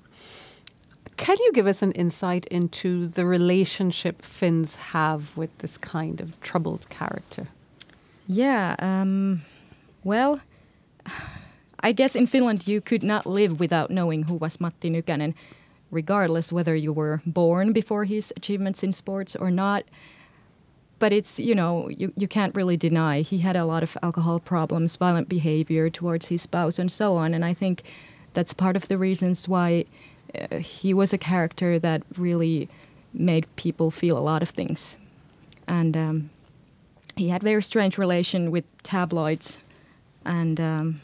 can 1.17 1.37
you 1.39 1.51
give 1.53 1.67
us 1.67 1.81
an 1.81 1.91
insight 1.93 2.45
into 2.47 3.07
the 3.07 3.25
relationship 3.25 4.21
Finns 4.21 4.75
have 4.75 5.35
with 5.37 5.57
this 5.59 5.77
kind 5.77 6.19
of 6.19 6.39
troubled 6.41 6.89
character? 6.89 7.47
Yeah, 8.27 8.75
um, 8.79 9.41
well, 10.03 10.39
I 11.79 11.91
guess 11.91 12.15
in 12.15 12.27
Finland 12.27 12.67
you 12.67 12.81
could 12.81 13.03
not 13.03 13.25
live 13.25 13.59
without 13.59 13.91
knowing 13.91 14.23
who 14.23 14.35
was 14.35 14.59
Matti 14.59 14.89
Nykänen, 14.89 15.33
regardless 15.91 16.51
whether 16.51 16.75
you 16.75 16.91
were 16.91 17.21
born 17.25 17.71
before 17.71 18.05
his 18.05 18.33
achievements 18.35 18.83
in 18.83 18.91
sports 18.91 19.35
or 19.35 19.51
not. 19.51 19.83
But 20.97 21.11
it's, 21.11 21.39
you 21.39 21.55
know, 21.55 21.89
you, 21.89 22.13
you 22.15 22.27
can't 22.27 22.55
really 22.55 22.77
deny 22.77 23.21
he 23.21 23.39
had 23.39 23.55
a 23.55 23.65
lot 23.65 23.83
of 23.83 23.97
alcohol 24.01 24.39
problems, 24.39 24.95
violent 24.95 25.27
behavior 25.27 25.89
towards 25.89 26.29
his 26.29 26.41
spouse, 26.41 26.79
and 26.79 26.91
so 26.91 27.15
on. 27.15 27.33
And 27.33 27.43
I 27.43 27.53
think 27.53 27.83
that's 28.33 28.53
part 28.53 28.75
of 28.75 28.87
the 28.87 28.97
reasons 28.97 29.47
why 29.47 29.85
uh, 30.33 30.57
he 30.57 30.93
was 30.93 31.13
a 31.13 31.17
character 31.17 31.79
that 31.79 32.03
really 32.17 32.69
made 33.13 33.53
people 33.55 33.91
feel 33.91 34.17
a 34.17 34.19
lot 34.19 34.41
of 34.41 34.49
things. 34.49 34.97
And 35.67 35.97
um, 35.97 36.29
he 37.15 37.29
had 37.29 37.41
very 37.41 37.63
strange 37.63 37.97
relation 37.97 38.51
with 38.51 38.65
tabloids 38.83 39.59
and 40.25 40.59
um, 40.59 41.01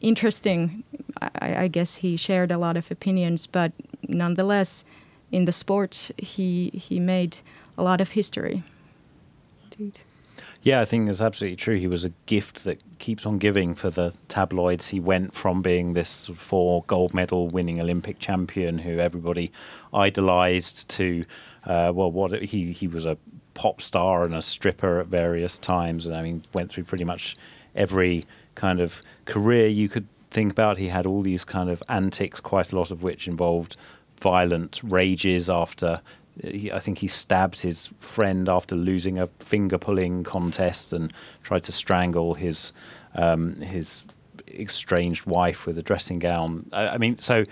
interesting. 0.00 0.82
I, 1.20 1.64
I, 1.64 1.68
guess 1.68 1.96
he 1.96 2.16
shared 2.16 2.50
a 2.50 2.58
lot 2.58 2.76
of 2.76 2.90
opinions, 2.90 3.46
but 3.46 3.72
nonetheless, 4.08 4.84
in 5.32 5.44
the 5.44 5.52
sports, 5.52 6.12
he 6.18 6.70
he 6.70 7.00
made 7.00 7.38
a 7.76 7.82
lot 7.82 8.00
of 8.00 8.12
history. 8.12 8.62
Indeed. 9.64 9.98
Yeah, 10.62 10.80
I 10.80 10.84
think 10.84 11.08
it's 11.08 11.20
absolutely 11.20 11.56
true. 11.56 11.78
He 11.78 11.86
was 11.86 12.04
a 12.04 12.12
gift 12.26 12.64
that 12.64 12.80
keeps 12.98 13.24
on 13.24 13.38
giving 13.38 13.74
for 13.74 13.88
the 13.88 14.16
tabloids. 14.26 14.88
He 14.88 14.98
went 14.98 15.32
from 15.32 15.62
being 15.62 15.92
this 15.92 16.26
four 16.34 16.82
gold 16.88 17.14
medal 17.14 17.46
winning 17.48 17.80
Olympic 17.80 18.18
champion 18.18 18.78
who 18.78 18.98
everybody 18.98 19.52
idolized 19.94 20.90
to, 20.90 21.24
uh, 21.64 21.92
well, 21.94 22.10
what 22.10 22.42
he 22.42 22.72
he 22.72 22.88
was 22.88 23.06
a 23.06 23.16
pop 23.54 23.80
star 23.80 24.24
and 24.24 24.34
a 24.34 24.42
stripper 24.42 24.98
at 25.00 25.06
various 25.06 25.58
times, 25.58 26.06
and 26.06 26.16
I 26.16 26.22
mean 26.22 26.42
went 26.52 26.72
through 26.72 26.84
pretty 26.84 27.04
much 27.04 27.36
every 27.74 28.26
kind 28.54 28.80
of 28.80 29.02
career 29.24 29.68
you 29.68 29.88
could 29.88 30.08
think 30.30 30.52
about. 30.52 30.78
He 30.78 30.88
had 30.88 31.06
all 31.06 31.22
these 31.22 31.44
kind 31.44 31.70
of 31.70 31.82
antics, 31.88 32.40
quite 32.40 32.72
a 32.72 32.76
lot 32.76 32.90
of 32.90 33.02
which 33.02 33.28
involved 33.28 33.76
violent 34.20 34.80
rages 34.84 35.50
after. 35.50 36.00
He, 36.42 36.70
I 36.70 36.78
think 36.78 36.98
he 36.98 37.06
stabbed 37.06 37.62
his 37.62 37.86
friend 37.98 38.48
after 38.48 38.76
losing 38.76 39.18
a 39.18 39.26
finger 39.38 39.78
pulling 39.78 40.24
contest 40.24 40.92
and 40.92 41.12
tried 41.42 41.62
to 41.64 41.72
strangle 41.72 42.34
his 42.34 42.72
um, 43.14 43.56
his 43.56 44.04
estranged 44.48 45.26
wife 45.26 45.66
with 45.66 45.78
a 45.78 45.82
dressing 45.82 46.18
gown. 46.18 46.68
I, 46.72 46.88
I 46.88 46.98
mean, 46.98 47.18
so 47.18 47.44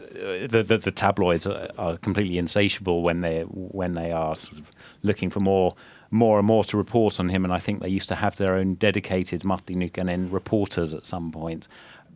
uh, 0.00 0.46
the, 0.46 0.64
the, 0.66 0.78
the 0.78 0.90
tabloids 0.90 1.46
are, 1.46 1.68
are, 1.78 1.96
completely 1.98 2.38
insatiable 2.38 3.02
when 3.02 3.20
they 3.20 3.42
when 3.42 3.94
they 3.94 4.12
are 4.12 4.36
sort 4.36 4.58
of 4.58 4.70
looking 5.02 5.30
for 5.30 5.40
more 5.40 5.74
more 6.10 6.38
and 6.38 6.46
more 6.46 6.64
to 6.64 6.76
report 6.76 7.20
on 7.20 7.28
him, 7.28 7.44
and 7.44 7.54
I 7.54 7.60
think 7.60 7.80
they 7.80 7.88
used 7.88 8.08
to 8.08 8.16
have 8.16 8.36
their 8.36 8.54
own 8.54 8.74
dedicated 8.74 9.44
Matti 9.44 9.74
Nykänen 9.74 10.32
reporters 10.32 10.92
at 10.92 11.06
some 11.06 11.30
point. 11.30 11.68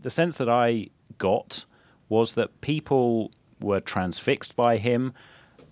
The 0.05 0.11
sense 0.11 0.37
that 0.37 0.51
I 0.51 0.91
got 1.17 1.65
was 2.11 2.35
that 2.35 2.61
people 2.61 3.33
were 3.59 3.81
transfixed 3.81 4.55
by 4.55 4.77
him, 4.77 5.15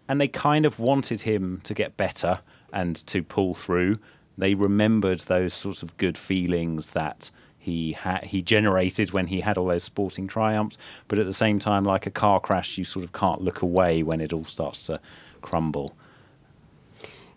and 0.09 0.19
they 0.19 0.27
kind 0.27 0.65
of 0.65 0.79
wanted 0.79 1.21
him 1.21 1.61
to 1.65 1.75
get 1.75 1.99
better 1.99 2.41
and 2.73 2.97
to 3.09 3.23
pull 3.23 3.53
through. 3.53 3.97
They 4.39 4.55
remembered 4.55 5.21
those 5.21 5.53
sorts 5.53 5.83
of 5.83 5.95
good 5.99 6.17
feelings 6.17 6.89
that 6.93 7.31
he 7.59 7.93
ha- 7.93 8.21
he 8.23 8.41
generated 8.41 9.13
when 9.13 9.27
he 9.27 9.43
had 9.43 9.59
all 9.59 9.67
those 9.67 9.85
sporting 9.85 10.29
triumphs, 10.29 10.79
but 11.09 11.19
at 11.19 11.27
the 11.27 11.35
same 11.35 11.59
time, 11.59 11.85
like 11.85 12.07
a 12.07 12.11
car 12.11 12.41
crash, 12.41 12.79
you 12.79 12.85
sort 12.87 13.05
of 13.05 13.13
can't 13.13 13.43
look 13.43 13.61
away 13.61 14.03
when 14.03 14.23
it 14.23 14.33
all 14.33 14.45
starts 14.45 14.87
to 14.87 14.99
crumble. 15.43 15.95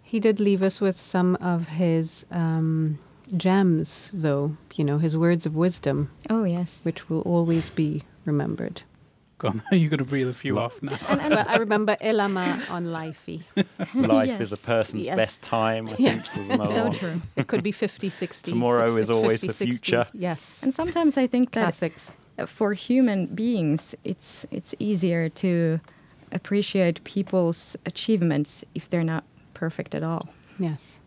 He 0.01 0.21
did 0.21 0.39
leave 0.39 0.63
us 0.63 0.79
with 0.79 0.95
some 0.95 1.35
of 1.41 1.67
his 1.67 2.25
um, 2.31 2.99
gems, 3.27 4.11
though, 4.13 4.57
you 4.75 4.83
know, 4.83 4.97
his 4.97 5.15
words 5.15 5.45
of 5.45 5.55
wisdom. 5.55 6.11
Oh, 6.29 6.43
yes. 6.43 6.85
Which 6.85 7.09
will 7.09 7.21
always 7.21 7.69
be 7.69 8.03
remembered. 8.25 8.83
Go 9.37 9.49
on, 9.49 9.61
you're 9.71 9.89
going 9.89 9.99
to 9.99 10.05
breathe 10.05 10.27
a 10.27 10.33
few 10.33 10.57
off 10.57 10.81
now. 10.81 10.97
and, 11.09 11.21
and 11.21 11.33
I 11.33 11.57
remember 11.57 11.97
Elämä 12.01 12.69
on 12.69 12.85
laiffii. 12.85 13.41
Life 13.95 14.27
yes. 14.27 14.41
is 14.41 14.51
a 14.53 14.57
person's 14.57 15.05
yes. 15.05 15.15
best 15.15 15.43
time, 15.43 15.89
I 15.89 15.95
yes. 15.99 16.27
think. 16.29 16.59
Was 16.59 16.73
so 16.73 16.91
true. 16.91 17.21
It 17.35 17.47
could 17.47 17.61
be 17.61 17.71
50, 17.71 18.09
60. 18.09 18.51
Tomorrow 18.51 18.83
it's 18.83 18.97
is 18.97 19.09
always 19.09 19.41
50, 19.41 19.47
the 19.47 19.71
future. 19.71 20.03
60. 20.03 20.17
Yes. 20.19 20.59
And 20.61 20.73
sometimes 20.73 21.17
I 21.17 21.27
think 21.27 21.51
that 21.51 21.77
Classics. 21.77 22.13
for 22.45 22.73
human 22.73 23.27
beings, 23.27 23.93
it's, 24.03 24.45
it's 24.51 24.73
easier 24.79 25.27
to 25.29 25.81
appreciate 26.31 27.03
people's 27.03 27.75
achievements 27.85 28.63
if 28.73 28.89
they're 28.89 29.03
not 29.03 29.25
perfect 29.53 29.93
at 29.93 30.03
all. 30.03 30.29
Yes. 30.59 30.99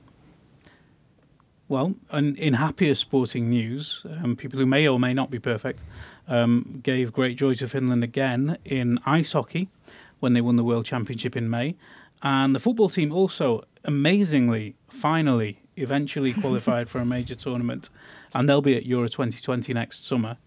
Well, 1.69 1.95
and 2.11 2.39
in 2.39 2.55
happier 2.55 2.95
sporting 2.95 3.51
news, 3.51 4.07
um, 4.23 4.37
people 4.37 4.59
who 4.59 4.65
may 4.65 4.89
or 4.89 4.99
may 4.99 5.13
not 5.13 5.31
be 5.31 5.39
perfect 5.39 5.85
um, 6.27 6.81
gave 6.83 7.13
great 7.13 7.37
joy 7.37 7.55
to 7.55 7.69
Finland 7.69 8.03
again 8.03 8.57
in 8.65 8.99
ice 9.05 9.33
hockey 9.33 9.69
when 10.21 10.33
they 10.33 10.41
won 10.41 10.57
the 10.57 10.65
World 10.65 10.87
Championship 10.87 11.37
in 11.37 11.51
May. 11.51 11.77
And 12.23 12.55
the 12.55 12.59
football 12.59 12.89
team 12.89 13.13
also, 13.13 13.65
amazingly, 13.85 14.77
finally, 14.89 15.61
eventually 15.77 16.33
qualified 16.41 16.89
for 16.89 17.01
a 17.01 17.05
major 17.05 17.35
tournament. 17.35 17.91
And 18.35 18.49
they'll 18.49 18.63
be 18.63 18.77
at 18.77 18.87
Euro 18.87 19.07
2020 19.07 19.75
next 19.75 20.07
summer. 20.07 20.39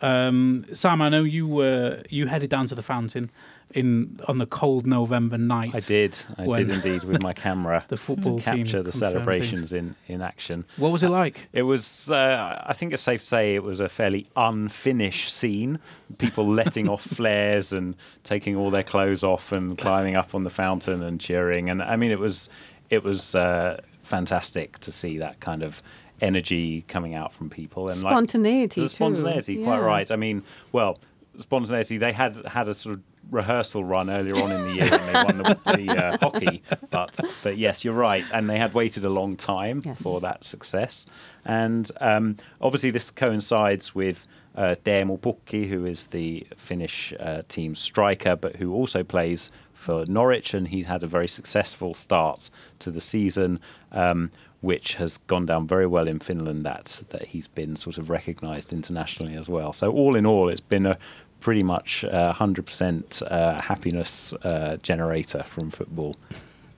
Um, 0.00 0.64
Sam, 0.72 1.02
I 1.02 1.08
know 1.08 1.24
you 1.24 1.46
were 1.46 2.02
you 2.08 2.26
headed 2.26 2.48
down 2.48 2.66
to 2.66 2.74
the 2.74 2.82
fountain 2.82 3.30
in 3.74 4.20
on 4.26 4.38
the 4.38 4.46
cold 4.46 4.86
November 4.86 5.38
night. 5.38 5.74
I 5.74 5.80
did. 5.80 6.18
I 6.36 6.46
did 6.46 6.70
indeed 6.70 7.04
with 7.04 7.22
my 7.22 7.32
camera. 7.32 7.84
the 7.88 7.96
football 7.96 8.38
to 8.38 8.44
capture 8.44 8.82
the 8.82 8.92
celebrations 8.92 9.72
in, 9.72 9.94
in 10.08 10.22
action. 10.22 10.64
What 10.76 10.90
was 10.90 11.02
it 11.02 11.08
like? 11.08 11.48
It 11.52 11.62
was. 11.62 12.10
Uh, 12.10 12.62
I 12.66 12.72
think 12.72 12.92
it's 12.92 13.02
safe 13.02 13.20
to 13.20 13.26
say 13.26 13.54
it 13.54 13.62
was 13.62 13.80
a 13.80 13.88
fairly 13.88 14.26
unfinished 14.36 15.32
scene. 15.32 15.78
People 16.18 16.46
letting 16.46 16.88
off 16.88 17.02
flares 17.16 17.72
and 17.72 17.96
taking 18.24 18.56
all 18.56 18.70
their 18.70 18.82
clothes 18.82 19.22
off 19.22 19.52
and 19.52 19.78
climbing 19.78 20.16
up 20.16 20.34
on 20.34 20.44
the 20.44 20.50
fountain 20.50 21.02
and 21.02 21.20
cheering. 21.20 21.70
And 21.70 21.82
I 21.82 21.96
mean, 21.96 22.10
it 22.10 22.18
was 22.18 22.48
it 22.90 23.04
was 23.04 23.34
uh, 23.34 23.80
fantastic 24.02 24.78
to 24.80 24.92
see 24.92 25.18
that 25.18 25.40
kind 25.40 25.62
of 25.62 25.82
energy 26.20 26.82
coming 26.82 27.14
out 27.14 27.32
from 27.32 27.48
people 27.50 27.88
and 27.88 27.96
spontaneity. 27.96 28.82
Like, 28.82 28.90
spontaneity, 28.90 29.56
too. 29.56 29.64
quite 29.64 29.78
yeah. 29.78 29.84
right. 29.84 30.10
I 30.10 30.16
mean, 30.16 30.42
well, 30.72 30.98
spontaneity. 31.38 31.98
They 31.98 32.12
had 32.12 32.36
had 32.46 32.68
a 32.68 32.74
sort 32.74 32.96
of 32.96 33.02
rehearsal 33.30 33.84
run 33.84 34.10
earlier 34.10 34.36
on 34.36 34.52
in 34.52 34.62
the 34.62 34.74
year 34.74 34.94
and 34.94 35.08
they 35.08 35.24
won 35.24 35.38
the, 35.38 35.58
the 35.76 36.04
uh, 36.04 36.18
hockey. 36.18 36.62
But 36.90 37.20
but 37.42 37.58
yes, 37.58 37.84
you're 37.84 37.94
right, 37.94 38.24
and 38.32 38.48
they 38.48 38.58
had 38.58 38.74
waited 38.74 39.04
a 39.04 39.10
long 39.10 39.36
time 39.36 39.82
yes. 39.84 40.00
for 40.00 40.20
that 40.20 40.44
success. 40.44 41.06
And 41.44 41.90
um, 42.00 42.36
obviously, 42.60 42.90
this 42.90 43.10
coincides 43.10 43.94
with. 43.94 44.26
Uh, 44.52 44.74
Teemu 44.84 45.16
Pukki, 45.20 45.68
who 45.68 45.86
is 45.86 46.08
the 46.08 46.44
Finnish 46.56 47.14
uh, 47.20 47.42
team 47.48 47.76
striker, 47.76 48.34
but 48.34 48.56
who 48.56 48.74
also 48.74 49.04
plays 49.04 49.48
for 49.72 50.04
Norwich, 50.06 50.54
and 50.54 50.68
he's 50.68 50.86
had 50.86 51.04
a 51.04 51.06
very 51.06 51.28
successful 51.28 51.94
start 51.94 52.50
to 52.80 52.90
the 52.90 53.00
season, 53.00 53.60
um, 53.92 54.32
which 54.60 54.96
has 54.96 55.18
gone 55.18 55.46
down 55.46 55.68
very 55.68 55.86
well 55.86 56.08
in 56.08 56.18
Finland. 56.18 56.66
That 56.66 57.02
that 57.10 57.28
he's 57.28 57.46
been 57.46 57.76
sort 57.76 57.96
of 57.96 58.10
recognised 58.10 58.72
internationally 58.72 59.36
as 59.36 59.48
well. 59.48 59.72
So 59.72 59.92
all 59.92 60.16
in 60.16 60.26
all, 60.26 60.48
it's 60.48 60.60
been 60.60 60.84
a 60.84 60.98
pretty 61.40 61.62
much 61.62 62.04
uh, 62.04 62.32
100% 62.32 63.22
uh, 63.22 63.60
happiness 63.60 64.32
uh, 64.44 64.76
generator 64.82 65.42
from 65.42 65.70
football 65.70 66.16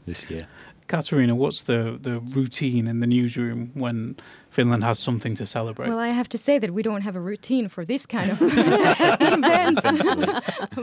this 0.07 0.31
year. 0.31 0.47
Katarina, 0.89 1.35
what's 1.35 1.63
the, 1.63 1.99
the 2.01 2.19
routine 2.21 2.87
in 2.87 3.01
the 3.01 3.07
newsroom 3.07 3.71
when 3.75 4.17
Finland 4.51 4.85
has 4.85 4.99
something 4.99 5.35
to 5.37 5.47
celebrate? 5.47 5.89
Well, 5.89 5.99
I 5.99 6.09
have 6.09 6.29
to 6.31 6.39
say 6.39 6.59
that 6.59 6.73
we 6.75 6.83
don't 6.83 7.03
have 7.03 7.17
a 7.17 7.21
routine 7.21 7.69
for 7.69 7.85
this 7.85 8.05
kind 8.05 8.31
of 8.31 8.39
events. 8.43 9.83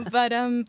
but 0.10 0.32
um, 0.32 0.64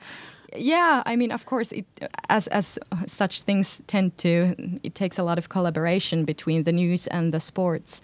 yeah, 0.56 1.02
I 1.06 1.16
mean, 1.16 1.32
of 1.32 1.46
course, 1.46 1.72
it, 1.72 1.86
as 2.30 2.48
as 2.48 2.78
such 3.08 3.42
things 3.44 3.82
tend 3.88 4.18
to, 4.20 4.56
it 4.84 4.96
takes 4.96 5.18
a 5.18 5.24
lot 5.24 5.38
of 5.38 5.50
collaboration 5.50 6.26
between 6.26 6.64
the 6.64 6.72
news 6.72 7.08
and 7.08 7.34
the 7.34 7.40
sports 7.40 8.02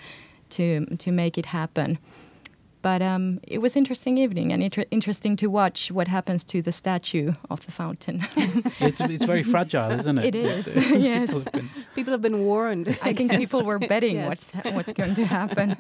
to 0.50 0.86
to 0.98 1.12
make 1.12 1.38
it 1.38 1.48
happen. 1.48 2.00
But 2.88 3.02
um, 3.02 3.42
it 3.44 3.58
was 3.58 3.76
interesting 3.76 4.18
evening 4.18 4.54
and 4.54 4.64
inter- 4.64 4.86
interesting 4.92 5.36
to 5.38 5.48
watch 5.48 5.92
what 5.92 6.08
happens 6.08 6.46
to 6.46 6.62
the 6.62 6.72
statue 6.72 7.34
of 7.50 7.66
the 7.66 7.72
fountain. 7.74 8.22
it's 8.80 9.02
it's 9.02 9.26
very 9.26 9.44
fragile, 9.54 9.92
isn't 9.92 10.18
it? 10.20 10.34
It 10.34 10.36
is. 10.36 10.74
yes. 10.76 11.28
People 11.28 11.42
have, 11.42 11.52
been, 11.52 11.70
people 11.96 12.12
have 12.14 12.22
been 12.22 12.40
warned. 12.46 12.88
I, 12.88 13.10
I 13.10 13.14
think 13.14 13.32
people 13.34 13.62
were 13.64 13.78
betting 13.78 14.16
yes. 14.16 14.30
what's 14.30 14.74
what's 14.74 14.94
going 14.94 15.16
to 15.16 15.26
happen. 15.26 15.76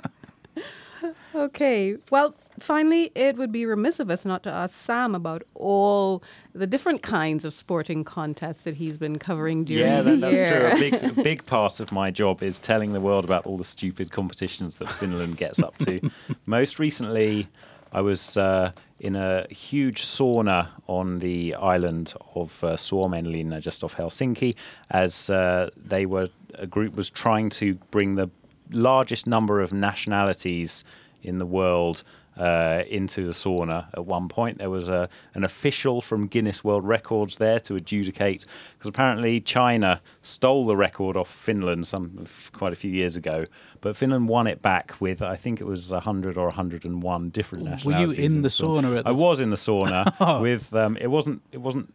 Okay. 1.36 1.98
Well, 2.10 2.34
finally, 2.60 3.12
it 3.14 3.38
would 3.38 3.52
be 3.52 3.66
remiss 3.66 4.00
of 4.00 4.10
us 4.10 4.26
not 4.26 4.44
to 4.44 4.52
ask 4.52 4.74
Sam 4.74 5.14
about 5.14 5.44
all 5.54 6.24
the 6.54 6.66
different 6.66 7.04
kinds 7.04 7.46
of 7.46 7.54
sporting 7.54 8.04
contests 8.04 8.62
that 8.64 8.76
he's 8.76 8.98
been 8.98 9.20
covering 9.20 9.64
during 9.64 10.04
the 10.04 10.12
world. 10.12 10.34
yeah, 10.34 10.40
that's 10.40 10.80
true. 10.80 10.88
A 10.88 10.92
big, 10.92 11.24
big 11.24 11.46
part 11.46 11.80
of 11.80 11.92
my 11.92 12.10
job 12.10 12.42
is 12.42 12.60
telling 12.60 12.94
the 12.94 13.02
world 13.02 13.24
about 13.24 13.46
all 13.46 13.58
the 13.58 13.64
stupid 13.64 14.12
competitions 14.12 14.78
that 14.78 14.90
Finland 14.90 15.38
gets 15.38 15.62
up 15.62 15.78
to. 15.80 16.10
Most 16.46 16.80
recently, 16.80 17.48
I 17.94 18.02
was 18.02 18.36
uh, 18.38 18.72
in 19.00 19.16
a 19.16 19.46
huge 19.50 20.02
sauna 20.04 20.70
on 20.88 21.20
the 21.20 21.54
island 21.56 22.14
of 22.36 22.64
uh, 22.64 22.76
Suomenlinna, 22.76 23.62
just 23.62 23.84
off 23.84 23.96
Helsinki, 23.96 24.56
as 24.90 25.30
uh, 25.30 25.70
they 25.76 26.06
were 26.06 26.30
a 26.56 26.66
group 26.66 26.96
was 26.96 27.10
trying 27.10 27.50
to 27.50 27.76
bring 27.92 28.16
the 28.16 28.30
largest 28.72 29.28
number 29.28 29.62
of 29.62 29.72
nationalities 29.74 30.84
in 31.24 31.38
the 31.38 31.46
world 31.46 32.04
uh, 32.38 32.84
into 32.88 33.26
the 33.26 33.32
sauna 33.32 33.88
at 33.94 34.06
one 34.06 34.30
point. 34.30 34.60
There 34.60 34.70
was 34.70 34.90
a, 34.90 35.10
an 35.34 35.44
official 35.44 36.02
from 36.02 36.28
Guinness 36.28 36.64
World 36.64 36.88
Records 36.88 37.38
there 37.38 37.60
to 37.62 37.76
adjudicate 37.76 38.46
because 38.78 38.90
apparently 38.90 39.40
China 39.40 40.02
stole 40.22 40.66
the 40.66 40.78
record 40.78 41.18
off 41.18 41.30
Finland 41.30 41.88
some 41.88 42.26
quite 42.54 42.74
a 42.74 42.76
few 42.76 42.92
years 42.92 43.16
ago, 43.16 43.46
but 43.82 43.96
Finland 43.96 44.28
won 44.30 44.48
it 44.48 44.62
back 44.62 44.96
with 45.00 45.22
I 45.22 45.36
think 45.36 45.60
it 45.60 45.66
was 45.66 45.92
100 45.92 46.38
or 46.38 46.46
101 46.46 47.30
different 47.30 47.64
nationalities. 47.64 48.18
Were 48.18 48.22
you 48.22 48.28
in, 48.28 48.36
in 48.38 48.42
the, 48.44 48.50
sauna? 48.50 49.02
I 49.06 49.12
was 49.12 49.42
in 49.42 49.50
the 49.50 49.56
sauna 49.56 50.16
oh. 50.20 50.42
with 50.42 50.74
um, 50.74 50.98
it 50.98 51.08
wasn't 51.08 51.42
it 51.52 51.62
wasn't 51.62 51.94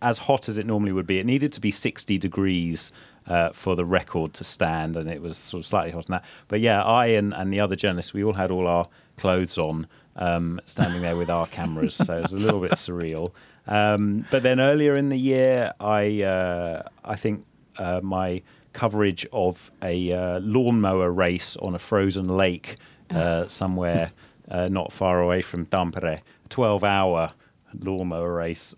as 0.00 0.18
hot 0.18 0.48
as 0.48 0.58
it 0.58 0.66
normally 0.66 0.92
would 0.92 1.06
be. 1.06 1.18
It 1.18 1.26
needed 1.26 1.52
to 1.54 1.60
be 1.60 1.72
60 1.72 2.18
degrees 2.18 2.92
uh, 3.28 3.50
for 3.52 3.76
the 3.76 3.84
record 3.84 4.32
to 4.34 4.44
stand, 4.44 4.96
and 4.96 5.08
it 5.08 5.22
was 5.22 5.36
sort 5.36 5.60
of 5.60 5.66
slightly 5.66 5.92
hotter 5.92 6.06
than 6.06 6.12
that. 6.14 6.24
But 6.48 6.60
yeah, 6.60 6.82
I 6.82 7.06
and, 7.08 7.32
and 7.34 7.52
the 7.52 7.60
other 7.60 7.76
journalists, 7.76 8.14
we 8.14 8.24
all 8.24 8.32
had 8.32 8.50
all 8.50 8.66
our 8.66 8.88
clothes 9.16 9.58
on, 9.58 9.86
um, 10.16 10.60
standing 10.64 11.02
there 11.02 11.16
with 11.16 11.30
our 11.30 11.46
cameras, 11.46 11.94
so 11.94 12.18
it 12.18 12.22
was 12.22 12.32
a 12.32 12.38
little 12.38 12.60
bit 12.60 12.72
surreal. 12.72 13.32
Um, 13.66 14.24
but 14.30 14.42
then 14.42 14.60
earlier 14.60 14.96
in 14.96 15.10
the 15.10 15.18
year, 15.18 15.72
I 15.78 16.22
uh, 16.22 16.82
I 17.04 17.16
think 17.16 17.44
uh, 17.76 18.00
my 18.02 18.42
coverage 18.72 19.26
of 19.32 19.70
a 19.82 20.12
uh, 20.12 20.40
lawnmower 20.40 21.10
race 21.10 21.56
on 21.56 21.74
a 21.74 21.78
frozen 21.78 22.28
lake 22.36 22.76
uh, 23.10 23.46
somewhere 23.46 24.10
uh, 24.50 24.68
not 24.70 24.92
far 24.92 25.20
away 25.20 25.42
from 25.42 25.66
Tampere, 25.66 26.20
twelve 26.48 26.82
hour 26.82 27.32
lawnmower 27.78 28.32
race 28.32 28.74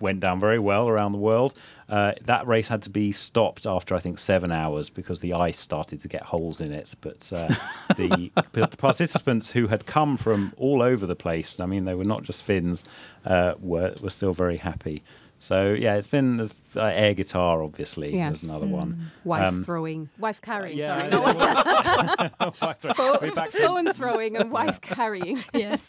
went 0.00 0.20
down 0.20 0.40
very 0.40 0.58
well 0.58 0.88
around 0.88 1.12
the 1.12 1.18
world. 1.18 1.54
Uh, 1.88 2.12
that 2.24 2.46
race 2.48 2.66
had 2.66 2.82
to 2.82 2.90
be 2.90 3.12
stopped 3.12 3.64
after 3.64 3.94
I 3.94 4.00
think 4.00 4.18
seven 4.18 4.50
hours 4.50 4.90
because 4.90 5.20
the 5.20 5.34
ice 5.34 5.58
started 5.58 6.00
to 6.00 6.08
get 6.08 6.22
holes 6.22 6.60
in 6.60 6.72
it. 6.72 6.94
But 7.00 7.32
uh, 7.32 7.48
the, 7.96 8.32
the, 8.52 8.66
participants 8.76 9.52
who 9.52 9.68
had 9.68 9.86
come 9.86 10.16
from 10.16 10.52
all 10.56 10.82
over 10.82 11.06
the 11.06 11.14
place, 11.14 11.60
I 11.60 11.66
mean, 11.66 11.84
they 11.84 11.94
were 11.94 12.04
not 12.04 12.24
just 12.24 12.42
Finns, 12.42 12.84
uh, 13.24 13.54
were 13.60 13.94
were 14.02 14.10
still 14.10 14.32
very 14.32 14.56
happy. 14.56 15.04
So 15.38 15.74
yeah, 15.74 15.96
it's 15.96 16.06
been 16.06 16.36
there's, 16.36 16.54
uh, 16.74 16.82
air 16.82 17.14
guitar, 17.14 17.62
obviously. 17.62 18.14
Yes. 18.14 18.40
There's 18.40 18.50
another 18.50 18.66
mm. 18.66 18.70
one. 18.70 19.12
Wife 19.24 19.42
um, 19.44 19.64
throwing, 19.64 20.08
wife 20.18 20.40
carrying. 20.40 20.78
Yeah, 20.78 20.98
sorry. 20.98 21.10
No. 21.10 22.50
phone 23.50 23.92
throwing 23.92 24.36
and 24.36 24.50
wife 24.50 24.80
carrying. 24.80 25.44
Yes. 25.52 25.88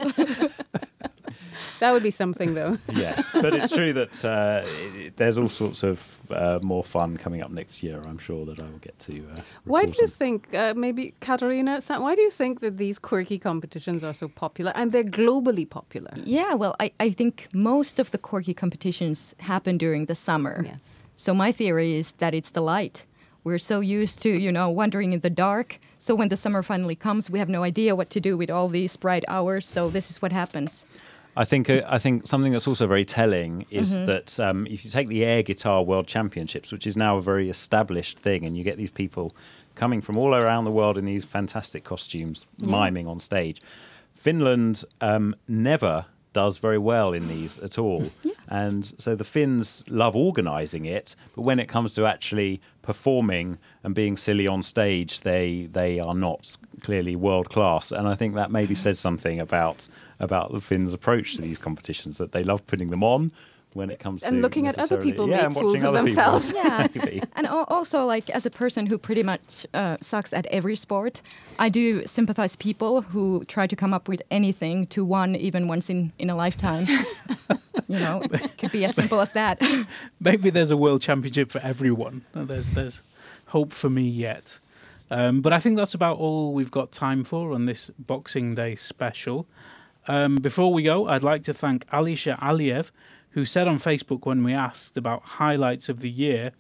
That 1.79 1.91
would 1.91 2.03
be 2.03 2.11
something, 2.11 2.53
though. 2.53 2.77
yes, 2.93 3.29
but 3.33 3.53
it's 3.53 3.71
true 3.71 3.93
that 3.93 4.25
uh, 4.25 4.63
it, 4.95 5.17
there's 5.17 5.37
all 5.37 5.49
sorts 5.49 5.83
of 5.83 6.17
uh, 6.31 6.59
more 6.61 6.83
fun 6.83 7.17
coming 7.17 7.41
up 7.41 7.51
next 7.51 7.83
year. 7.83 8.01
I'm 8.05 8.17
sure 8.17 8.45
that 8.45 8.59
I 8.59 8.63
will 8.63 8.79
get 8.79 8.97
to. 8.99 9.27
Uh, 9.35 9.41
why 9.65 9.85
do 9.85 9.93
you 9.99 10.07
think, 10.07 10.53
uh, 10.53 10.73
maybe 10.75 11.13
Katarina, 11.19 11.81
why 11.87 12.15
do 12.15 12.21
you 12.21 12.31
think 12.31 12.59
that 12.59 12.77
these 12.77 12.99
quirky 12.99 13.39
competitions 13.39 14.03
are 14.03 14.13
so 14.13 14.27
popular 14.27 14.71
and 14.75 14.91
they're 14.91 15.03
globally 15.03 15.69
popular? 15.69 16.11
Yeah, 16.23 16.53
well, 16.53 16.75
I, 16.79 16.91
I 16.99 17.09
think 17.11 17.47
most 17.53 17.99
of 17.99 18.11
the 18.11 18.17
quirky 18.17 18.53
competitions 18.53 19.35
happen 19.39 19.77
during 19.77 20.05
the 20.05 20.15
summer. 20.15 20.63
Yes. 20.65 20.79
So 21.15 21.33
my 21.33 21.51
theory 21.51 21.95
is 21.95 22.11
that 22.13 22.33
it's 22.35 22.51
the 22.51 22.61
light. 22.61 23.05
We're 23.43 23.57
so 23.57 23.79
used 23.79 24.21
to, 24.23 24.29
you 24.29 24.51
know, 24.51 24.69
wandering 24.69 25.13
in 25.13 25.21
the 25.21 25.29
dark. 25.29 25.79
So 25.99 26.13
when 26.13 26.27
the 26.27 26.35
summer 26.35 26.61
finally 26.61 26.95
comes, 26.95 27.29
we 27.29 27.39
have 27.39 27.47
no 27.47 27.63
idea 27.63 27.95
what 27.95 28.09
to 28.09 28.19
do 28.19 28.35
with 28.35 28.51
all 28.51 28.67
these 28.67 28.97
bright 28.97 29.23
hours. 29.29 29.65
So 29.65 29.89
this 29.89 30.11
is 30.11 30.21
what 30.21 30.33
happens. 30.33 30.85
I 31.37 31.45
think 31.45 31.69
uh, 31.69 31.81
I 31.87 31.99
think 31.99 32.25
something 32.25 32.51
that's 32.51 32.67
also 32.67 32.87
very 32.87 33.05
telling 33.05 33.67
is 33.69 33.95
mm-hmm. 33.95 34.07
that 34.07 34.39
um, 34.39 34.65
if 34.67 34.83
you 34.83 34.89
take 34.89 35.07
the 35.07 35.23
air 35.23 35.43
guitar 35.43 35.83
world 35.83 36.07
championships, 36.07 36.71
which 36.71 36.87
is 36.87 36.97
now 36.97 37.17
a 37.17 37.21
very 37.21 37.47
established 37.47 38.17
thing, 38.17 38.43
and 38.43 38.57
you 38.57 38.63
get 38.63 38.77
these 38.77 38.89
people 38.89 39.35
coming 39.75 40.01
from 40.01 40.17
all 40.17 40.33
around 40.33 40.65
the 40.65 40.71
world 40.71 40.97
in 40.97 41.05
these 41.05 41.23
fantastic 41.23 41.83
costumes, 41.83 42.47
yeah. 42.57 42.71
miming 42.71 43.07
on 43.07 43.19
stage. 43.19 43.61
Finland 44.15 44.83
um, 44.99 45.35
never 45.47 46.05
does 46.33 46.57
very 46.57 46.79
well 46.79 47.13
in 47.13 47.27
these 47.27 47.59
at 47.59 47.77
all. 47.77 48.03
Yeah. 48.23 48.33
And 48.49 48.93
so 48.97 49.15
the 49.15 49.23
Finns 49.23 49.83
love 49.89 50.15
organising 50.15 50.85
it, 50.85 51.15
but 51.35 51.41
when 51.41 51.59
it 51.59 51.67
comes 51.67 51.93
to 51.95 52.05
actually 52.05 52.61
performing 52.81 53.57
and 53.83 53.93
being 53.93 54.17
silly 54.17 54.47
on 54.47 54.63
stage, 54.63 55.21
they 55.21 55.67
they 55.71 55.99
are 55.99 56.15
not 56.15 56.57
clearly 56.81 57.15
world 57.15 57.49
class. 57.49 57.91
And 57.91 58.07
I 58.07 58.15
think 58.15 58.35
that 58.35 58.49
maybe 58.51 58.73
says 58.75 58.99
something 58.99 59.39
about 59.39 59.87
about 60.19 60.51
the 60.51 60.61
Finns' 60.61 60.93
approach 60.93 61.35
to 61.35 61.41
these 61.41 61.57
competitions 61.57 62.17
that 62.17 62.31
they 62.31 62.43
love 62.43 62.65
putting 62.67 62.89
them 62.89 63.03
on 63.03 63.31
when 63.73 63.89
it 63.89 63.99
comes 63.99 64.23
and 64.23 64.31
to 64.31 64.35
and 64.35 64.41
looking 64.41 64.67
at 64.67 64.77
other 64.79 64.99
people 65.01 65.29
yeah, 65.29 65.47
make 65.47 65.57
fools 65.57 65.83
of 65.83 65.93
themselves. 65.93 66.51
yeah, 66.55 66.87
and 67.35 67.47
also 67.47 68.05
like 68.05 68.29
as 68.31 68.45
a 68.45 68.49
person 68.49 68.87
who 68.87 68.97
pretty 68.97 69.23
much 69.23 69.65
uh, 69.73 69.97
sucks 70.01 70.33
at 70.33 70.45
every 70.47 70.75
sport, 70.75 71.21
I 71.59 71.69
do 71.69 72.05
sympathize 72.05 72.55
people 72.55 73.01
who 73.01 73.45
try 73.47 73.67
to 73.67 73.75
come 73.75 73.93
up 73.93 74.07
with 74.07 74.21
anything 74.31 74.87
to 74.87 75.05
win 75.05 75.35
even 75.35 75.67
once 75.67 75.89
in 75.89 76.11
in 76.17 76.29
a 76.29 76.35
lifetime. 76.35 76.87
you 77.87 77.99
know, 77.99 78.21
it 78.23 78.57
could 78.57 78.71
be 78.71 78.83
as 78.83 78.95
simple 78.95 79.21
as 79.21 79.31
that. 79.33 79.61
Maybe 80.19 80.49
there's 80.49 80.71
a 80.71 80.77
world 80.77 81.01
championship 81.01 81.51
for 81.51 81.59
everyone. 81.59 82.23
There's 82.33 82.71
there's 82.71 83.01
hope 83.47 83.71
for 83.71 83.89
me 83.89 84.07
yet. 84.07 84.59
Um, 85.09 85.41
but 85.41 85.53
I 85.53 85.59
think 85.59 85.77
that's 85.77 85.93
about 85.93 86.17
all 86.17 86.53
we've 86.53 86.71
got 86.71 86.91
time 86.91 87.23
for 87.23 87.53
on 87.53 87.65
this 87.65 87.89
Boxing 87.97 88.55
Day 88.55 88.75
special. 88.75 89.47
Um, 90.07 90.35
before 90.35 90.73
we 90.73 90.83
go, 90.83 91.07
I'd 91.07 91.23
like 91.23 91.43
to 91.43 91.53
thank 91.53 91.87
Alisha 91.89 92.39
Aliev, 92.39 92.91
who 93.31 93.45
said 93.45 93.67
on 93.67 93.77
Facebook 93.77 94.25
when 94.25 94.43
we 94.43 94.53
asked 94.53 94.97
about 94.97 95.23
highlights 95.23 95.89
of 95.89 95.99
the 95.99 96.09
year 96.09 96.51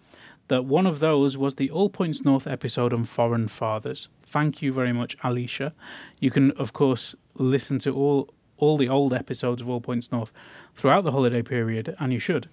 that 0.49 0.65
one 0.65 0.85
of 0.85 0.99
those 0.99 1.37
was 1.37 1.55
the 1.55 1.69
All 1.71 1.89
Points 1.89 2.23
North 2.23 2.47
episode 2.47 2.93
on 2.93 3.03
foreign 3.03 3.47
fathers. 3.47 4.09
Thank 4.21 4.61
you 4.61 4.71
very 4.71 4.93
much, 4.93 5.17
Alicia. 5.23 5.73
You 6.19 6.31
can, 6.31 6.51
of 6.51 6.73
course, 6.73 7.15
listen 7.35 7.79
to 7.79 7.93
all 7.93 8.29
all 8.57 8.75
the 8.75 8.89
old 8.89 9.13
episodes 9.13 9.61
of 9.61 9.69
All 9.69 9.79
Points 9.79 10.11
North 10.11 10.33
throughout 10.73 11.03
the 11.03 11.11
holiday 11.11 11.43
period, 11.43 11.95
and 11.99 12.11
you 12.11 12.17
should, 12.17 12.49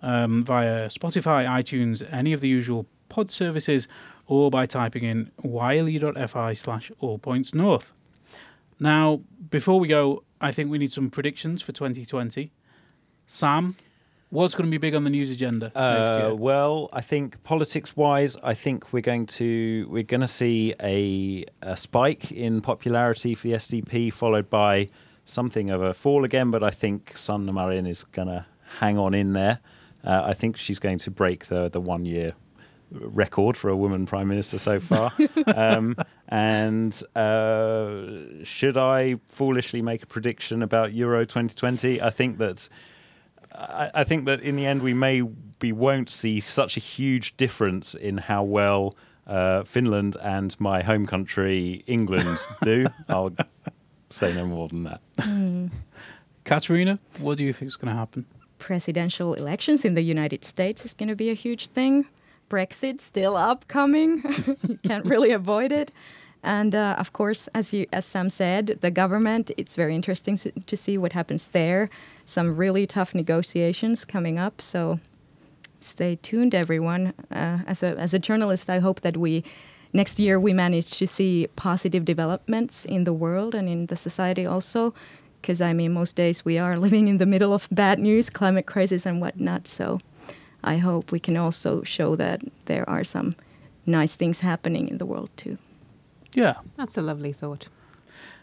um, 0.00 0.44
via 0.44 0.86
Spotify, 0.86 1.44
iTunes, 1.44 2.06
any 2.12 2.32
of 2.32 2.40
the 2.40 2.48
usual 2.48 2.86
pod 3.08 3.32
services, 3.32 3.88
or 4.28 4.48
by 4.48 4.64
typing 4.64 5.02
in 5.02 5.30
yle.fi 5.42 6.52
slash 6.54 6.92
all 7.00 7.18
points 7.18 7.52
north. 7.52 7.92
Now, 8.80 9.20
before 9.50 9.78
we 9.78 9.88
go, 9.88 10.24
I 10.40 10.52
think 10.52 10.70
we 10.70 10.78
need 10.78 10.90
some 10.90 11.10
predictions 11.10 11.60
for 11.60 11.72
2020. 11.72 12.50
Sam, 13.26 13.76
what's 14.30 14.54
going 14.54 14.64
to 14.64 14.70
be 14.70 14.78
big 14.78 14.94
on 14.94 15.04
the 15.04 15.10
news 15.10 15.30
agenda 15.30 15.70
uh, 15.74 15.94
next 15.94 16.18
year? 16.18 16.34
Well, 16.34 16.88
I 16.92 17.02
think 17.02 17.42
politics-wise, 17.44 18.38
I 18.42 18.54
think 18.54 18.92
we're 18.92 19.02
going 19.02 19.26
to 19.26 19.86
we're 19.90 20.02
going 20.02 20.22
to 20.22 20.26
see 20.26 20.74
a, 20.80 21.44
a 21.60 21.76
spike 21.76 22.32
in 22.32 22.62
popularity 22.62 23.34
for 23.34 23.48
the 23.48 23.54
SDP, 23.54 24.12
followed 24.12 24.48
by 24.48 24.88
something 25.26 25.68
of 25.68 25.82
a 25.82 25.92
fall 25.92 26.24
again. 26.24 26.50
But 26.50 26.64
I 26.64 26.70
think 26.70 27.16
Sanna 27.16 27.52
Marin 27.52 27.86
is 27.86 28.04
going 28.04 28.28
to 28.28 28.46
hang 28.78 28.98
on 28.98 29.12
in 29.12 29.34
there. 29.34 29.60
Uh, 30.02 30.22
I 30.24 30.32
think 30.32 30.56
she's 30.56 30.78
going 30.78 30.98
to 30.98 31.10
break 31.10 31.46
the 31.46 31.68
the 31.68 31.80
one 31.80 32.06
year 32.06 32.32
record 32.90 33.56
for 33.56 33.68
a 33.68 33.76
woman 33.76 34.06
prime 34.06 34.28
minister 34.28 34.58
so 34.58 34.80
far. 34.80 35.12
um, 35.54 35.96
and 36.28 37.02
uh, 37.14 38.42
should 38.42 38.76
I 38.76 39.16
foolishly 39.28 39.82
make 39.82 40.02
a 40.02 40.06
prediction 40.06 40.62
about 40.62 40.92
Euro 40.92 41.24
2020? 41.24 42.00
I 42.00 42.10
think 42.10 42.38
that 42.38 42.68
I, 43.54 43.90
I, 43.94 44.04
think 44.04 44.26
that 44.26 44.40
in 44.40 44.56
the 44.56 44.66
end 44.66 44.82
we 44.82 44.94
may 44.94 45.22
we 45.60 45.72
won't 45.72 46.08
see 46.08 46.40
such 46.40 46.76
a 46.76 46.80
huge 46.80 47.36
difference 47.36 47.94
in 47.94 48.18
how 48.18 48.42
well 48.42 48.96
uh, 49.26 49.62
Finland 49.64 50.16
and 50.22 50.58
my 50.60 50.82
home 50.82 51.06
country, 51.06 51.84
England, 51.86 52.38
do. 52.62 52.86
I'll 53.08 53.32
say 54.08 54.34
no 54.34 54.46
more 54.46 54.68
than 54.68 54.84
that. 54.84 55.00
Mm. 55.18 55.70
Katarina, 56.44 56.98
what 57.18 57.38
do 57.38 57.44
you 57.44 57.52
think 57.52 57.68
is 57.68 57.76
going 57.76 57.92
to 57.92 57.98
happen? 57.98 58.26
Presidential 58.58 59.34
elections 59.34 59.84
in 59.84 59.94
the 59.94 60.02
United 60.02 60.44
States 60.44 60.84
is 60.84 60.94
going 60.94 61.08
to 61.08 61.16
be 61.16 61.30
a 61.30 61.34
huge 61.34 61.68
thing. 61.68 62.06
Brexit 62.50 63.00
still 63.00 63.36
upcoming. 63.36 64.22
you 64.68 64.78
can't 64.82 65.06
really 65.06 65.30
avoid 65.30 65.72
it. 65.72 65.92
And 66.42 66.74
uh, 66.74 66.96
of 66.98 67.12
course, 67.12 67.48
as 67.54 67.72
you, 67.72 67.86
as 67.92 68.06
Sam 68.06 68.30
said, 68.30 68.78
the 68.80 68.90
government. 68.90 69.50
It's 69.56 69.76
very 69.76 69.94
interesting 69.94 70.36
to 70.38 70.76
see 70.76 70.98
what 70.98 71.12
happens 71.12 71.48
there. 71.48 71.90
Some 72.24 72.56
really 72.56 72.86
tough 72.86 73.14
negotiations 73.14 74.04
coming 74.04 74.38
up. 74.38 74.60
So 74.60 75.00
stay 75.80 76.16
tuned, 76.16 76.54
everyone. 76.54 77.12
Uh, 77.30 77.58
as 77.66 77.82
a 77.82 77.98
as 77.98 78.14
a 78.14 78.18
journalist, 78.18 78.70
I 78.70 78.78
hope 78.78 79.02
that 79.02 79.16
we 79.16 79.44
next 79.92 80.18
year 80.18 80.40
we 80.40 80.52
manage 80.52 80.90
to 80.98 81.06
see 81.06 81.48
positive 81.56 82.04
developments 82.04 82.84
in 82.84 83.04
the 83.04 83.12
world 83.12 83.54
and 83.54 83.68
in 83.68 83.86
the 83.86 83.96
society 83.96 84.46
also. 84.46 84.94
Because 85.40 85.60
I 85.60 85.74
mean, 85.74 85.92
most 85.92 86.16
days 86.16 86.44
we 86.44 86.58
are 86.58 86.78
living 86.86 87.08
in 87.08 87.18
the 87.18 87.26
middle 87.26 87.52
of 87.52 87.68
bad 87.70 87.98
news, 87.98 88.30
climate 88.30 88.66
crisis, 88.66 89.04
and 89.04 89.20
whatnot. 89.20 89.68
So 89.68 89.98
I 90.62 90.78
hope 90.78 91.12
we 91.12 91.20
can 91.20 91.36
also 91.36 91.82
show 91.82 92.16
that 92.16 92.42
there 92.66 92.88
are 92.88 93.04
some 93.04 93.34
nice 93.86 94.16
things 94.16 94.40
happening 94.40 94.88
in 94.88 94.98
the 94.98 95.06
world 95.06 95.30
too. 95.36 95.58
Yeah. 96.34 96.54
That's 96.76 96.96
a 96.96 97.02
lovely 97.02 97.32
thought. 97.32 97.68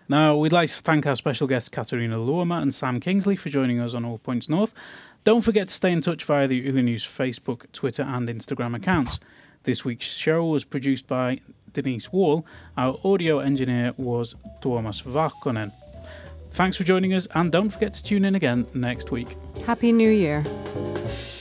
Now, 0.10 0.38
we'd 0.38 0.54
like 0.54 0.70
to 0.70 0.76
thank 0.76 1.06
our 1.06 1.16
special 1.16 1.48
guests, 1.48 1.68
Katarina 1.68 2.18
Luoma 2.18 2.62
and 2.62 2.74
Sam 2.74 3.00
Kingsley, 3.02 3.36
for 3.36 3.50
joining 3.50 3.80
us 3.80 3.94
on 3.94 4.06
All 4.06 4.18
Points 4.18 4.48
North. 4.48 4.74
Don't 5.26 5.42
forget 5.42 5.68
to 5.68 5.74
stay 5.74 5.92
in 5.92 6.00
touch 6.00 6.24
via 6.24 6.48
the 6.48 6.56
Yle 6.56 6.82
News 6.82 7.06
Facebook, 7.06 7.70
Twitter, 7.74 8.04
and 8.04 8.30
Instagram 8.30 8.74
accounts. 8.74 9.20
This 9.64 9.84
week's 9.84 10.06
show 10.06 10.46
was 10.46 10.64
produced 10.64 11.08
by 11.08 11.42
Denise 11.74 12.14
Wall. 12.14 12.46
Our 12.78 12.98
audio 13.04 13.40
engineer 13.40 13.94
was 13.98 14.36
Tuomas 14.62 15.04
Vakkonen. 15.04 15.74
Thanks 16.52 16.78
for 16.78 16.86
joining 16.86 17.14
us, 17.14 17.28
and 17.36 17.52
don't 17.52 17.70
forget 17.70 17.94
to 17.96 18.04
tune 18.04 18.24
in 18.24 18.36
again 18.36 18.66
next 18.74 19.12
week. 19.12 19.36
Happy 19.66 19.92
New 19.92 20.10
Year. 20.10 20.46